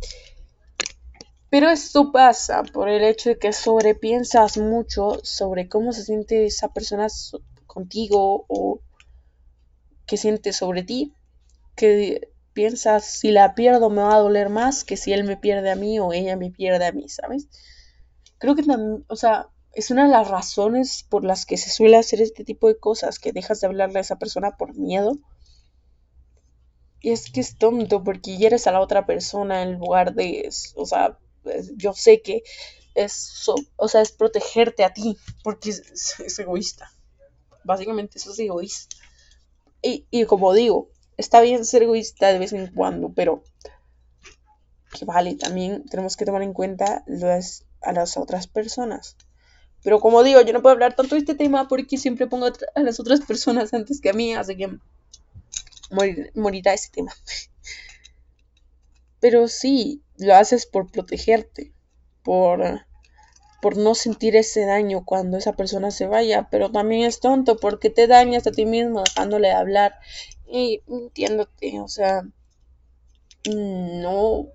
pero 1.55 1.71
esto 1.71 2.11
pasa 2.11 2.65
por 2.65 2.89
el 2.89 3.05
hecho 3.05 3.29
de 3.29 3.39
que 3.39 3.53
sobrepiensas 3.53 4.57
mucho 4.59 5.21
sobre 5.23 5.69
cómo 5.69 5.93
se 5.93 6.03
siente 6.03 6.47
esa 6.47 6.73
persona 6.73 7.07
contigo 7.75 8.47
o 8.49 8.81
qué 10.07 10.17
siente 10.17 10.53
sobre 10.53 10.83
ti, 10.83 11.13
que 11.77 12.33
piensas 12.55 13.05
si 13.05 13.33
la 13.33 13.55
pierdo 13.55 13.91
me 13.91 14.03
va 14.03 14.15
a 14.15 14.21
doler 14.21 14.49
más 14.49 14.85
que 14.85 14.97
si 14.97 15.13
él 15.13 15.25
me 15.25 15.37
pierde 15.37 15.71
a 15.71 15.77
mí 15.77 15.99
o 15.99 16.13
ella 16.13 16.37
me 16.37 16.51
pierde 16.51 16.87
a 16.87 16.93
mí, 16.93 17.09
¿sabes? 17.09 17.49
Creo 18.39 18.55
que 18.55 18.63
también, 18.63 19.05
o 19.09 19.17
sea, 19.17 19.49
es 19.73 19.91
una 19.91 20.05
de 20.05 20.11
las 20.11 20.29
razones 20.29 21.05
por 21.09 21.25
las 21.25 21.47
que 21.47 21.57
se 21.57 21.71
suele 21.71 21.97
hacer 21.97 22.23
este 22.23 22.45
tipo 22.45 22.69
de 22.69 22.79
cosas, 22.79 23.19
que 23.19 23.33
dejas 23.33 23.61
de 23.61 23.67
hablarle 23.67 23.99
a 23.99 24.03
esa 24.03 24.19
persona 24.19 24.57
por 24.57 24.75
miedo. 24.75 25.17
Y 27.01 27.11
es 27.11 27.31
que 27.31 27.41
es 27.41 27.59
tonto 27.59 28.03
porque 28.03 28.37
hieres 28.37 28.67
a 28.67 28.73
la 28.73 28.81
otra 28.81 29.05
persona 29.05 29.63
en 29.63 29.79
lugar 29.79 30.15
de, 30.15 30.49
o 30.77 30.87
sea, 30.87 31.19
yo 31.77 31.93
sé 31.93 32.23
que 32.23 32.43
es, 32.95 33.47
o 33.77 33.89
sea, 33.89 34.01
es 34.01 34.13
protegerte 34.13 34.85
a 34.85 34.93
ti, 34.93 35.19
porque 35.43 35.71
es, 35.71 36.39
egoísta. 36.39 36.91
Básicamente 37.65 38.19
eso 38.19 38.33
es 38.33 38.39
egoísta. 38.39 38.97
Y, 39.83 40.25
como 40.25 40.55
digo, 40.55 40.89
está 41.19 41.41
bien 41.43 41.65
ser 41.65 41.83
egoísta 41.83 42.29
de 42.29 42.39
vez 42.39 42.53
en 42.55 42.69
cuando, 42.69 43.11
pero 43.11 43.43
que 44.99 45.05
vale, 45.05 45.35
también 45.35 45.85
tenemos 45.85 46.17
que 46.17 46.25
tomar 46.25 46.43
en 46.43 46.55
cuenta 46.55 47.05
a 47.83 47.93
las 47.93 48.17
otras 48.17 48.47
personas. 48.47 49.17
Pero 49.85 50.01
como 50.01 50.23
digo, 50.23 50.41
yo 50.41 50.55
no 50.55 50.63
puedo 50.63 50.73
hablar 50.73 50.97
tanto 50.97 51.15
de 51.15 51.21
este 51.21 51.35
tema 51.35 51.69
porque 51.69 51.99
siempre 51.99 52.27
pongo 52.27 52.47
a 52.47 52.81
las 52.81 52.99
otras 52.99 53.21
personas 53.21 53.75
antes 53.75 54.01
que 54.01 54.09
a 54.09 54.15
mí, 54.15 54.33
así 54.35 54.57
que 54.57 54.79
morirá 56.35 56.73
ese 56.73 56.91
tema. 56.91 57.13
Pero 59.21 59.47
sí, 59.49 60.03
lo 60.17 60.35
haces 60.35 60.65
por 60.65 60.91
protegerte, 60.91 61.75
por, 62.23 62.87
por 63.65 63.79
no 63.79 63.95
sentir 63.95 64.37
ese 64.37 64.67
daño 64.67 65.07
cuando 65.07 65.39
esa 65.39 65.55
persona 65.55 65.91
se 65.91 66.07
vaya, 66.07 66.49
pero 66.51 66.71
también 66.71 67.07
es 67.07 67.19
tonto 67.19 67.57
porque 67.57 67.89
te 67.89 68.07
dañas 68.07 68.47
a 68.47 68.51
ti 68.51 68.67
mismo 68.67 69.03
dejándole 69.03 69.49
de 69.49 69.55
hablar 69.55 69.95
y 70.47 70.83
entiéndote, 70.87 71.81
o 71.81 71.89
sea, 71.89 72.25
no, 73.51 74.49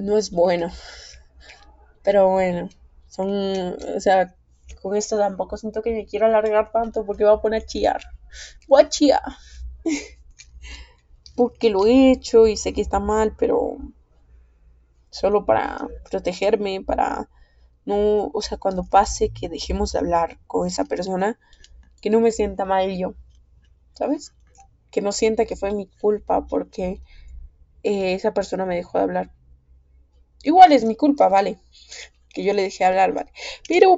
no 0.00 0.18
es 0.18 0.32
bueno. 0.32 0.72
Pero 2.02 2.28
bueno, 2.28 2.68
son, 3.06 3.76
o 3.96 4.00
sea, 4.00 4.34
con 4.82 4.96
esto 4.96 5.16
tampoco 5.16 5.56
siento 5.56 5.80
que 5.80 5.92
me 5.92 6.04
quiero 6.04 6.26
alargar 6.26 6.72
tanto 6.72 7.06
porque 7.06 7.22
voy 7.22 7.34
a 7.34 7.40
poner 7.40 7.62
a 7.62 7.66
chillar. 7.66 8.02
Voy 8.66 8.82
a 8.82 8.88
chillar. 8.88 9.22
porque 11.36 11.70
lo 11.70 11.86
he 11.86 12.10
hecho 12.10 12.48
y 12.48 12.56
sé 12.56 12.72
que 12.72 12.80
está 12.80 12.98
mal, 12.98 13.36
pero 13.38 13.76
solo 15.08 15.46
para 15.46 15.86
protegerme, 16.10 16.82
para 16.84 17.28
no, 17.88 18.30
o 18.34 18.42
sea, 18.42 18.58
cuando 18.58 18.84
pase 18.84 19.30
que 19.30 19.48
dejemos 19.48 19.92
de 19.92 20.00
hablar 20.00 20.38
con 20.46 20.66
esa 20.66 20.84
persona, 20.84 21.38
que 22.02 22.10
no 22.10 22.20
me 22.20 22.32
sienta 22.32 22.66
mal 22.66 22.94
yo, 22.98 23.14
¿sabes? 23.94 24.34
Que 24.90 25.00
no 25.00 25.10
sienta 25.10 25.46
que 25.46 25.56
fue 25.56 25.72
mi 25.72 25.86
culpa 25.86 26.46
porque 26.46 27.00
eh, 27.84 28.12
esa 28.12 28.34
persona 28.34 28.66
me 28.66 28.76
dejó 28.76 28.98
de 28.98 29.04
hablar. 29.04 29.32
Igual 30.42 30.72
es 30.72 30.84
mi 30.84 30.96
culpa, 30.96 31.30
¿vale? 31.30 31.60
Que 32.28 32.44
yo 32.44 32.52
le 32.52 32.60
dejé 32.60 32.84
hablar, 32.84 33.14
¿vale? 33.14 33.32
Pero, 33.66 33.96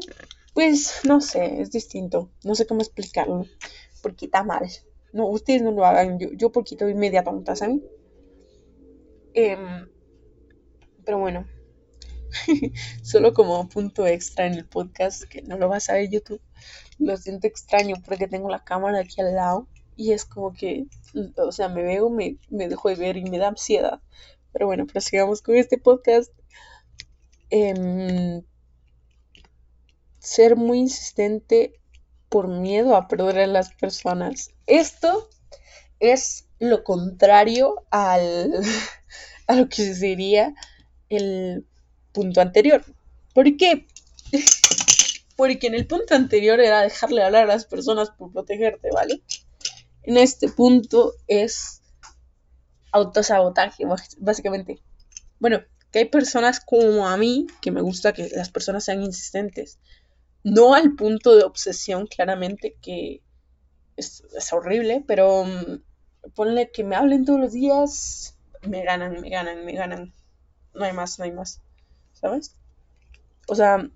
pues, 0.54 1.00
no 1.02 1.20
sé, 1.20 1.60
es 1.60 1.72
distinto. 1.72 2.30
No 2.44 2.54
sé 2.54 2.68
cómo 2.68 2.82
explicarlo. 2.82 3.44
Porque 4.02 4.26
está 4.26 4.44
mal. 4.44 4.68
No, 5.12 5.26
ustedes 5.26 5.62
no 5.62 5.72
lo 5.72 5.84
hagan. 5.84 6.20
Yo, 6.20 6.28
yo 6.30 6.52
porque 6.52 6.76
estoy 6.76 6.94
media 6.94 7.24
tonta, 7.24 7.56
¿saben? 7.56 7.82
Eh, 9.34 9.58
pero 11.04 11.18
bueno, 11.18 11.44
solo 13.02 13.34
como 13.34 13.68
punto 13.68 14.06
extra 14.06 14.46
en 14.46 14.54
el 14.54 14.66
podcast, 14.66 15.24
que 15.24 15.42
no 15.42 15.56
lo 15.56 15.68
vas 15.68 15.90
a 15.90 15.94
ver 15.94 16.10
YouTube, 16.10 16.40
lo 16.98 17.16
siento 17.16 17.46
extraño 17.46 17.96
porque 18.04 18.28
tengo 18.28 18.48
la 18.48 18.64
cámara 18.64 19.00
aquí 19.00 19.20
al 19.20 19.34
lado 19.34 19.68
y 19.96 20.12
es 20.12 20.24
como 20.24 20.52
que, 20.52 20.86
o 21.36 21.52
sea, 21.52 21.68
me 21.68 21.82
veo, 21.82 22.10
me, 22.10 22.38
me 22.48 22.68
dejo 22.68 22.88
de 22.88 22.96
ver 22.96 23.16
y 23.16 23.24
me 23.24 23.38
da 23.38 23.48
ansiedad. 23.48 24.00
Pero 24.52 24.66
bueno, 24.66 24.86
prosigamos 24.86 25.42
con 25.42 25.56
este 25.56 25.78
podcast. 25.78 26.32
Em, 27.50 28.42
ser 30.18 30.56
muy 30.56 30.78
insistente 30.78 31.80
por 32.28 32.48
miedo 32.48 32.96
a 32.96 33.08
perder 33.08 33.40
a 33.40 33.46
las 33.46 33.74
personas. 33.74 34.50
Esto 34.66 35.28
es 35.98 36.48
lo 36.58 36.84
contrario 36.84 37.86
al, 37.90 38.52
a 39.46 39.54
lo 39.54 39.68
que 39.68 39.94
sería 39.94 40.54
el 41.08 41.66
punto 42.12 42.40
anterior. 42.40 42.84
¿Por 43.34 43.56
qué? 43.56 43.86
Porque 45.36 45.66
en 45.66 45.74
el 45.74 45.86
punto 45.86 46.14
anterior 46.14 46.60
era 46.60 46.82
dejarle 46.82 47.22
hablar 47.22 47.44
a 47.44 47.54
las 47.54 47.64
personas 47.64 48.10
por 48.10 48.32
protegerte, 48.32 48.90
¿vale? 48.92 49.22
En 50.02 50.16
este 50.16 50.48
punto 50.48 51.14
es 51.26 51.80
autosabotaje, 52.92 53.84
básicamente. 54.18 54.82
Bueno, 55.38 55.62
que 55.90 56.00
hay 56.00 56.04
personas 56.06 56.60
como 56.60 57.08
a 57.08 57.16
mí 57.16 57.46
que 57.60 57.70
me 57.70 57.80
gusta 57.80 58.12
que 58.12 58.28
las 58.30 58.50
personas 58.50 58.84
sean 58.84 59.02
insistentes. 59.02 59.78
No 60.42 60.74
al 60.74 60.94
punto 60.94 61.36
de 61.36 61.44
obsesión, 61.44 62.06
claramente, 62.06 62.76
que 62.82 63.22
es, 63.96 64.22
horrible, 64.52 65.04
pero 65.06 65.44
mm, 65.44 66.32
ponle 66.34 66.70
que 66.70 66.84
me 66.84 66.96
hablen 66.96 67.24
todos 67.24 67.40
los 67.40 67.52
días, 67.52 68.36
me 68.62 68.84
ganan, 68.84 69.20
me 69.20 69.30
ganan, 69.30 69.64
me 69.64 69.72
ganan 69.72 70.14
no 70.74 70.84
hay 70.84 70.92
más, 70.92 71.18
no 71.18 71.24
hay 71.24 71.32
más, 71.32 71.60
¿sabes? 72.20 72.56
O 73.48 73.54
sea, 73.54 73.88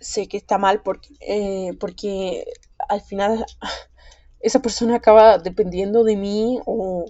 sé 0.00 0.28
que 0.28 0.36
está 0.36 0.58
mal 0.58 0.82
porque, 0.82 1.08
eh, 1.20 1.72
porque 1.78 2.44
al 2.88 3.00
final 3.00 3.44
esa 4.40 4.60
persona 4.60 4.96
acaba 4.96 5.38
dependiendo 5.38 6.04
de 6.04 6.16
mí 6.16 6.60
o, 6.66 7.06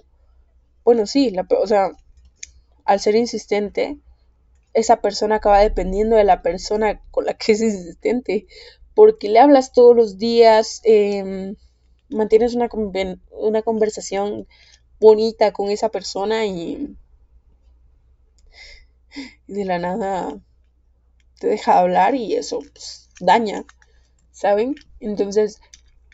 bueno, 0.83 1.05
sí, 1.05 1.29
la, 1.31 1.47
o 1.61 1.67
sea, 1.67 1.91
al 2.85 2.99
ser 2.99 3.15
insistente, 3.15 3.97
esa 4.73 5.01
persona 5.01 5.35
acaba 5.35 5.59
dependiendo 5.59 6.15
de 6.15 6.23
la 6.23 6.41
persona 6.41 7.01
con 7.11 7.25
la 7.25 7.35
que 7.35 7.53
es 7.53 7.61
insistente, 7.61 8.47
porque 8.95 9.29
le 9.29 9.39
hablas 9.39 9.71
todos 9.71 9.95
los 9.95 10.17
días, 10.17 10.81
em, 10.83 11.55
mantienes 12.09 12.55
una, 12.55 12.69
una 13.31 13.61
conversación 13.61 14.47
bonita 14.99 15.53
con 15.53 15.69
esa 15.69 15.89
persona 15.89 16.45
y 16.45 16.97
y 17.08 17.08
de 19.47 19.65
la 19.65 19.79
nada 19.79 20.39
te 21.39 21.47
deja 21.47 21.79
hablar 21.79 22.15
y 22.15 22.35
eso 22.35 22.59
pues, 22.59 23.09
daña, 23.19 23.65
¿saben? 24.31 24.75
Entonces 24.99 25.59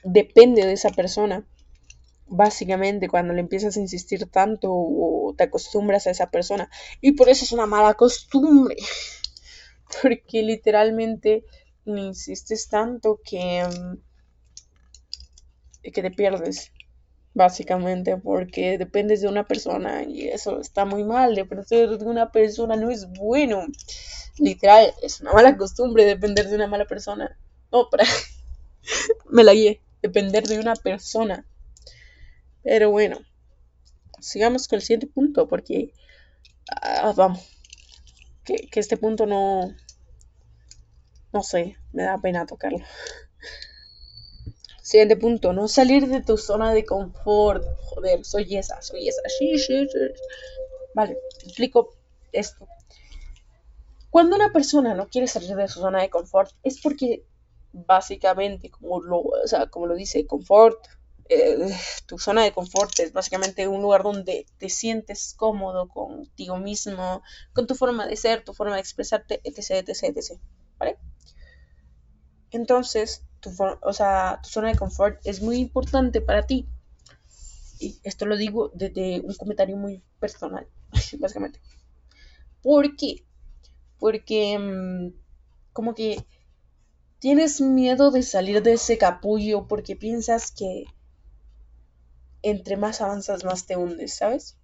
depende 0.03 0.65
de 0.65 0.73
esa 0.73 0.89
persona. 0.89 1.45
Básicamente, 2.27 3.07
cuando 3.07 3.33
le 3.33 3.41
empiezas 3.41 3.77
a 3.77 3.79
insistir 3.79 4.25
tanto 4.31 4.71
o 4.71 5.35
te 5.37 5.43
acostumbras 5.43 6.07
a 6.07 6.11
esa 6.11 6.31
persona. 6.31 6.69
Y 7.01 7.11
por 7.11 7.29
eso 7.29 7.45
es 7.45 7.51
una 7.51 7.67
mala 7.67 7.93
costumbre. 7.93 8.77
Porque 10.01 10.41
literalmente 10.41 11.43
le 11.85 12.01
insistes 12.01 12.67
tanto 12.67 13.19
que, 13.23 13.63
mm, 13.63 13.97
que 15.91 16.01
te 16.01 16.11
pierdes 16.11 16.71
básicamente, 17.35 18.17
porque 18.17 18.77
dependes 18.79 19.21
de 19.21 19.27
una 19.27 19.45
persona 19.45 20.03
y 20.03 20.29
eso 20.29 20.59
está 20.59 20.85
muy 20.85 21.03
mal, 21.03 21.35
depender 21.35 21.99
de 21.99 22.05
una 22.05 22.31
persona 22.31 22.75
no 22.77 22.89
es 22.89 23.07
bueno. 23.11 23.67
Literal, 24.39 24.93
es 25.03 25.21
una 25.21 25.33
mala 25.33 25.55
costumbre 25.55 26.05
depender 26.05 26.49
de 26.49 26.55
una 26.55 26.67
mala 26.67 26.85
persona. 26.85 27.37
No, 27.71 27.89
para... 27.91 28.05
me 29.29 29.43
la 29.43 29.53
guié, 29.53 29.81
depender 30.01 30.47
de 30.47 30.59
una 30.59 30.75
persona. 30.75 31.45
Pero 32.63 32.89
bueno, 32.89 33.19
sigamos 34.19 34.67
con 34.67 34.77
el 34.77 34.81
siguiente 34.81 35.07
punto, 35.07 35.47
porque 35.47 35.93
ah, 36.81 37.13
vamos, 37.15 37.47
que, 38.45 38.67
que 38.69 38.79
este 38.79 38.97
punto 38.97 39.25
no, 39.25 39.75
no 41.33 41.43
sé, 41.43 41.75
me 41.91 42.03
da 42.03 42.17
pena 42.17 42.45
tocarlo. 42.45 42.79
Siguiente 44.85 45.17
punto, 45.17 45.51
no 45.51 45.67
salir 45.67 46.07
de 46.07 46.21
tu 46.21 46.37
zona 46.37 46.71
de 46.71 46.85
confort. 46.85 47.65
Joder, 47.89 48.23
soy 48.23 48.55
esa, 48.55 48.83
soy 48.83 49.07
esa. 49.07 49.19
Vale, 50.93 51.17
explico 51.43 51.95
esto. 52.31 52.67
Cuando 54.11 54.35
una 54.35 54.53
persona 54.53 54.93
no 54.93 55.07
quiere 55.07 55.25
salir 55.25 55.55
de 55.55 55.67
su 55.67 55.79
zona 55.79 56.03
de 56.03 56.11
confort 56.11 56.51
es 56.61 56.79
porque 56.81 57.25
básicamente, 57.73 58.69
como 58.69 59.01
lo, 59.01 59.21
o 59.21 59.47
sea, 59.47 59.65
como 59.71 59.87
lo 59.87 59.95
dice, 59.95 60.27
confort, 60.27 60.77
eh, 61.29 61.67
tu 62.05 62.19
zona 62.19 62.43
de 62.43 62.51
confort 62.51 62.99
es 62.99 63.11
básicamente 63.11 63.67
un 63.67 63.81
lugar 63.81 64.03
donde 64.03 64.45
te 64.59 64.69
sientes 64.69 65.33
cómodo 65.35 65.87
contigo 65.87 66.57
mismo, 66.57 67.23
con 67.53 67.65
tu 67.65 67.73
forma 67.73 68.05
de 68.05 68.17
ser, 68.17 68.43
tu 68.43 68.53
forma 68.53 68.75
de 68.75 68.81
expresarte, 68.81 69.41
etc, 69.43 69.89
etc, 69.89 70.15
etc. 70.15 70.39
¿Vale? 70.77 70.99
Entonces, 72.51 73.23
tu, 73.45 74.49
zona 74.49 74.69
de 74.69 74.75
confort 74.75 75.19
es 75.23 75.41
muy 75.41 75.57
importante 75.57 76.21
para 76.21 76.45
ti. 76.45 76.67
Y 77.79 77.99
esto 78.03 78.25
lo 78.25 78.37
digo 78.37 78.71
desde 78.73 79.21
un 79.21 79.33
comentario 79.35 79.77
muy 79.77 80.01
personal, 80.19 80.67
básicamente. 81.19 81.59
¿Por 82.61 82.95
qué? 82.95 83.23
Porque 83.99 84.57
mm, 84.57 85.13
como 85.73 85.93
que 85.93 86.25
tienes 87.19 87.61
miedo 87.61 88.11
de 88.11 88.23
salir 88.23 88.63
de 88.63 88.73
ese 88.73 88.97
capullo 88.97 89.67
porque 89.67 89.95
piensas 89.95 90.51
que 90.51 90.85
entre 92.41 92.77
más 92.77 93.01
avanzas 93.01 93.43
más 93.43 93.65
te 93.65 93.75
hundes, 93.75 94.15
¿sabes? 94.15 94.57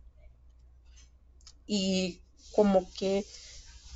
Y 1.65 2.21
como 2.51 2.87
que 2.97 3.25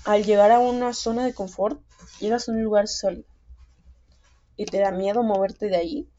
al 0.05 0.23
llegar 0.23 0.51
a 0.51 0.59
una 0.59 0.93
zona 0.93 1.25
de 1.25 1.33
confort, 1.33 1.81
llegas 2.19 2.47
a 2.47 2.51
un 2.51 2.63
lugar 2.63 2.87
sólido 2.87 3.34
y 4.57 4.65
te 4.65 4.79
da 4.79 4.91
miedo 4.91 5.23
moverte 5.23 5.67
de 5.67 5.77
ahí 5.77 6.09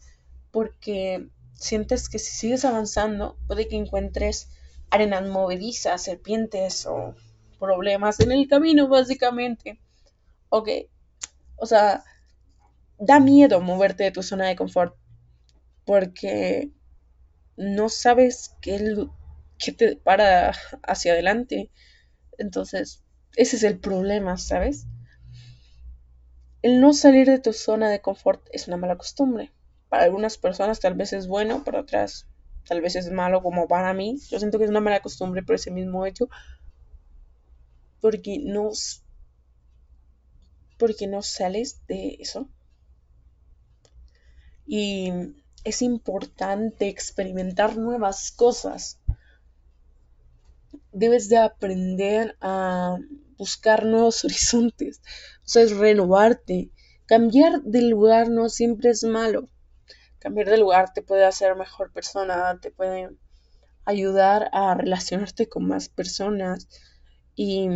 porque 0.51 1.29
sientes 1.55 2.09
que 2.09 2.19
si 2.19 2.33
sigues 2.35 2.65
avanzando 2.65 3.37
puede 3.47 3.69
que 3.69 3.77
encuentres 3.77 4.51
arenas 4.91 5.27
movedizas, 5.29 6.03
serpientes 6.03 6.87
o 6.87 7.15
problemas 7.59 8.21
en 8.21 8.33
el 8.33 8.49
camino 8.49 8.89
básicamente. 8.89 9.81
Ok, 10.49 10.69
o 11.57 11.67
sea, 11.67 12.05
da 12.99 13.21
miedo 13.21 13.61
moverte 13.61 14.05
de 14.05 14.11
tu 14.11 14.23
zona 14.23 14.47
de 14.47 14.57
confort 14.57 14.97
porque 15.85 16.71
no 17.57 17.89
sabes 17.89 18.55
qué, 18.61 19.07
qué 19.59 19.73
te 19.73 19.97
para 19.97 20.53
hacia 20.83 21.13
adelante. 21.13 21.71
Entonces, 22.39 23.03
ese 23.37 23.57
es 23.57 23.63
el 23.63 23.79
problema, 23.79 24.37
¿sabes? 24.37 24.87
El 26.63 26.81
no 26.81 26.93
salir 26.93 27.27
de 27.27 27.39
tu 27.39 27.53
zona 27.53 27.91
de 27.91 28.01
confort 28.01 28.47
es 28.53 28.69
una 28.69 28.77
mala 28.77 28.97
costumbre. 28.97 29.53
Para 29.89 30.05
algunas 30.05 30.39
personas 30.39 30.81
tal 30.81 30.95
vez 30.95 31.13
es 31.13 31.27
bueno, 31.27 31.63
para 31.65 31.81
otras 31.81 32.27
tal 32.67 32.81
vez 32.81 32.97
es 32.97 33.11
malo 33.11 33.43
como 33.43 33.69
para 33.69 33.93
mí. 33.95 34.19
Yo 34.29 34.39
siento 34.39 34.59
que 34.59 34.65
es 34.65 34.71
una 34.71 34.81
mala 34.81 35.01
costumbre 35.01 35.43
por 35.43 35.55
ese 35.55 35.71
mismo 35.71 36.05
hecho. 36.07 36.29
Porque 38.01 38.39
no, 38.43 38.71
porque 40.79 41.07
no 41.07 41.23
sales 41.23 41.87
de 41.87 42.17
eso. 42.21 42.49
Y 44.67 45.13
es 45.65 45.83
importante 45.83 46.89
experimentar 46.89 47.77
nuevas 47.77 48.33
cosas. 48.33 48.99
Debes 50.99 51.29
de 51.29 51.37
aprender 51.37 52.39
a 52.41 52.97
buscar 53.37 53.85
nuevos 53.85 54.25
horizontes, 54.25 55.03
o 55.45 55.49
sea, 55.49 55.63
es 55.63 55.77
renovarte. 55.77 56.71
Cambiar 57.05 57.61
de 57.63 57.83
lugar 57.83 58.31
no 58.31 58.49
siempre 58.49 58.89
es 58.89 59.05
malo. 59.05 59.51
Cambiar 60.19 60.49
de 60.49 60.57
lugar 60.57 60.95
te 60.95 61.03
puede 61.03 61.27
hacer 61.27 61.55
mejor 61.55 61.93
persona, 61.93 62.59
te 62.63 62.71
puede 62.71 63.11
ayudar 63.85 64.49
a 64.55 64.75
relacionarte 64.75 65.51
con 65.51 65.69
más 65.69 65.91
personas 65.91 66.67
y, 67.35 67.69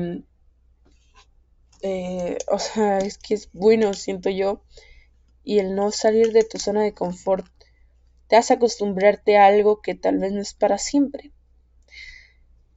eh, 1.82 2.38
o 2.48 2.58
sea, 2.58 2.98
es 3.00 3.18
que 3.18 3.34
es 3.34 3.50
bueno, 3.52 3.92
siento 3.92 4.30
yo, 4.30 4.64
y 5.44 5.58
el 5.58 5.74
no 5.74 5.90
salir 5.90 6.32
de 6.32 6.42
tu 6.42 6.58
zona 6.58 6.82
de 6.82 6.94
confort 6.94 7.46
te 8.28 8.36
hace 8.36 8.54
acostumbrarte 8.54 9.36
a 9.36 9.44
algo 9.44 9.82
que 9.82 9.94
tal 9.94 10.18
vez 10.18 10.32
no 10.32 10.40
es 10.40 10.54
para 10.54 10.78
siempre. 10.78 11.32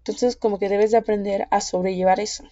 Entonces, 0.05 0.35
como 0.35 0.59
que 0.59 0.67
debes 0.67 0.91
de 0.91 0.97
aprender 0.97 1.47
a 1.49 1.61
sobrellevar 1.61 2.19
eso. 2.19 2.43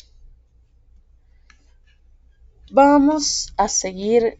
Vamos 2.71 3.53
a 3.57 3.67
seguir 3.67 4.39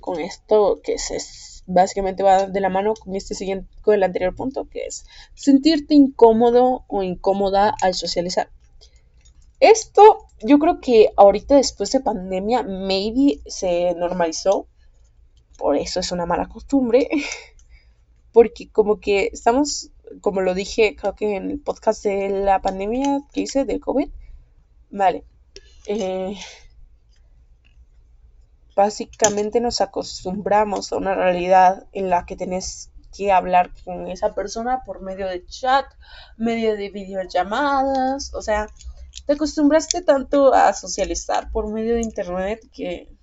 con 0.00 0.20
esto 0.20 0.80
que 0.84 0.94
es, 0.94 1.64
básicamente 1.66 2.22
va 2.22 2.46
de 2.46 2.60
la 2.60 2.68
mano 2.68 2.94
con 2.94 3.16
este 3.16 3.34
siguiente, 3.34 3.68
con 3.82 3.94
el 3.94 4.04
anterior 4.04 4.36
punto, 4.36 4.68
que 4.68 4.86
es 4.86 5.04
sentirte 5.34 5.94
incómodo 5.94 6.84
o 6.86 7.02
incómoda 7.02 7.74
al 7.80 7.94
socializar. 7.94 8.50
Esto 9.58 10.26
yo 10.40 10.58
creo 10.58 10.80
que 10.80 11.10
ahorita 11.16 11.56
después 11.56 11.90
de 11.90 12.00
pandemia 12.00 12.62
maybe 12.62 13.40
se 13.46 13.94
normalizó, 13.94 14.66
por 15.58 15.76
eso 15.76 15.98
es 16.00 16.12
una 16.12 16.26
mala 16.26 16.48
costumbre, 16.48 17.08
porque 18.32 18.70
como 18.70 19.00
que 19.00 19.30
estamos, 19.32 19.90
como 20.20 20.40
lo 20.40 20.54
dije 20.54 20.96
creo 20.96 21.14
que 21.14 21.36
en 21.36 21.50
el 21.50 21.60
podcast 21.60 22.04
de 22.04 22.28
la 22.28 22.60
pandemia 22.60 23.20
que 23.32 23.42
hice 23.42 23.64
del 23.64 23.80
COVID, 23.80 24.08
vale, 24.90 25.24
eh, 25.86 26.36
básicamente 28.74 29.60
nos 29.60 29.80
acostumbramos 29.80 30.92
a 30.92 30.96
una 30.96 31.14
realidad 31.14 31.86
en 31.92 32.10
la 32.10 32.26
que 32.26 32.36
tenés 32.36 32.90
que 33.16 33.30
hablar 33.30 33.70
con 33.84 34.08
esa 34.08 34.34
persona 34.34 34.82
por 34.84 35.02
medio 35.02 35.26
de 35.28 35.44
chat, 35.46 35.86
medio 36.36 36.76
de 36.76 36.90
videollamadas, 36.90 38.32
o 38.34 38.40
sea, 38.40 38.68
te 39.26 39.34
acostumbraste 39.34 40.02
tanto 40.02 40.54
a 40.54 40.72
socializar 40.72 41.50
por 41.52 41.70
medio 41.70 41.94
de 41.94 42.00
internet 42.00 42.60
que 42.72 43.14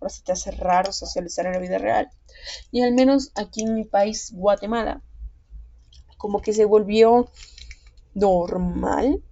ahora 0.00 0.10
se 0.10 0.22
te 0.22 0.32
hace 0.32 0.50
raro 0.50 0.92
socializar 0.92 1.46
en 1.46 1.52
la 1.52 1.58
vida 1.58 1.78
real. 1.78 2.10
Y 2.70 2.82
al 2.82 2.92
menos 2.92 3.32
aquí 3.34 3.62
en 3.62 3.74
mi 3.74 3.84
país, 3.84 4.32
Guatemala, 4.34 5.02
como 6.20 6.42
que 6.42 6.52
se 6.52 6.66
volvió 6.66 7.30
normal. 8.12 9.24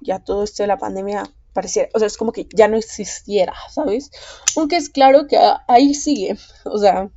Ya 0.00 0.18
todo 0.18 0.42
esto 0.42 0.62
de 0.62 0.66
la 0.68 0.78
pandemia 0.78 1.30
pareciera, 1.52 1.90
o 1.92 1.98
sea, 1.98 2.06
es 2.06 2.16
como 2.16 2.32
que 2.32 2.48
ya 2.54 2.68
no 2.68 2.78
existiera, 2.78 3.54
¿sabes? 3.70 4.10
Aunque 4.56 4.76
es 4.76 4.88
claro 4.88 5.26
que 5.26 5.38
ahí 5.68 5.92
sigue, 5.92 6.38
o 6.64 6.78
sea, 6.78 7.10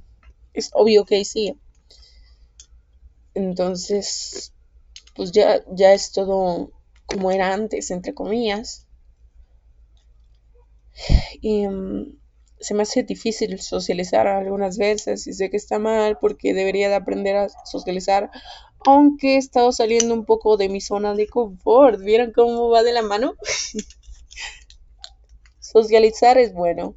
es 0.54 0.70
obvio 0.74 1.06
que 1.06 1.16
ahí 1.16 1.26
sigue. 1.26 1.58
Entonces, 3.34 4.54
pues 5.16 5.32
ya, 5.32 5.64
ya 5.74 5.94
es 5.94 6.12
todo 6.12 6.72
como 7.06 7.32
era 7.32 7.54
antes, 7.54 7.90
entre 7.90 8.14
comillas. 8.14 8.86
Y 11.40 11.66
mm, 11.68 12.20
se 12.60 12.74
me 12.74 12.84
hace 12.84 13.04
difícil 13.04 13.60
socializar 13.60 14.28
algunas 14.28 14.78
veces 14.78 15.26
y 15.28 15.34
sé 15.34 15.50
que 15.50 15.58
está 15.58 15.80
mal 15.80 16.18
porque 16.20 16.54
debería 16.54 16.90
de 16.90 16.96
aprender 16.96 17.36
a 17.36 17.50
socializar, 17.66 18.30
aunque 18.86 19.36
he 19.36 19.38
estado 19.38 19.72
saliendo 19.72 20.14
un 20.14 20.26
poco 20.26 20.58
de 20.58 20.70
mi 20.70 20.82
zona 20.82 21.14
de 21.14 21.28
confort. 21.28 22.02
¿Vieron 22.02 22.32
cómo 22.34 22.70
va 22.70 22.84
de 22.84 22.94
la 22.94 23.02
mano? 23.02 23.36
Socializar 25.60 26.38
es 26.38 26.54
bueno. 26.54 26.96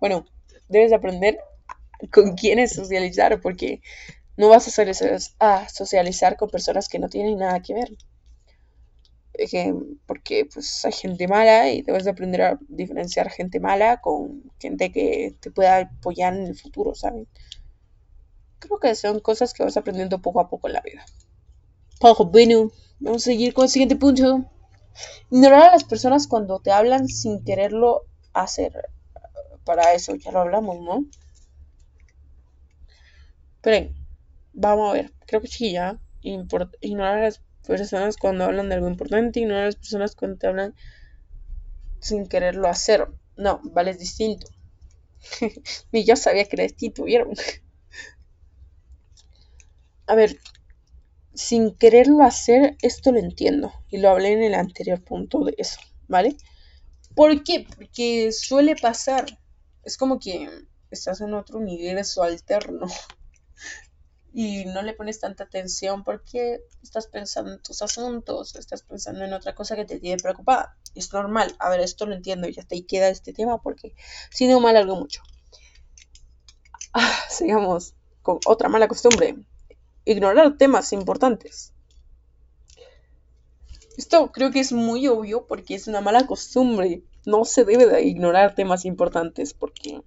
Bueno, 0.00 0.24
debes 0.68 0.92
aprender 0.92 1.38
con 2.12 2.34
quiénes 2.34 2.72
socializar 2.72 3.40
porque 3.40 3.80
no 4.36 4.48
vas 4.48 4.68
a 4.68 4.70
socializar, 4.70 5.18
a 5.40 5.68
socializar 5.68 6.36
con 6.36 6.48
personas 6.48 6.88
que 6.88 6.98
no 6.98 7.08
tienen 7.08 7.38
nada 7.38 7.60
que 7.60 7.74
ver. 7.74 7.96
Porque 10.06 10.48
pues 10.52 10.84
hay 10.84 10.92
gente 10.92 11.28
mala 11.28 11.70
y 11.70 11.82
debes 11.82 12.04
de 12.04 12.10
aprender 12.10 12.42
a 12.42 12.58
diferenciar 12.68 13.30
gente 13.30 13.60
mala 13.60 14.00
con 14.00 14.42
gente 14.58 14.90
que 14.90 15.36
te 15.40 15.50
pueda 15.50 15.78
apoyar 15.78 16.34
en 16.34 16.46
el 16.46 16.56
futuro, 16.56 16.94
¿saben? 16.94 17.28
Creo 18.58 18.80
que 18.80 18.94
son 18.96 19.20
cosas 19.20 19.54
que 19.54 19.62
vas 19.62 19.76
aprendiendo 19.76 20.20
poco 20.20 20.40
a 20.40 20.48
poco 20.48 20.66
en 20.66 20.74
la 20.74 20.80
vida. 20.80 21.04
Poco 22.00 22.26
bueno, 22.26 22.72
vamos 22.98 23.22
a 23.22 23.26
seguir 23.26 23.54
con 23.54 23.64
el 23.64 23.70
siguiente 23.70 23.96
punto. 23.96 24.44
Ignorar 25.30 25.68
a 25.68 25.72
las 25.72 25.84
personas 25.84 26.26
cuando 26.26 26.58
te 26.58 26.72
hablan 26.72 27.06
sin 27.06 27.44
quererlo 27.44 28.02
hacer. 28.32 28.72
Para 29.64 29.92
eso 29.92 30.16
ya 30.16 30.32
lo 30.32 30.40
hablamos, 30.40 30.80
¿no? 30.80 31.04
Pero 33.60 33.92
vamos 34.52 34.90
a 34.90 34.92
ver. 34.94 35.12
Creo 35.26 35.40
que 35.40 35.48
sí, 35.48 35.72
ya. 35.72 36.00
ignorar 36.22 37.18
a 37.18 37.22
las 37.22 37.40
personas 37.68 38.16
cuando 38.16 38.44
hablan 38.44 38.68
de 38.68 38.74
algo 38.74 38.88
importante, 38.88 39.40
ignorar 39.40 39.62
a 39.62 39.66
las 39.66 39.76
personas 39.76 40.16
cuando 40.16 40.38
te 40.38 40.48
hablan 40.48 40.74
sin 42.00 42.26
quererlo 42.26 42.66
hacer. 42.66 43.06
No, 43.36 43.60
vale, 43.62 43.92
es 43.92 43.98
distinto. 44.00 44.48
y 45.92 46.04
yo 46.04 46.16
sabía 46.16 46.46
que 46.46 46.74
¿vieron? 47.04 47.34
a 50.06 50.14
ver, 50.14 50.38
sin 51.34 51.76
quererlo 51.76 52.24
hacer, 52.24 52.76
esto 52.82 53.12
lo 53.12 53.18
entiendo. 53.18 53.72
Y 53.90 53.98
lo 53.98 54.10
hablé 54.10 54.32
en 54.32 54.42
el 54.42 54.54
anterior 54.54 55.04
punto 55.04 55.44
de 55.44 55.54
eso, 55.58 55.78
¿vale? 56.08 56.36
¿Por 57.14 57.44
qué? 57.44 57.66
Porque 57.76 58.32
suele 58.32 58.74
pasar. 58.74 59.26
Es 59.84 59.96
como 59.96 60.18
que 60.18 60.48
estás 60.90 61.20
en 61.20 61.34
otro 61.34 61.58
universo 61.58 62.22
alterno 62.22 62.86
y 64.40 64.66
no 64.66 64.82
le 64.82 64.92
pones 64.92 65.18
tanta 65.18 65.42
atención 65.42 66.04
porque 66.04 66.60
estás 66.80 67.08
pensando 67.08 67.54
en 67.54 67.60
tus 67.60 67.82
asuntos, 67.82 68.54
estás 68.54 68.82
pensando 68.82 69.24
en 69.24 69.32
otra 69.32 69.56
cosa 69.56 69.74
que 69.74 69.84
te 69.84 69.98
tiene 69.98 70.22
preocupada. 70.22 70.76
Es 70.94 71.12
normal. 71.12 71.56
A 71.58 71.68
ver, 71.70 71.80
esto 71.80 72.06
lo 72.06 72.14
entiendo 72.14 72.46
y 72.48 72.56
hasta 72.56 72.76
ahí 72.76 72.82
queda 72.82 73.08
este 73.08 73.32
tema 73.32 73.60
porque 73.60 73.96
si 74.30 74.46
no 74.46 74.60
mal 74.60 74.76
algo 74.76 74.94
mucho. 74.94 75.22
Ah, 76.92 77.18
sigamos 77.28 77.94
con 78.22 78.38
otra 78.46 78.68
mala 78.68 78.86
costumbre. 78.86 79.34
Ignorar 80.04 80.56
temas 80.56 80.92
importantes. 80.92 81.72
Esto 83.96 84.30
creo 84.30 84.52
que 84.52 84.60
es 84.60 84.70
muy 84.70 85.08
obvio 85.08 85.48
porque 85.48 85.74
es 85.74 85.88
una 85.88 86.00
mala 86.00 86.28
costumbre. 86.28 87.02
No 87.26 87.44
se 87.44 87.64
debe 87.64 87.86
de 87.86 88.04
ignorar 88.04 88.54
temas 88.54 88.84
importantes 88.84 89.52
porque 89.52 90.00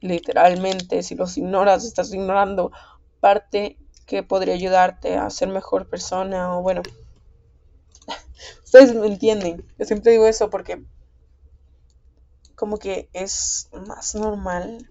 literalmente 0.00 1.02
si 1.02 1.16
los 1.16 1.36
ignoras 1.36 1.84
estás 1.84 2.14
ignorando 2.14 2.72
parte 3.20 3.78
que 4.06 4.22
podría 4.22 4.54
ayudarte 4.54 5.16
a 5.16 5.30
ser 5.30 5.48
mejor 5.48 5.88
persona 5.88 6.56
o 6.56 6.62
bueno, 6.62 6.82
ustedes 8.64 8.94
me 8.94 9.06
entienden. 9.06 9.64
Yo 9.78 9.84
siempre 9.84 10.12
digo 10.12 10.26
eso 10.26 10.50
porque 10.50 10.82
como 12.56 12.78
que 12.78 13.08
es 13.12 13.70
más 13.72 14.14
normal 14.14 14.86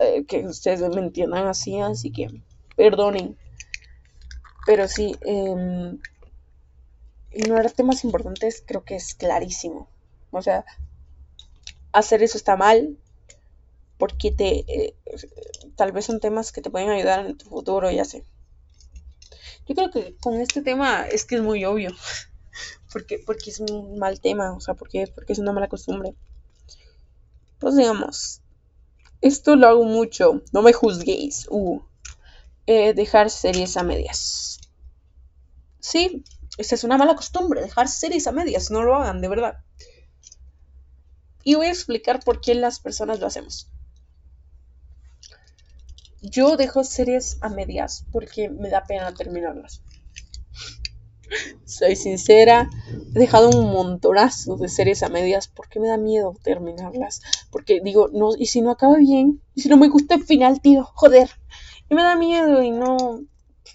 eh, 0.00 0.24
que 0.24 0.46
ustedes 0.46 0.80
me 0.80 1.00
entiendan 1.00 1.46
así, 1.46 1.78
así 1.80 2.10
que 2.10 2.28
perdonen. 2.76 3.36
Pero 4.66 4.88
sí, 4.88 5.16
eh, 5.22 5.98
ignorar 7.32 7.70
temas 7.72 8.04
importantes 8.04 8.62
creo 8.66 8.84
que 8.84 8.96
es 8.96 9.14
clarísimo. 9.14 9.88
O 10.30 10.42
sea, 10.42 10.64
hacer 11.92 12.22
eso 12.22 12.38
está 12.38 12.56
mal, 12.56 12.98
porque 14.02 14.32
te 14.32 14.64
eh, 14.66 14.96
tal 15.76 15.92
vez 15.92 16.06
son 16.06 16.18
temas 16.18 16.50
que 16.50 16.60
te 16.60 16.70
pueden 16.70 16.90
ayudar 16.90 17.24
en 17.24 17.38
tu 17.38 17.44
futuro, 17.48 17.88
ya 17.88 18.04
sé. 18.04 18.24
Yo 19.68 19.76
creo 19.76 19.92
que 19.92 20.16
con 20.16 20.40
este 20.40 20.60
tema 20.60 21.06
es 21.06 21.24
que 21.24 21.36
es 21.36 21.40
muy 21.40 21.64
obvio. 21.64 21.92
porque, 22.92 23.20
porque 23.24 23.50
es 23.50 23.60
un 23.60 24.00
mal 24.00 24.20
tema, 24.20 24.54
o 24.54 24.60
sea, 24.60 24.74
porque, 24.74 25.06
porque 25.06 25.34
es 25.34 25.38
una 25.38 25.52
mala 25.52 25.68
costumbre. 25.68 26.16
Pues 27.60 27.76
digamos, 27.76 28.40
esto 29.20 29.54
lo 29.54 29.68
hago 29.68 29.84
mucho, 29.84 30.42
no 30.50 30.62
me 30.62 30.72
juzguéis. 30.72 31.46
Uh, 31.48 31.80
eh, 32.66 32.94
dejar 32.94 33.30
series 33.30 33.76
a 33.76 33.84
medias. 33.84 34.58
Sí, 35.78 36.24
esta 36.58 36.74
es 36.74 36.82
una 36.82 36.98
mala 36.98 37.14
costumbre, 37.14 37.60
dejar 37.60 37.86
series 37.86 38.26
a 38.26 38.32
medias, 38.32 38.72
no 38.72 38.82
lo 38.82 38.96
hagan, 38.96 39.20
de 39.20 39.28
verdad. 39.28 39.58
Y 41.44 41.54
voy 41.54 41.66
a 41.66 41.70
explicar 41.70 42.18
por 42.24 42.40
qué 42.40 42.56
las 42.56 42.80
personas 42.80 43.20
lo 43.20 43.28
hacemos. 43.28 43.68
Yo 46.22 46.56
dejo 46.56 46.84
series 46.84 47.38
a 47.40 47.48
medias 47.48 48.06
porque 48.12 48.48
me 48.48 48.70
da 48.70 48.84
pena 48.84 49.12
terminarlas. 49.12 49.82
Soy 51.64 51.96
sincera, 51.96 52.70
he 53.12 53.18
dejado 53.18 53.50
un 53.50 53.72
montonazo 53.72 54.56
de 54.56 54.68
series 54.68 55.02
a 55.02 55.08
medias 55.08 55.48
porque 55.48 55.80
me 55.80 55.88
da 55.88 55.96
miedo 55.96 56.36
terminarlas. 56.44 57.22
Porque 57.50 57.80
digo, 57.82 58.08
no, 58.12 58.36
y 58.38 58.46
si 58.46 58.60
no 58.60 58.70
acaba 58.70 58.98
bien, 58.98 59.42
y 59.56 59.62
si 59.62 59.68
no 59.68 59.76
me 59.76 59.88
gusta 59.88 60.14
el 60.14 60.22
final, 60.22 60.60
tío, 60.60 60.84
joder. 60.94 61.28
Y 61.90 61.94
me 61.96 62.04
da 62.04 62.14
miedo 62.14 62.62
y 62.62 62.70
no, 62.70 63.24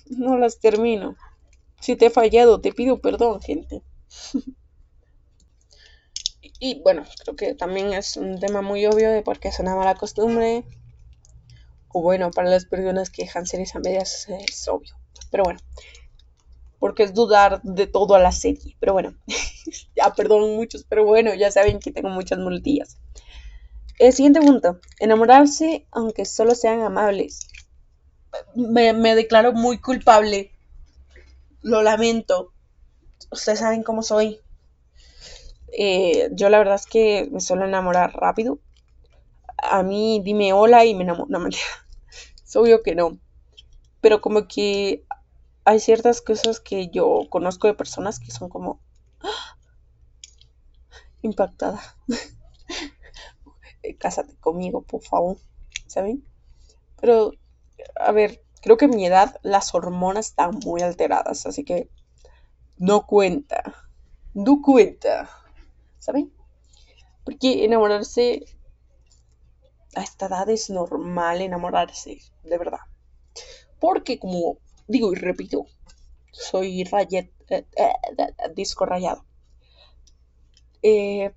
no 0.10 0.38
las 0.38 0.62
termino. 0.62 1.18
Si 1.82 1.98
te 1.98 2.06
he 2.06 2.10
fallado, 2.10 2.62
te 2.62 2.72
pido 2.72 3.02
perdón, 3.02 3.42
gente. 3.42 3.84
y 6.62 6.82
bueno, 6.82 7.04
creo 7.24 7.36
que 7.36 7.56
también 7.56 7.92
es 7.92 8.16
un 8.16 8.40
tema 8.40 8.62
muy 8.62 8.86
obvio 8.86 9.12
de 9.12 9.22
por 9.22 9.38
qué 9.40 9.50
es 9.50 9.60
una 9.60 9.76
mala 9.76 9.96
costumbre 9.96 10.64
bueno, 12.02 12.32
para 12.32 12.50
las 12.50 12.66
personas 12.66 13.10
que 13.10 13.24
dejan 13.24 13.46
series 13.46 13.76
a 13.76 13.80
medias 13.80 14.28
es 14.30 14.68
obvio. 14.68 14.96
Pero 15.32 15.44
bueno, 15.44 15.60
porque 16.80 17.04
es 17.04 17.14
dudar 17.14 17.62
de 17.64 17.88
todo 17.88 18.16
a 18.16 18.20
la 18.20 18.32
serie. 18.32 18.76
Pero 18.80 18.94
bueno, 18.94 19.16
ya 19.96 20.14
perdón 20.16 20.56
muchos, 20.56 20.84
pero 20.84 21.06
bueno, 21.06 21.34
ya 21.34 21.52
saben 21.52 21.80
que 21.80 21.92
tengo 21.92 22.10
muchas 22.10 22.40
multillas. 22.40 22.98
El 24.00 24.14
siguiente 24.14 24.42
punto, 24.42 24.80
enamorarse 25.00 25.88
aunque 25.92 26.26
solo 26.26 26.56
sean 26.56 26.82
amables. 26.82 27.48
Me, 28.56 28.94
declaro 29.16 29.54
muy 29.54 29.80
culpable. 29.80 30.52
Lo 31.62 31.82
lamento. 31.82 32.54
Ustedes 33.32 33.60
saben 33.60 33.84
cómo 33.84 34.04
soy. 34.04 34.40
Eh, 35.78 36.30
yo 36.34 36.50
la 36.50 36.60
verdad 36.60 36.76
es 36.76 36.86
que 36.86 37.28
me 37.32 37.42
suelo 37.42 37.66
enamorar 37.66 38.14
rápido 38.14 38.60
a 39.58 39.84
mí 39.84 40.22
dime 40.24 40.54
hola 40.54 40.86
y 40.86 40.94
me 40.94 41.04
enamoro. 41.04 41.28
No, 41.30 41.40
es 42.48 42.56
obvio 42.56 42.82
que 42.82 42.96
no. 42.96 43.20
Pero 44.00 44.22
como 44.22 44.48
que 44.48 45.04
hay 45.66 45.80
ciertas 45.82 46.22
cosas 46.22 46.62
que 46.62 46.88
yo 46.90 47.28
conozco 47.30 47.68
de 47.68 47.74
personas 47.74 48.20
que 48.20 48.32
son 48.32 48.48
como 48.48 48.80
¡ah! 49.20 49.58
impactada. 51.22 51.82
Cásate 54.00 54.36
conmigo, 54.38 54.82
por 54.82 55.02
favor. 55.04 55.38
¿Saben? 55.88 56.26
Pero, 57.02 57.34
a 57.96 58.12
ver, 58.12 58.42
creo 58.62 58.78
que 58.78 58.86
en 58.86 58.96
mi 58.96 59.06
edad 59.06 59.40
las 59.44 59.74
hormonas 59.76 60.28
están 60.28 60.60
muy 60.64 60.82
alteradas, 60.82 61.46
así 61.46 61.64
que 61.64 61.90
no 62.78 63.06
cuenta. 63.06 63.90
No 64.34 64.62
cuenta. 64.62 65.30
¿Saben? 66.00 66.32
Porque 67.26 67.66
enamorarse 67.66 68.46
a 69.98 70.04
esta 70.04 70.28
edad 70.28 70.50
es 70.50 70.70
normal 70.70 71.42
enamorarse, 71.42 72.20
de 72.44 72.58
verdad. 72.58 72.80
Porque 73.80 74.20
como 74.20 74.58
digo 74.88 75.12
y 75.12 75.16
repito, 75.16 75.66
soy 76.32 76.84
rayet, 76.84 77.32
eh, 77.50 77.66
eh, 77.76 77.94
disco 78.56 78.86
rayado. 78.86 79.26
Eh, 80.84 81.34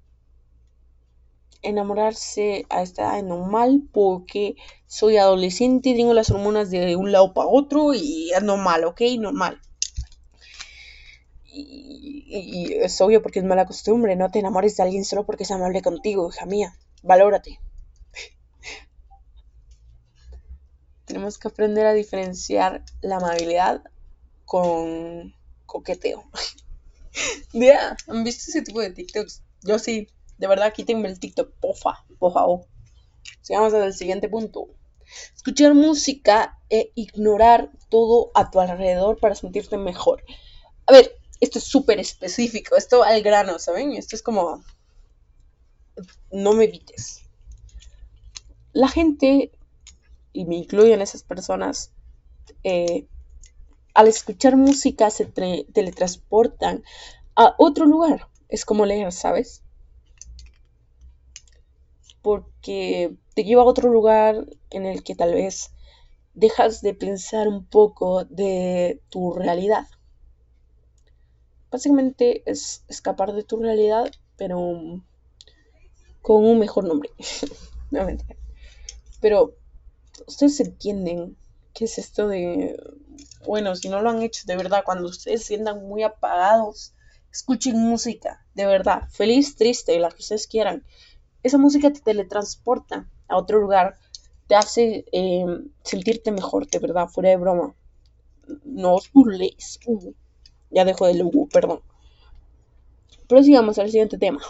enamorarse 1.62 2.66
a 2.70 2.82
esta 2.82 3.02
edad 3.02 3.18
es 3.18 3.24
normal 3.24 3.82
porque 3.92 4.56
soy 4.86 5.16
adolescente, 5.16 5.94
tengo 5.94 6.14
las 6.14 6.30
hormonas 6.30 6.70
de 6.70 6.96
un 6.96 7.12
lado 7.12 7.32
para 7.34 7.48
otro 7.48 7.94
y 7.94 8.30
es 8.32 8.42
normal, 8.42 8.84
¿ok? 8.84 9.00
Normal. 9.18 9.60
Y, 11.44 12.24
y, 12.28 12.74
es 12.74 13.00
obvio 13.00 13.22
porque 13.22 13.40
es 13.40 13.44
mala 13.44 13.66
costumbre, 13.66 14.14
no 14.16 14.30
te 14.30 14.38
enamores 14.38 14.76
de 14.76 14.84
alguien 14.84 15.04
solo 15.04 15.26
porque 15.26 15.42
es 15.42 15.50
amable 15.50 15.82
contigo, 15.82 16.30
hija 16.30 16.46
mía. 16.46 16.74
Valórate. 17.02 17.58
Tenemos 21.10 21.38
que 21.38 21.48
aprender 21.48 21.86
a 21.86 21.92
diferenciar 21.92 22.84
la 23.00 23.16
amabilidad 23.16 23.82
con 24.44 25.34
coqueteo. 25.66 26.24
Ya, 27.52 27.96
¿han 28.06 28.22
visto 28.22 28.44
ese 28.48 28.62
tipo 28.62 28.80
de 28.80 28.90
TikToks? 28.90 29.42
Yo 29.64 29.80
sí, 29.80 30.06
de 30.38 30.46
verdad, 30.46 30.72
quítenme 30.72 31.08
el 31.08 31.18
TikTok, 31.18 31.52
pofa, 31.60 32.04
pofa, 32.20 32.46
oh. 32.46 32.68
Sigamos 33.42 33.74
al 33.74 33.92
siguiente 33.92 34.28
punto. 34.28 34.68
Escuchar 35.34 35.74
música 35.74 36.56
e 36.70 36.92
ignorar 36.94 37.72
todo 37.88 38.30
a 38.34 38.48
tu 38.52 38.60
alrededor 38.60 39.18
para 39.18 39.34
sentirte 39.34 39.76
mejor. 39.76 40.22
A 40.86 40.92
ver, 40.92 41.16
esto 41.40 41.58
es 41.58 41.64
súper 41.64 41.98
específico, 41.98 42.76
esto 42.76 43.02
al 43.02 43.20
grano, 43.22 43.58
¿saben? 43.58 43.92
Esto 43.94 44.14
es 44.14 44.22
como... 44.22 44.62
No 46.30 46.52
me 46.52 46.64
evites. 46.64 47.22
La 48.72 48.86
gente 48.86 49.50
y 50.32 50.44
me 50.44 50.56
incluyen 50.56 51.00
esas 51.00 51.22
personas, 51.22 51.92
eh, 52.64 53.06
al 53.94 54.08
escuchar 54.08 54.56
música 54.56 55.10
se 55.10 55.26
teletransportan 55.26 56.84
a 57.36 57.54
otro 57.58 57.86
lugar. 57.86 58.28
Es 58.48 58.64
como 58.64 58.86
leer, 58.86 59.12
¿sabes? 59.12 59.62
Porque 62.22 63.16
te 63.34 63.44
lleva 63.44 63.62
a 63.62 63.66
otro 63.66 63.90
lugar 63.90 64.46
en 64.70 64.86
el 64.86 65.02
que 65.02 65.14
tal 65.14 65.34
vez 65.34 65.70
dejas 66.34 66.82
de 66.82 66.94
pensar 66.94 67.48
un 67.48 67.64
poco 67.64 68.24
de 68.24 69.00
tu 69.08 69.32
realidad. 69.32 69.86
Básicamente 71.70 72.42
es 72.50 72.84
escapar 72.88 73.32
de 73.32 73.44
tu 73.44 73.58
realidad, 73.58 74.10
pero 74.36 74.58
con 76.22 76.44
un 76.44 76.58
mejor 76.58 76.84
nombre. 76.84 77.10
no. 77.90 78.06
Pero 79.20 79.54
ustedes 80.26 80.60
entienden 80.60 81.36
qué 81.74 81.84
es 81.84 81.98
esto 81.98 82.28
de 82.28 82.76
bueno, 83.46 83.74
si 83.74 83.88
no 83.88 84.02
lo 84.02 84.10
han 84.10 84.22
hecho 84.22 84.42
de 84.46 84.56
verdad, 84.56 84.82
cuando 84.84 85.08
ustedes 85.08 85.44
sientan 85.44 85.86
muy 85.86 86.02
apagados, 86.02 86.92
escuchen 87.32 87.78
música, 87.78 88.44
de 88.54 88.66
verdad, 88.66 89.08
feliz, 89.10 89.56
triste, 89.56 89.98
la 89.98 90.10
que 90.10 90.20
ustedes 90.20 90.46
quieran. 90.46 90.84
Esa 91.42 91.58
música 91.58 91.92
te 91.92 92.00
teletransporta 92.00 93.08
a 93.28 93.36
otro 93.36 93.58
lugar, 93.58 93.98
te 94.46 94.56
hace 94.56 95.06
eh, 95.12 95.46
sentirte 95.84 96.32
mejor, 96.32 96.68
de 96.68 96.78
verdad, 96.78 97.08
fuera 97.08 97.30
de 97.30 97.36
broma. 97.36 97.74
No 98.64 98.94
os 98.96 99.10
burléis. 99.12 99.78
Uh, 99.86 100.12
ya 100.70 100.84
dejo 100.84 101.06
de 101.06 101.14
lugu, 101.14 101.48
perdón. 101.48 101.80
Pero 103.28 103.42
sigamos 103.42 103.78
al 103.78 103.90
siguiente 103.90 104.18
tema. 104.18 104.40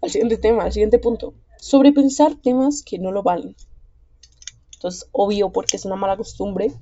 Al 0.00 0.10
siguiente 0.10 0.38
tema, 0.38 0.64
al 0.64 0.72
siguiente 0.72 0.98
punto. 0.98 1.34
Sobrepensar 1.58 2.36
temas 2.36 2.82
que 2.82 2.98
no 2.98 3.12
lo 3.12 3.22
valen. 3.22 3.56
Entonces, 4.82 5.08
obvio, 5.12 5.50
porque 5.50 5.76
es 5.76 5.84
una 5.84 5.96
mala 5.96 6.16
costumbre 6.16 6.72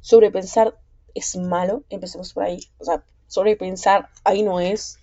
sobrepensar 0.00 0.78
es 1.14 1.36
malo, 1.36 1.84
empecemos 1.90 2.32
por 2.32 2.44
ahí. 2.44 2.60
O 2.78 2.84
sea, 2.84 3.04
sobrepensar 3.26 4.08
ahí 4.24 4.42
no 4.42 4.60
es. 4.60 4.98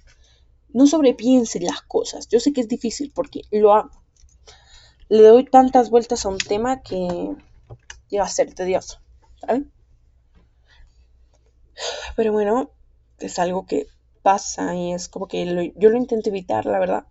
No 0.70 0.88
sobrepiensen 0.88 1.66
las 1.66 1.82
cosas. 1.82 2.28
Yo 2.28 2.39
sé 2.39 2.53
que 2.53 2.62
es 2.62 2.68
difícil 2.68 3.12
porque 3.14 3.41
lo 3.51 3.74
hago. 3.74 3.91
Le 5.10 5.24
doy 5.24 5.45
tantas 5.45 5.89
vueltas 5.89 6.26
a 6.26 6.30
un 6.30 6.38
tema 6.38 6.82
que 6.82 7.36
llega 8.10 8.24
a 8.24 8.30
ser 8.30 8.53
tedioso. 8.53 8.99
¿saben? 9.39 9.72
Pero 12.16 12.34
bueno, 12.34 12.72
es 13.20 13.39
algo 13.39 13.66
que 13.66 13.88
pasa 14.24 14.76
y 14.76 14.93
es 14.93 15.08
como 15.08 15.28
que 15.28 15.74
yo 15.76 15.89
lo 15.89 15.97
intento 15.97 16.30
evitar, 16.30 16.66
la 16.66 16.80
verdad. 16.80 17.05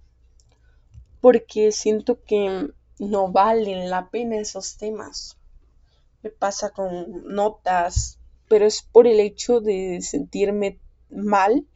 Porque 1.20 1.72
siento 1.72 2.22
que 2.22 2.70
no 2.98 3.30
valen 3.30 3.90
la 3.90 4.10
pena 4.10 4.36
esos 4.36 4.76
temas 4.76 5.36
pasa 6.30 6.70
con 6.70 7.34
notas, 7.34 8.18
pero 8.48 8.66
es 8.66 8.82
por 8.82 9.06
el 9.06 9.20
hecho 9.20 9.60
de 9.60 10.00
sentirme 10.02 10.78
mal 11.10 11.66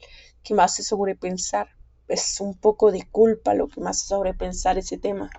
que 0.43 0.55
me 0.55 0.63
hace 0.63 0.83
sobrepensar. 0.83 1.69
Es 2.09 2.41
un 2.41 2.57
poco 2.57 2.91
de 2.91 3.09
culpa 3.11 3.55
lo 3.55 3.69
que 3.69 3.81
me 3.81 3.91
hace 3.91 4.07
sobrepensar 4.07 4.79
ese 4.79 4.99
tema. 4.99 5.31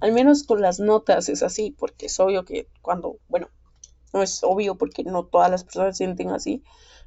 Al 0.00 0.12
menos 0.12 0.44
con 0.44 0.60
las 0.60 0.78
notas 0.78 1.28
es 1.28 1.42
así, 1.42 1.74
porque 1.76 2.06
es 2.06 2.20
obvio 2.20 2.44
que 2.44 2.68
cuando, 2.82 3.18
bueno, 3.28 3.48
no 4.12 4.22
es 4.22 4.42
obvio 4.42 4.76
porque 4.76 5.04
no 5.04 5.24
todas 5.24 5.50
las 5.50 5.64
personas 5.64 5.96
sienten 5.96 6.30
así, 6.30 6.62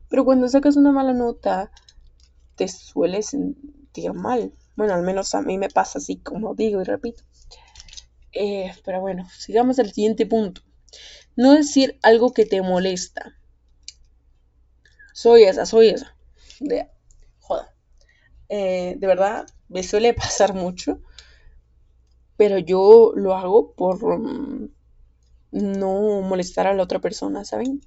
pero 0.10 0.26
cuando 0.26 0.48
sacas 0.48 0.76
una 0.76 0.92
mala 0.92 1.14
nota, 1.14 1.72
te 2.56 2.68
suele 2.68 3.22
sentir 3.22 4.14
mal. 4.14 4.54
Bueno, 4.76 4.94
al 4.94 5.04
menos 5.04 5.36
a 5.36 5.42
mí 5.42 5.58
me 5.58 5.70
pasa 5.70 6.00
así, 6.00 6.18
como 6.18 6.56
digo 6.56 6.82
y 6.82 6.84
repito. 6.84 7.24
Eh, 8.34 8.72
pero 8.86 9.02
bueno, 9.02 9.28
sigamos 9.38 9.80
al 9.80 9.92
siguiente 9.92 10.26
punto. 10.26 10.62
No 11.36 11.54
decir 11.54 12.00
algo 12.02 12.34
que 12.34 12.46
te 12.46 12.62
molesta. 12.62 13.36
Soy 15.14 15.44
esa, 15.44 15.66
soy 15.66 15.90
esa. 15.90 16.16
De, 16.60 16.90
joda. 17.40 17.74
Eh, 18.50 18.96
de 18.98 19.08
verdad, 19.08 19.48
me 19.68 19.84
suele 19.84 20.14
pasar 20.14 20.54
mucho. 20.54 21.02
Pero 22.38 22.58
yo 22.58 23.12
lo 23.16 23.36
hago 23.36 23.74
por 23.74 24.20
mm, 24.20 24.70
no 25.52 26.22
molestar 26.22 26.68
a 26.68 26.74
la 26.74 26.84
otra 26.84 27.00
persona, 27.00 27.44
¿saben? 27.44 27.82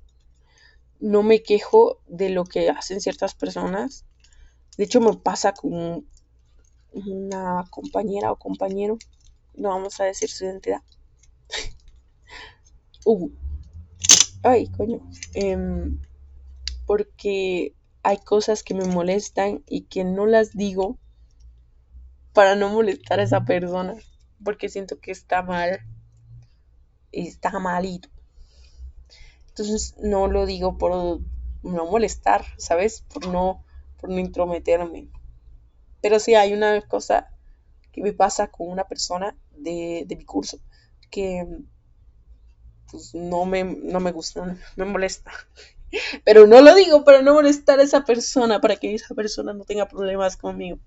No 1.01 1.23
me 1.23 1.43
quejo 1.43 2.01
de 2.07 2.31
lo 2.31 2.45
que 2.45 2.69
hacen 2.71 3.01
ciertas 3.01 3.35
personas. 3.35 4.05
De 4.77 4.85
hecho, 4.85 5.01
me 5.01 5.17
pasa 5.17 5.53
con 5.53 6.07
una 6.93 7.65
compañera 7.71 8.31
o 8.33 8.39
compañero. 8.39 8.99
No 9.55 9.71
vamos 9.71 10.01
a 10.01 10.05
decir 10.05 10.31
su 10.31 10.45
identidad. 10.45 10.83
uh, 13.05 13.31
ay, 14.43 14.69
coño, 14.69 15.01
em, 15.35 16.01
porque 16.87 17.75
hay 18.03 18.19
cosas 18.19 18.63
que 18.63 18.75
me 18.75 18.85
molestan 18.85 19.63
y 19.67 19.83
que 19.83 20.05
no 20.05 20.27
las 20.27 20.53
digo 20.53 20.99
para 22.33 22.57
no 22.57 22.71
molestar 22.71 23.21
a 23.21 23.25
esa 23.25 23.45
persona, 23.45 23.95
porque 24.43 24.69
siento 24.69 24.99
que 24.99 25.13
está 25.13 25.43
mal, 25.43 25.81
está 27.13 27.59
malito. 27.59 28.09
Entonces 29.49 29.95
no 29.99 30.29
lo 30.29 30.47
digo 30.47 30.79
por 30.79 31.21
no 31.63 31.87
molestar, 31.87 32.45
¿sabes? 32.57 33.03
Por 33.03 33.29
no, 33.29 33.65
por 34.01 34.11
no 34.11 34.19
intrometerme. 34.19 35.09
Pero 36.01 36.19
sí 36.19 36.35
hay 36.35 36.55
una 36.55 36.81
cosa 36.83 37.31
que 37.93 38.03
me 38.03 38.13
pasa 38.13 38.49
con 38.49 38.69
una 38.69 38.85
persona 38.85 39.37
de, 39.57 40.05
de 40.07 40.17
mi 40.17 40.25
curso 40.25 40.59
que 41.11 41.47
pues 42.91 43.15
no 43.15 43.45
me, 43.45 43.65
no 43.65 44.01
me 44.01 44.13
gusta, 44.13 44.57
me 44.77 44.85
molesta. 44.85 45.31
Pero 46.25 46.47
no 46.47 46.61
lo 46.61 46.75
digo 46.75 47.05
para 47.05 47.23
no 47.23 47.35
molestar 47.35 47.79
a 47.79 47.83
esa 47.83 48.05
persona, 48.05 48.61
para 48.61 48.77
que 48.77 48.95
esa 48.95 49.15
persona 49.15 49.53
no 49.53 49.65
tenga 49.65 49.89
problemas 49.89 50.37
conmigo. 50.37 50.79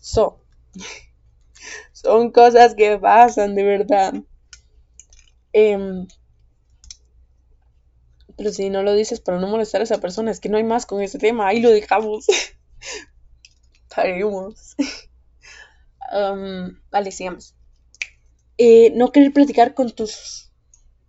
So, 0.00 0.40
son 1.92 2.30
cosas 2.30 2.74
que 2.74 2.98
pasan 2.98 3.54
de 3.54 3.62
verdad. 3.62 4.14
Em, 5.52 6.06
pero 8.36 8.52
si 8.52 8.70
no 8.70 8.82
lo 8.82 8.92
dices 8.94 9.20
para 9.20 9.40
no 9.40 9.48
molestar 9.48 9.80
a 9.80 9.84
esa 9.84 10.00
persona, 10.00 10.30
es 10.30 10.38
que 10.38 10.48
no 10.48 10.56
hay 10.56 10.64
más 10.64 10.86
con 10.86 11.02
ese 11.02 11.18
tema, 11.18 11.48
ahí 11.48 11.60
lo 11.60 11.70
dejamos. 11.70 12.26
Paremos. 13.94 14.76
Vale, 16.10 17.12
sigamos. 17.12 17.54
Eh, 18.56 18.92
no 18.96 19.12
querer 19.12 19.32
platicar 19.32 19.74
con 19.74 19.90
tus 19.90 20.48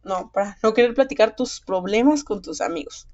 no, 0.03 0.31
para 0.31 0.57
no 0.63 0.73
querer 0.73 0.93
platicar 0.93 1.35
tus 1.35 1.61
problemas 1.61 2.23
con 2.23 2.41
tus 2.41 2.61
amigos. 2.61 3.07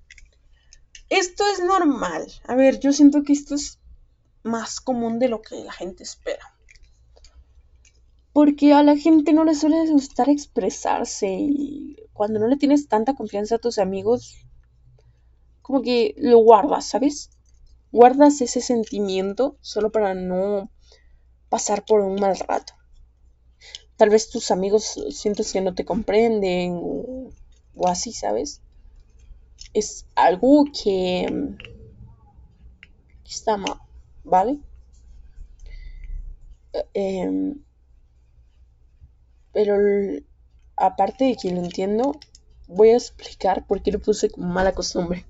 Esto 1.09 1.43
es 1.51 1.63
normal. 1.63 2.25
A 2.47 2.55
ver, 2.55 2.79
yo 2.79 2.93
siento 2.93 3.23
que 3.23 3.33
esto 3.33 3.55
es 3.55 3.79
más 4.43 4.79
común 4.79 5.19
de 5.19 5.29
lo 5.29 5.41
que 5.41 5.55
la 5.63 5.71
gente 5.71 6.03
espera. 6.03 6.55
Porque 8.33 8.73
a 8.73 8.83
la 8.83 8.97
gente 8.97 9.33
no 9.33 9.45
le 9.45 9.55
suele 9.55 9.89
gustar 9.89 10.29
expresarse 10.29 11.27
y 11.29 11.95
cuando 12.13 12.39
no 12.39 12.47
le 12.47 12.57
tienes 12.57 12.87
tanta 12.87 13.15
confianza 13.15 13.55
a 13.55 13.59
tus 13.59 13.77
amigos, 13.77 14.35
como 15.61 15.81
que 15.81 16.15
lo 16.17 16.39
guardas, 16.39 16.85
¿sabes? 16.85 17.29
Guardas 17.91 18.41
ese 18.41 18.61
sentimiento 18.61 19.57
solo 19.61 19.91
para 19.91 20.13
no 20.13 20.69
pasar 21.55 21.85
por 21.85 22.01
un 22.01 22.15
mal 22.19 22.37
rato 22.37 22.73
tal 23.97 24.09
vez 24.09 24.29
tus 24.29 24.51
amigos 24.51 24.99
sientes 25.11 25.51
que 25.53 25.61
no 25.61 25.73
te 25.73 25.85
comprenden 25.85 26.79
o, 26.81 27.31
así, 27.87 28.11
¿sabes? 28.11 28.61
Es 29.73 30.05
algo 30.15 30.65
que, 30.65 31.55
está 33.25 33.57
mal, 33.57 33.77
¿vale? 34.23 34.59
Em, 36.93 37.61
pero 39.53 39.77
aparte 40.75 41.25
de 41.25 41.35
que 41.37 41.51
lo 41.51 41.63
entiendo, 41.63 42.19
voy 42.67 42.89
a 42.89 42.97
explicar 42.97 43.65
por 43.65 43.81
qué 43.81 43.91
lo 43.91 43.99
puse 43.99 44.29
como 44.29 44.47
mala 44.47 44.73
costumbre. 44.73 45.25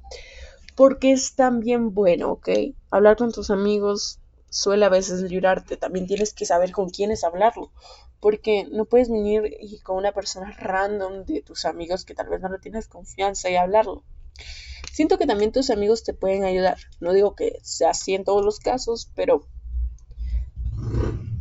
Porque 0.76 1.12
es 1.12 1.36
también 1.36 1.94
bueno, 1.94 2.32
¿ok? 2.32 2.50
Hablar 2.90 3.16
con 3.16 3.32
tus 3.32 3.50
amigos 3.50 4.20
suele 4.56 4.86
a 4.86 4.90
veces 4.90 5.30
llorarte. 5.30 5.76
También 5.76 6.08
tienes 6.08 6.34
que 6.34 6.46
saber 6.46 6.72
con 6.72 6.90
quiénes 6.90 7.24
hablarlo 7.24 7.72
porque 8.22 8.68
no 8.72 8.86
puedes 8.86 9.10
venir 9.10 9.56
y 9.60 9.80
con 9.82 9.98
una 9.98 10.12
persona 10.12 10.52
random 10.58 11.26
de 11.26 11.42
tus 11.42 11.66
amigos 11.66 12.06
que 12.06 12.16
tal 12.16 12.30
vez 12.30 12.42
no 12.42 12.50
le 12.50 12.58
tienes 12.58 12.88
confianza 12.88 13.50
y 13.50 13.56
hablarlo. 13.56 14.04
Siento 14.92 15.18
que 15.18 15.28
también 15.28 15.52
tus 15.52 15.70
amigos 15.70 16.04
te 16.04 16.14
pueden 16.14 16.44
ayudar. 16.44 16.78
No 17.00 17.14
digo 17.14 17.36
que 17.36 17.60
sea 17.62 17.92
así 17.92 18.16
en 18.16 18.24
todos 18.24 18.44
los 18.44 18.60
casos, 18.60 19.12
pero 19.14 19.46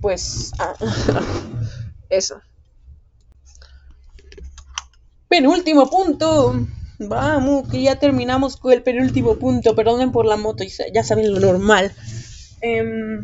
pues 0.01 0.53
ah, 0.59 0.75
eso. 2.11 2.41
Penúltimo 5.29 5.89
punto. 5.89 6.67
Vamos, 6.99 7.69
que 7.69 7.81
ya 7.81 7.99
terminamos 7.99 8.57
con 8.57 8.73
el 8.73 8.83
penúltimo 8.83 9.37
punto. 9.37 9.75
Perdonen 9.75 10.13
por 10.13 10.27
la 10.27 10.37
moto, 10.37 10.65
ya 10.93 11.03
saben 11.03 11.33
lo 11.33 11.41
normal. 11.41 11.95
Eh, 12.65 13.21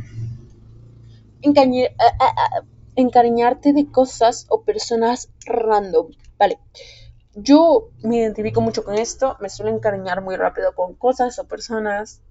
encariñarte 2.97 3.73
de 3.73 3.91
cosas 3.91 4.47
o 4.51 4.63
personas 4.65 5.31
random. 5.47 6.09
Vale. 6.39 6.59
yo 7.35 7.91
me 8.03 8.19
identifico 8.19 8.61
mucho 8.61 8.85
con 8.85 8.97
esto, 8.97 9.37
me 9.41 9.49
suelo 9.49 9.71
encariñar 9.75 10.23
muy 10.23 10.37
rápido 10.37 10.75
con 10.75 10.95
cosas 10.95 11.39
o 11.39 11.47
personas. 11.47 12.23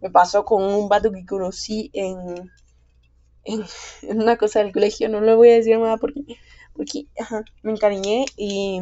Me 0.00 0.10
pasó 0.10 0.46
con 0.46 0.62
un 0.62 0.88
vato 0.88 1.12
que 1.12 1.24
en, 1.92 2.50
en, 3.44 3.64
una 4.02 4.36
cosa 4.38 4.60
del 4.60 4.72
colegio, 4.72 5.10
no 5.10 5.20
lo 5.20 5.36
voy 5.36 5.50
a 5.50 5.54
decir 5.54 5.78
nada 5.78 5.98
porque, 5.98 6.22
porque 6.72 7.06
me 7.62 7.72
encariñé 7.72 8.24
y, 8.36 8.80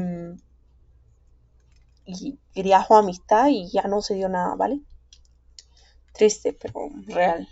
y 2.07 2.39
quería 2.55 2.85
su 2.87 2.95
amistad 2.95 3.49
y 3.49 3.69
ya 3.69 3.83
no 3.83 4.01
se 4.01 4.15
dio 4.15 4.29
nada, 4.29 4.55
¿vale? 4.55 4.81
Triste, 6.19 6.53
pero 6.53 6.91
real. 7.07 7.49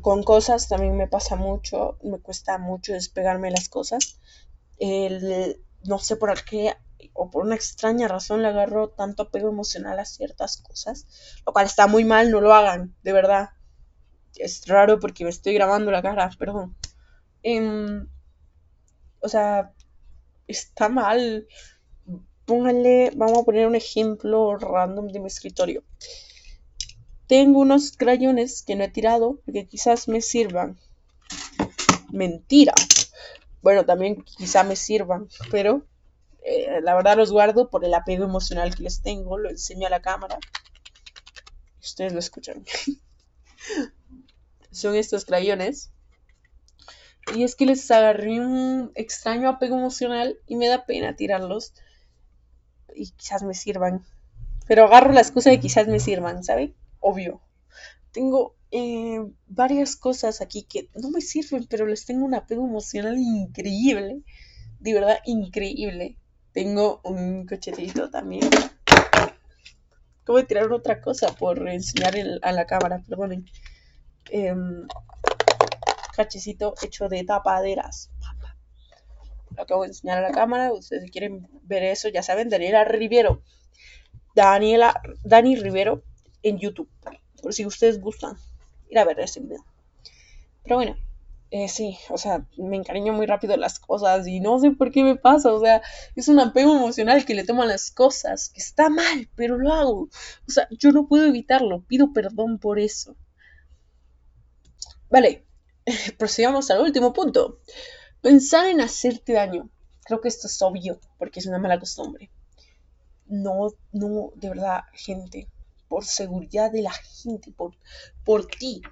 con 0.00 0.22
cosas 0.22 0.68
también 0.68 0.96
me 0.96 1.08
pasa 1.08 1.34
mucho, 1.34 1.98
me 2.04 2.20
cuesta 2.20 2.58
mucho 2.58 2.92
despegarme 2.92 3.50
las 3.50 3.68
cosas. 3.68 4.20
El, 4.78 5.60
no 5.82 5.98
sé 5.98 6.14
por 6.14 6.44
qué 6.44 6.76
o 7.12 7.28
por 7.28 7.44
una 7.44 7.56
extraña 7.56 8.06
razón 8.06 8.42
le 8.42 8.48
agarro 8.48 8.90
tanto 8.90 9.24
apego 9.24 9.48
emocional 9.48 9.98
a 9.98 10.04
ciertas 10.04 10.58
cosas, 10.58 11.06
lo 11.44 11.52
cual 11.52 11.66
está 11.66 11.88
muy 11.88 12.04
mal, 12.04 12.30
no 12.30 12.40
lo 12.40 12.54
hagan, 12.54 12.94
de 13.02 13.12
verdad. 13.12 13.50
Es 14.36 14.66
raro 14.68 15.00
porque 15.00 15.24
me 15.24 15.30
estoy 15.30 15.54
grabando 15.54 15.90
la 15.90 16.02
cara, 16.02 16.30
perdón. 16.38 16.76
Em, 17.42 18.08
o 19.20 19.28
sea, 19.28 19.72
está 20.46 20.88
mal. 20.88 21.48
Pónganle, 22.44 23.10
vamos 23.16 23.38
a 23.38 23.44
poner 23.44 23.66
un 23.66 23.74
ejemplo 23.74 24.56
random 24.56 25.08
de 25.08 25.18
mi 25.18 25.26
escritorio. 25.26 25.82
Tengo 27.26 27.60
unos 27.60 27.96
crayones 27.96 28.62
que 28.62 28.76
no 28.76 28.84
he 28.84 28.88
tirado 28.88 29.40
porque 29.44 29.66
quizás 29.66 30.08
me 30.08 30.20
sirvan. 30.20 30.78
Mentira 32.10 32.74
bueno, 33.64 33.86
también 33.86 34.22
quizá 34.22 34.62
me 34.62 34.76
sirvan, 34.76 35.26
pero 35.50 35.86
eh, 36.44 36.82
la 36.82 36.94
verdad 36.94 37.16
los 37.16 37.32
guardo 37.32 37.70
por 37.70 37.82
el 37.82 37.94
apego 37.94 38.24
emocional 38.24 38.74
que 38.74 38.82
les 38.82 39.00
tengo, 39.00 39.38
lo 39.38 39.48
enseño 39.48 39.86
a 39.86 39.90
la 39.90 40.02
cámara. 40.02 40.38
Ustedes 41.82 42.12
lo 42.12 42.18
escuchan. 42.18 42.62
Son 44.70 44.94
estos 44.94 45.24
crayones. 45.24 45.90
Y 47.34 47.42
es 47.42 47.56
que 47.56 47.64
les 47.64 47.90
agarré 47.90 48.38
un 48.38 48.92
extraño 48.96 49.48
apego 49.48 49.78
emocional 49.78 50.38
y 50.46 50.56
me 50.56 50.68
da 50.68 50.84
pena 50.84 51.16
tirarlos. 51.16 51.72
Y 52.94 53.12
quizás 53.12 53.44
me 53.44 53.54
sirvan. 53.54 54.04
Pero 54.66 54.84
agarro 54.84 55.12
la 55.12 55.22
excusa 55.22 55.48
de 55.48 55.58
quizás 55.58 55.88
me 55.88 56.00
sirvan, 56.00 56.44
¿sabe? 56.44 56.74
Obvio. 57.06 57.42
Tengo 58.12 58.56
eh, 58.70 59.20
varias 59.46 59.94
cosas 59.94 60.40
aquí 60.40 60.62
que 60.62 60.88
no 60.94 61.10
me 61.10 61.20
sirven, 61.20 61.66
pero 61.68 61.84
les 61.84 62.06
tengo 62.06 62.24
un 62.24 62.34
apego 62.34 62.64
emocional 62.66 63.18
increíble. 63.18 64.22
De 64.80 64.94
verdad, 64.94 65.18
increíble. 65.26 66.16
Tengo 66.54 67.02
un 67.04 67.46
cochetito 67.46 68.08
también. 68.08 68.48
Acabo 70.22 70.38
de 70.38 70.44
tirar 70.44 70.72
otra 70.72 71.02
cosa 71.02 71.34
por 71.34 71.68
enseñar 71.68 72.14
a 72.40 72.52
la 72.52 72.64
cámara, 72.64 73.02
perdonen. 73.06 73.44
Em, 74.30 74.86
cachecito 76.16 76.72
hecho 76.80 77.10
de 77.10 77.22
tapaderas. 77.24 78.10
Lo 79.54 79.62
acabo 79.62 79.82
de 79.82 79.88
enseñar 79.88 80.24
a 80.24 80.28
la 80.28 80.30
cámara. 80.30 80.72
Ustedes 80.72 81.02
si 81.02 81.10
quieren 81.10 81.50
ver 81.64 81.82
eso, 81.82 82.08
ya 82.08 82.22
saben, 82.22 82.48
Daniela 82.48 82.82
Rivero. 82.84 83.42
Daniela, 84.34 85.02
Dani 85.22 85.56
Rivero 85.56 86.02
en 86.44 86.58
YouTube. 86.58 86.88
Por 87.42 87.52
si 87.52 87.66
ustedes 87.66 88.00
gustan 88.00 88.36
ir 88.88 88.98
a 88.98 89.04
ver 89.04 89.18
ese 89.18 89.40
video. 89.40 89.64
Pero 90.62 90.76
bueno, 90.76 90.96
eh, 91.50 91.68
sí, 91.68 91.98
o 92.10 92.18
sea, 92.18 92.46
me 92.56 92.76
encariño 92.76 93.12
muy 93.12 93.26
rápido 93.26 93.56
las 93.56 93.78
cosas 93.78 94.26
y 94.26 94.40
no 94.40 94.58
sé 94.58 94.70
por 94.72 94.90
qué 94.90 95.04
me 95.04 95.16
pasa, 95.16 95.52
o 95.52 95.60
sea, 95.60 95.82
es 96.16 96.28
un 96.28 96.40
apego 96.40 96.74
emocional 96.74 97.24
que 97.24 97.34
le 97.34 97.44
toman 97.44 97.68
las 97.68 97.90
cosas, 97.90 98.48
que 98.48 98.60
está 98.60 98.88
mal, 98.88 99.28
pero 99.36 99.56
lo 99.58 99.72
hago. 99.72 100.08
O 100.48 100.50
sea, 100.50 100.68
yo 100.70 100.90
no 100.92 101.06
puedo 101.06 101.26
evitarlo, 101.26 101.82
pido 101.82 102.12
perdón 102.12 102.58
por 102.58 102.78
eso. 102.78 103.16
Vale, 105.10 105.46
procedamos 106.18 106.70
al 106.70 106.80
último 106.80 107.12
punto. 107.12 107.60
Pensar 108.20 108.66
en 108.66 108.80
hacerte 108.80 109.34
daño. 109.34 109.70
Creo 110.04 110.20
que 110.20 110.28
esto 110.28 110.48
es 110.48 110.60
obvio, 110.62 110.98
porque 111.18 111.40
es 111.40 111.46
una 111.46 111.58
mala 111.58 111.78
costumbre. 111.78 112.30
No, 113.26 113.68
no, 113.92 114.32
de 114.34 114.48
verdad, 114.48 114.82
gente, 114.92 115.48
por 115.88 116.04
seguridad 116.04 116.70
de 116.70 116.82
la 116.82 116.92
gente, 116.92 117.52
por, 117.52 117.76
por 118.24 118.46
ti, 118.46 118.82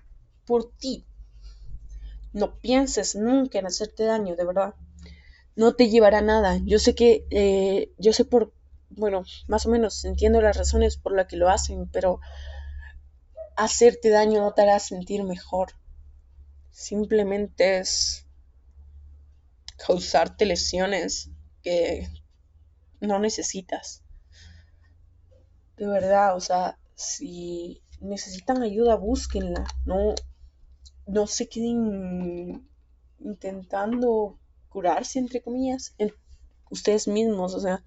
por 0.47 0.73
ti. 0.77 1.05
No 2.33 2.59
pienses 2.59 3.15
nunca 3.15 3.59
en 3.59 3.67
hacerte 3.67 4.05
daño, 4.05 4.37
de 4.37 4.45
verdad. 4.45 4.75
No 5.55 5.75
te 5.75 5.89
llevará 5.89 6.23
nada. 6.23 6.59
Yo 6.65 6.79
sé 6.79 6.95
que, 6.95 7.27
eh, 7.31 7.93
yo 7.99 8.13
sé 8.13 8.25
por, 8.25 8.55
bueno, 8.91 9.25
más 9.49 9.67
o 9.67 9.71
menos 9.71 10.05
entiendo 10.05 10.41
las 10.41 10.57
razones 10.57 10.97
por 10.97 11.15
las 11.15 11.27
que 11.27 11.37
lo 11.37 11.51
hacen, 11.51 11.89
pero 11.89 12.21
hacerte 13.57 14.09
daño 14.11 14.41
no 14.41 14.55
te 14.55 14.63
hará 14.63 14.79
sentir 14.79 15.25
mejor. 15.25 15.73
Simplemente 16.71 17.79
es 17.79 18.27
causarte 19.77 20.47
lesiones 20.47 21.31
que 21.63 22.09
no 23.01 23.19
necesitas. 23.19 24.03
De 25.77 25.87
verdad, 25.87 26.37
o 26.37 26.41
sea, 26.41 26.79
si 26.95 27.83
necesitan 28.01 28.63
ayuda, 28.63 28.97
búsquenla. 28.97 29.65
No, 29.85 30.15
no 31.07 31.27
se 31.27 31.49
queden 31.49 32.69
intentando 33.21 34.39
curarse, 34.69 35.19
entre 35.19 35.43
comillas, 35.43 35.95
ustedes 36.71 37.09
mismos. 37.09 37.55
O 37.55 37.61
sea, 37.61 37.85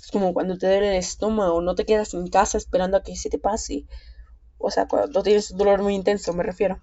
es 0.00 0.10
como 0.10 0.34
cuando 0.34 0.58
te 0.58 0.66
duele 0.66 0.90
el 0.90 0.96
estómago, 0.96 1.60
no 1.60 1.74
te 1.74 1.86
quedas 1.86 2.14
en 2.14 2.28
casa 2.28 2.58
esperando 2.58 2.96
a 2.96 3.02
que 3.02 3.16
se 3.16 3.30
te 3.30 3.38
pase. 3.38 3.86
O 4.58 4.70
sea, 4.70 4.88
cuando 4.88 5.22
tienes 5.22 5.50
un 5.50 5.58
dolor 5.58 5.82
muy 5.82 5.94
intenso, 5.94 6.32
me 6.32 6.42
refiero. 6.42 6.80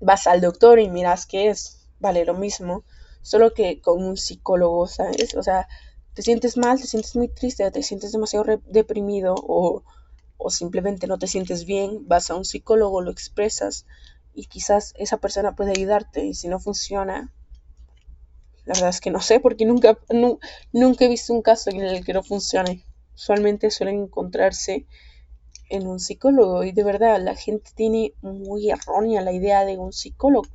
Vas 0.00 0.26
al 0.26 0.40
doctor 0.40 0.78
y 0.78 0.88
miras 0.88 1.26
qué 1.26 1.48
es. 1.48 1.88
Vale, 1.98 2.24
lo 2.24 2.34
mismo. 2.34 2.84
Solo 3.22 3.52
que 3.52 3.80
con 3.80 4.02
un 4.02 4.16
psicólogo, 4.16 4.86
¿sabes? 4.86 5.34
O 5.34 5.42
sea, 5.42 5.68
te 6.14 6.22
sientes 6.22 6.56
mal, 6.56 6.80
te 6.80 6.86
sientes 6.86 7.16
muy 7.16 7.28
triste, 7.28 7.70
te 7.70 7.82
sientes 7.82 8.12
demasiado 8.12 8.44
deprimido 8.66 9.34
o 9.36 9.82
o 10.40 10.50
simplemente 10.50 11.06
no 11.06 11.18
te 11.18 11.26
sientes 11.26 11.66
bien, 11.66 12.08
vas 12.08 12.30
a 12.30 12.34
un 12.34 12.44
psicólogo, 12.44 13.02
lo 13.02 13.10
expresas 13.10 13.86
y 14.34 14.46
quizás 14.46 14.94
esa 14.96 15.18
persona 15.18 15.54
puede 15.54 15.72
ayudarte 15.72 16.24
y 16.24 16.34
si 16.34 16.48
no 16.48 16.58
funciona, 16.58 17.32
la 18.64 18.74
verdad 18.74 18.88
es 18.90 19.00
que 19.00 19.10
no 19.10 19.20
sé 19.20 19.38
porque 19.38 19.66
nunca, 19.66 19.98
nunca 20.72 21.04
he 21.04 21.08
visto 21.08 21.34
un 21.34 21.42
caso 21.42 21.70
en 21.70 21.82
el 21.82 22.04
que 22.04 22.14
no 22.14 22.22
funcione. 22.22 22.84
Usualmente 23.14 23.70
suelen 23.70 24.00
encontrarse 24.00 24.86
en 25.68 25.86
un 25.86 26.00
psicólogo 26.00 26.64
y 26.64 26.72
de 26.72 26.84
verdad 26.84 27.20
la 27.20 27.34
gente 27.34 27.70
tiene 27.74 28.14
muy 28.22 28.70
errónea 28.70 29.20
la 29.20 29.32
idea 29.32 29.64
de 29.64 29.76
un 29.76 29.92
psicólogo. 29.92 30.48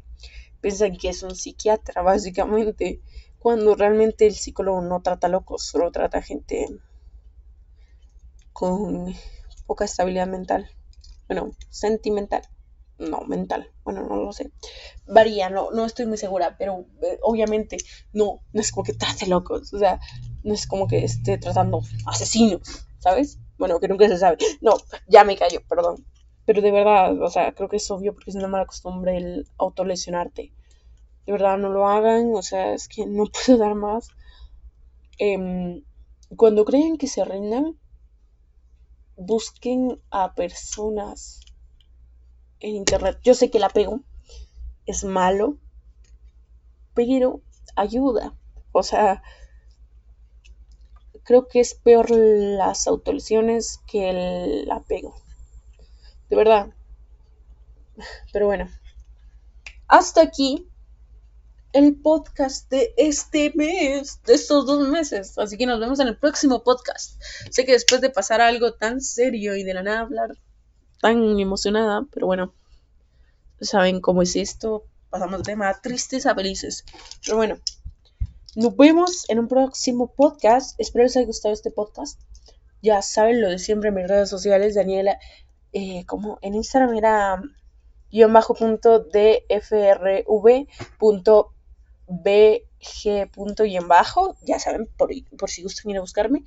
Piensan 0.61 0.97
que 0.97 1.09
es 1.09 1.21
un 1.21 1.35
psiquiatra 1.35 2.01
básicamente 2.01 3.01
cuando 3.37 3.75
realmente 3.75 4.25
el 4.25 4.33
psicólogo 4.33 4.81
no 4.81 5.01
trata 5.03 5.27
locos, 5.27 5.63
solo 5.63 5.91
trata 5.91 6.23
gente 6.23 6.67
con 8.51 9.13
poca 9.65 9.85
estabilidad 9.85 10.27
mental. 10.27 10.69
Bueno, 11.27 11.51
sentimental. 11.69 12.43
No, 12.97 13.21
mental. 13.21 13.71
Bueno, 13.83 14.03
no 14.03 14.15
lo 14.15 14.31
sé. 14.31 14.51
Varía, 15.05 15.49
no, 15.49 15.71
no 15.71 15.85
estoy 15.85 16.05
muy 16.05 16.17
segura, 16.17 16.55
pero 16.57 16.85
eh, 17.01 17.19
obviamente 17.21 17.77
no, 18.13 18.41
no 18.53 18.61
es 18.61 18.71
como 18.71 18.83
que 18.83 18.93
trate 18.93 19.27
locos. 19.27 19.73
O 19.73 19.79
sea, 19.79 19.99
no 20.43 20.53
es 20.53 20.67
como 20.67 20.87
que 20.87 21.03
esté 21.03 21.37
tratando 21.37 21.81
asesinos, 22.05 22.87
¿sabes? 22.99 23.39
Bueno, 23.57 23.79
que 23.79 23.87
nunca 23.87 24.07
se 24.07 24.17
sabe. 24.17 24.37
No, 24.61 24.77
ya 25.07 25.23
me 25.23 25.37
callo, 25.37 25.61
perdón. 25.67 26.05
Pero 26.45 26.61
de 26.61 26.71
verdad, 26.71 27.21
o 27.21 27.29
sea, 27.29 27.53
creo 27.53 27.69
que 27.69 27.77
es 27.77 27.91
obvio 27.91 28.13
porque 28.13 28.29
es 28.29 28.35
una 28.35 28.47
mala 28.47 28.65
costumbre 28.65 29.17
el 29.17 29.47
autolesionarte. 29.57 30.53
De 31.25 31.31
verdad, 31.31 31.57
no 31.57 31.69
lo 31.69 31.87
hagan, 31.87 32.33
o 32.35 32.41
sea, 32.43 32.73
es 32.73 32.87
que 32.87 33.05
no 33.05 33.25
puedo 33.45 33.57
dar 33.57 33.75
más. 33.75 34.09
Em, 35.17 35.83
cuando 36.37 36.65
creen 36.65 36.97
que 36.97 37.07
se 37.07 37.25
rindan, 37.25 37.77
busquen 39.17 40.01
a 40.11 40.33
personas 40.35 41.41
en 42.59 42.75
internet. 42.75 43.19
Yo 43.23 43.33
sé 43.33 43.49
que 43.49 43.57
el 43.57 43.63
apego 43.63 44.01
es 44.85 45.03
malo, 45.03 45.57
pero 46.93 47.41
ayuda. 47.75 48.33
O 48.71 48.83
sea, 48.83 49.23
creo 51.23 51.47
que 51.47 51.59
es 51.59 51.73
peor 51.73 52.09
las 52.11 52.87
autolesiones 52.87 53.79
que 53.87 54.09
el 54.09 54.71
apego. 54.71 55.15
De 56.29 56.35
verdad. 56.35 56.69
Pero 58.31 58.47
bueno. 58.47 58.69
Hasta 59.87 60.21
aquí 60.21 60.67
el 61.75 61.93
podcast 61.97 62.69
de 62.71 62.93
este 62.95 63.51
mes, 63.53 64.21
de 64.25 64.35
estos 64.35 64.65
dos 64.65 64.87
meses. 64.87 65.37
Así 65.37 65.57
que 65.57 65.65
nos 65.65 65.81
vemos 65.81 65.99
en 65.99 66.07
el 66.07 66.17
próximo 66.17 66.63
podcast. 66.63 67.21
Sé 67.51 67.65
que 67.65 67.73
después 67.73 67.99
de 67.99 68.09
pasar 68.09 68.39
algo 68.39 68.75
tan 68.75 69.01
serio 69.01 69.57
y 69.57 69.63
de 69.65 69.73
la 69.73 69.83
nada 69.83 69.99
hablar 69.99 70.37
tan 71.01 71.37
emocionada, 71.37 72.07
pero 72.13 72.27
bueno, 72.27 72.53
saben 73.59 73.99
cómo 73.99 74.21
es 74.21 74.37
esto. 74.37 74.85
Pasamos 75.09 75.39
de 75.39 75.51
tema 75.51 75.81
tristes 75.81 76.25
a 76.25 76.33
felices. 76.33 76.85
Pero 77.25 77.35
bueno, 77.35 77.57
nos 78.55 78.77
vemos 78.77 79.29
en 79.29 79.39
un 79.39 79.49
próximo 79.49 80.13
podcast. 80.15 80.79
Espero 80.79 81.03
les 81.03 81.17
haya 81.17 81.25
gustado 81.25 81.53
este 81.53 81.71
podcast. 81.71 82.21
Ya 82.81 83.01
saben 83.01 83.41
lo 83.41 83.49
de 83.49 83.59
siempre 83.59 83.89
en 83.89 83.95
mis 83.95 84.07
redes 84.07 84.29
sociales, 84.29 84.75
Daniela, 84.75 85.19
eh, 85.73 86.05
como 86.05 86.39
en 86.41 86.55
Instagram 86.55 86.95
era 86.95 87.41
guion 88.11 88.31
bajo 88.31 88.53
punto 88.53 88.99
dfrv 88.99 90.25
punto 90.97 91.54
bg 92.07 93.31
punto 93.31 93.63
en 93.63 93.87
bajo, 93.87 94.37
ya 94.41 94.59
saben, 94.59 94.87
por, 94.97 95.09
por 95.37 95.49
si 95.49 95.63
gustan 95.63 95.91
ir 95.91 95.97
a 95.97 96.01
buscarme. 96.01 96.43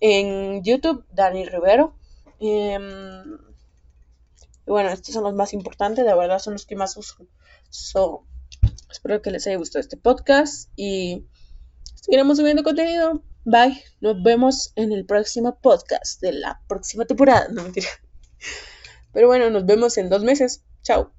En 0.00 0.62
YouTube, 0.62 1.04
Dani 1.12 1.44
Rivero. 1.44 1.94
Em, 2.40 3.38
y 4.66 4.70
bueno, 4.70 4.90
estos 4.90 5.14
son 5.14 5.24
los 5.24 5.34
más 5.34 5.52
importantes, 5.52 6.04
de 6.04 6.14
verdad 6.14 6.38
son 6.38 6.54
los 6.54 6.66
que 6.66 6.76
más 6.76 6.96
uso. 6.96 7.26
So, 7.70 8.24
espero 8.90 9.22
que 9.22 9.30
les 9.30 9.46
haya 9.46 9.56
gustado 9.56 9.80
este 9.80 9.96
podcast 9.96 10.70
y 10.76 11.26
seguiremos 11.94 12.38
subiendo 12.38 12.62
contenido. 12.62 13.22
Bye. 13.44 13.82
Nos 14.00 14.22
vemos 14.22 14.72
en 14.76 14.92
el 14.92 15.04
próximo 15.04 15.58
podcast 15.60 16.20
de 16.20 16.32
la 16.32 16.60
próxima 16.68 17.04
temporada. 17.04 17.48
No 17.52 17.62
mentira. 17.62 17.88
Pero 19.12 19.26
bueno, 19.26 19.50
nos 19.50 19.66
vemos 19.66 19.98
en 19.98 20.08
dos 20.08 20.22
meses. 20.22 20.62
Chao. 20.82 21.12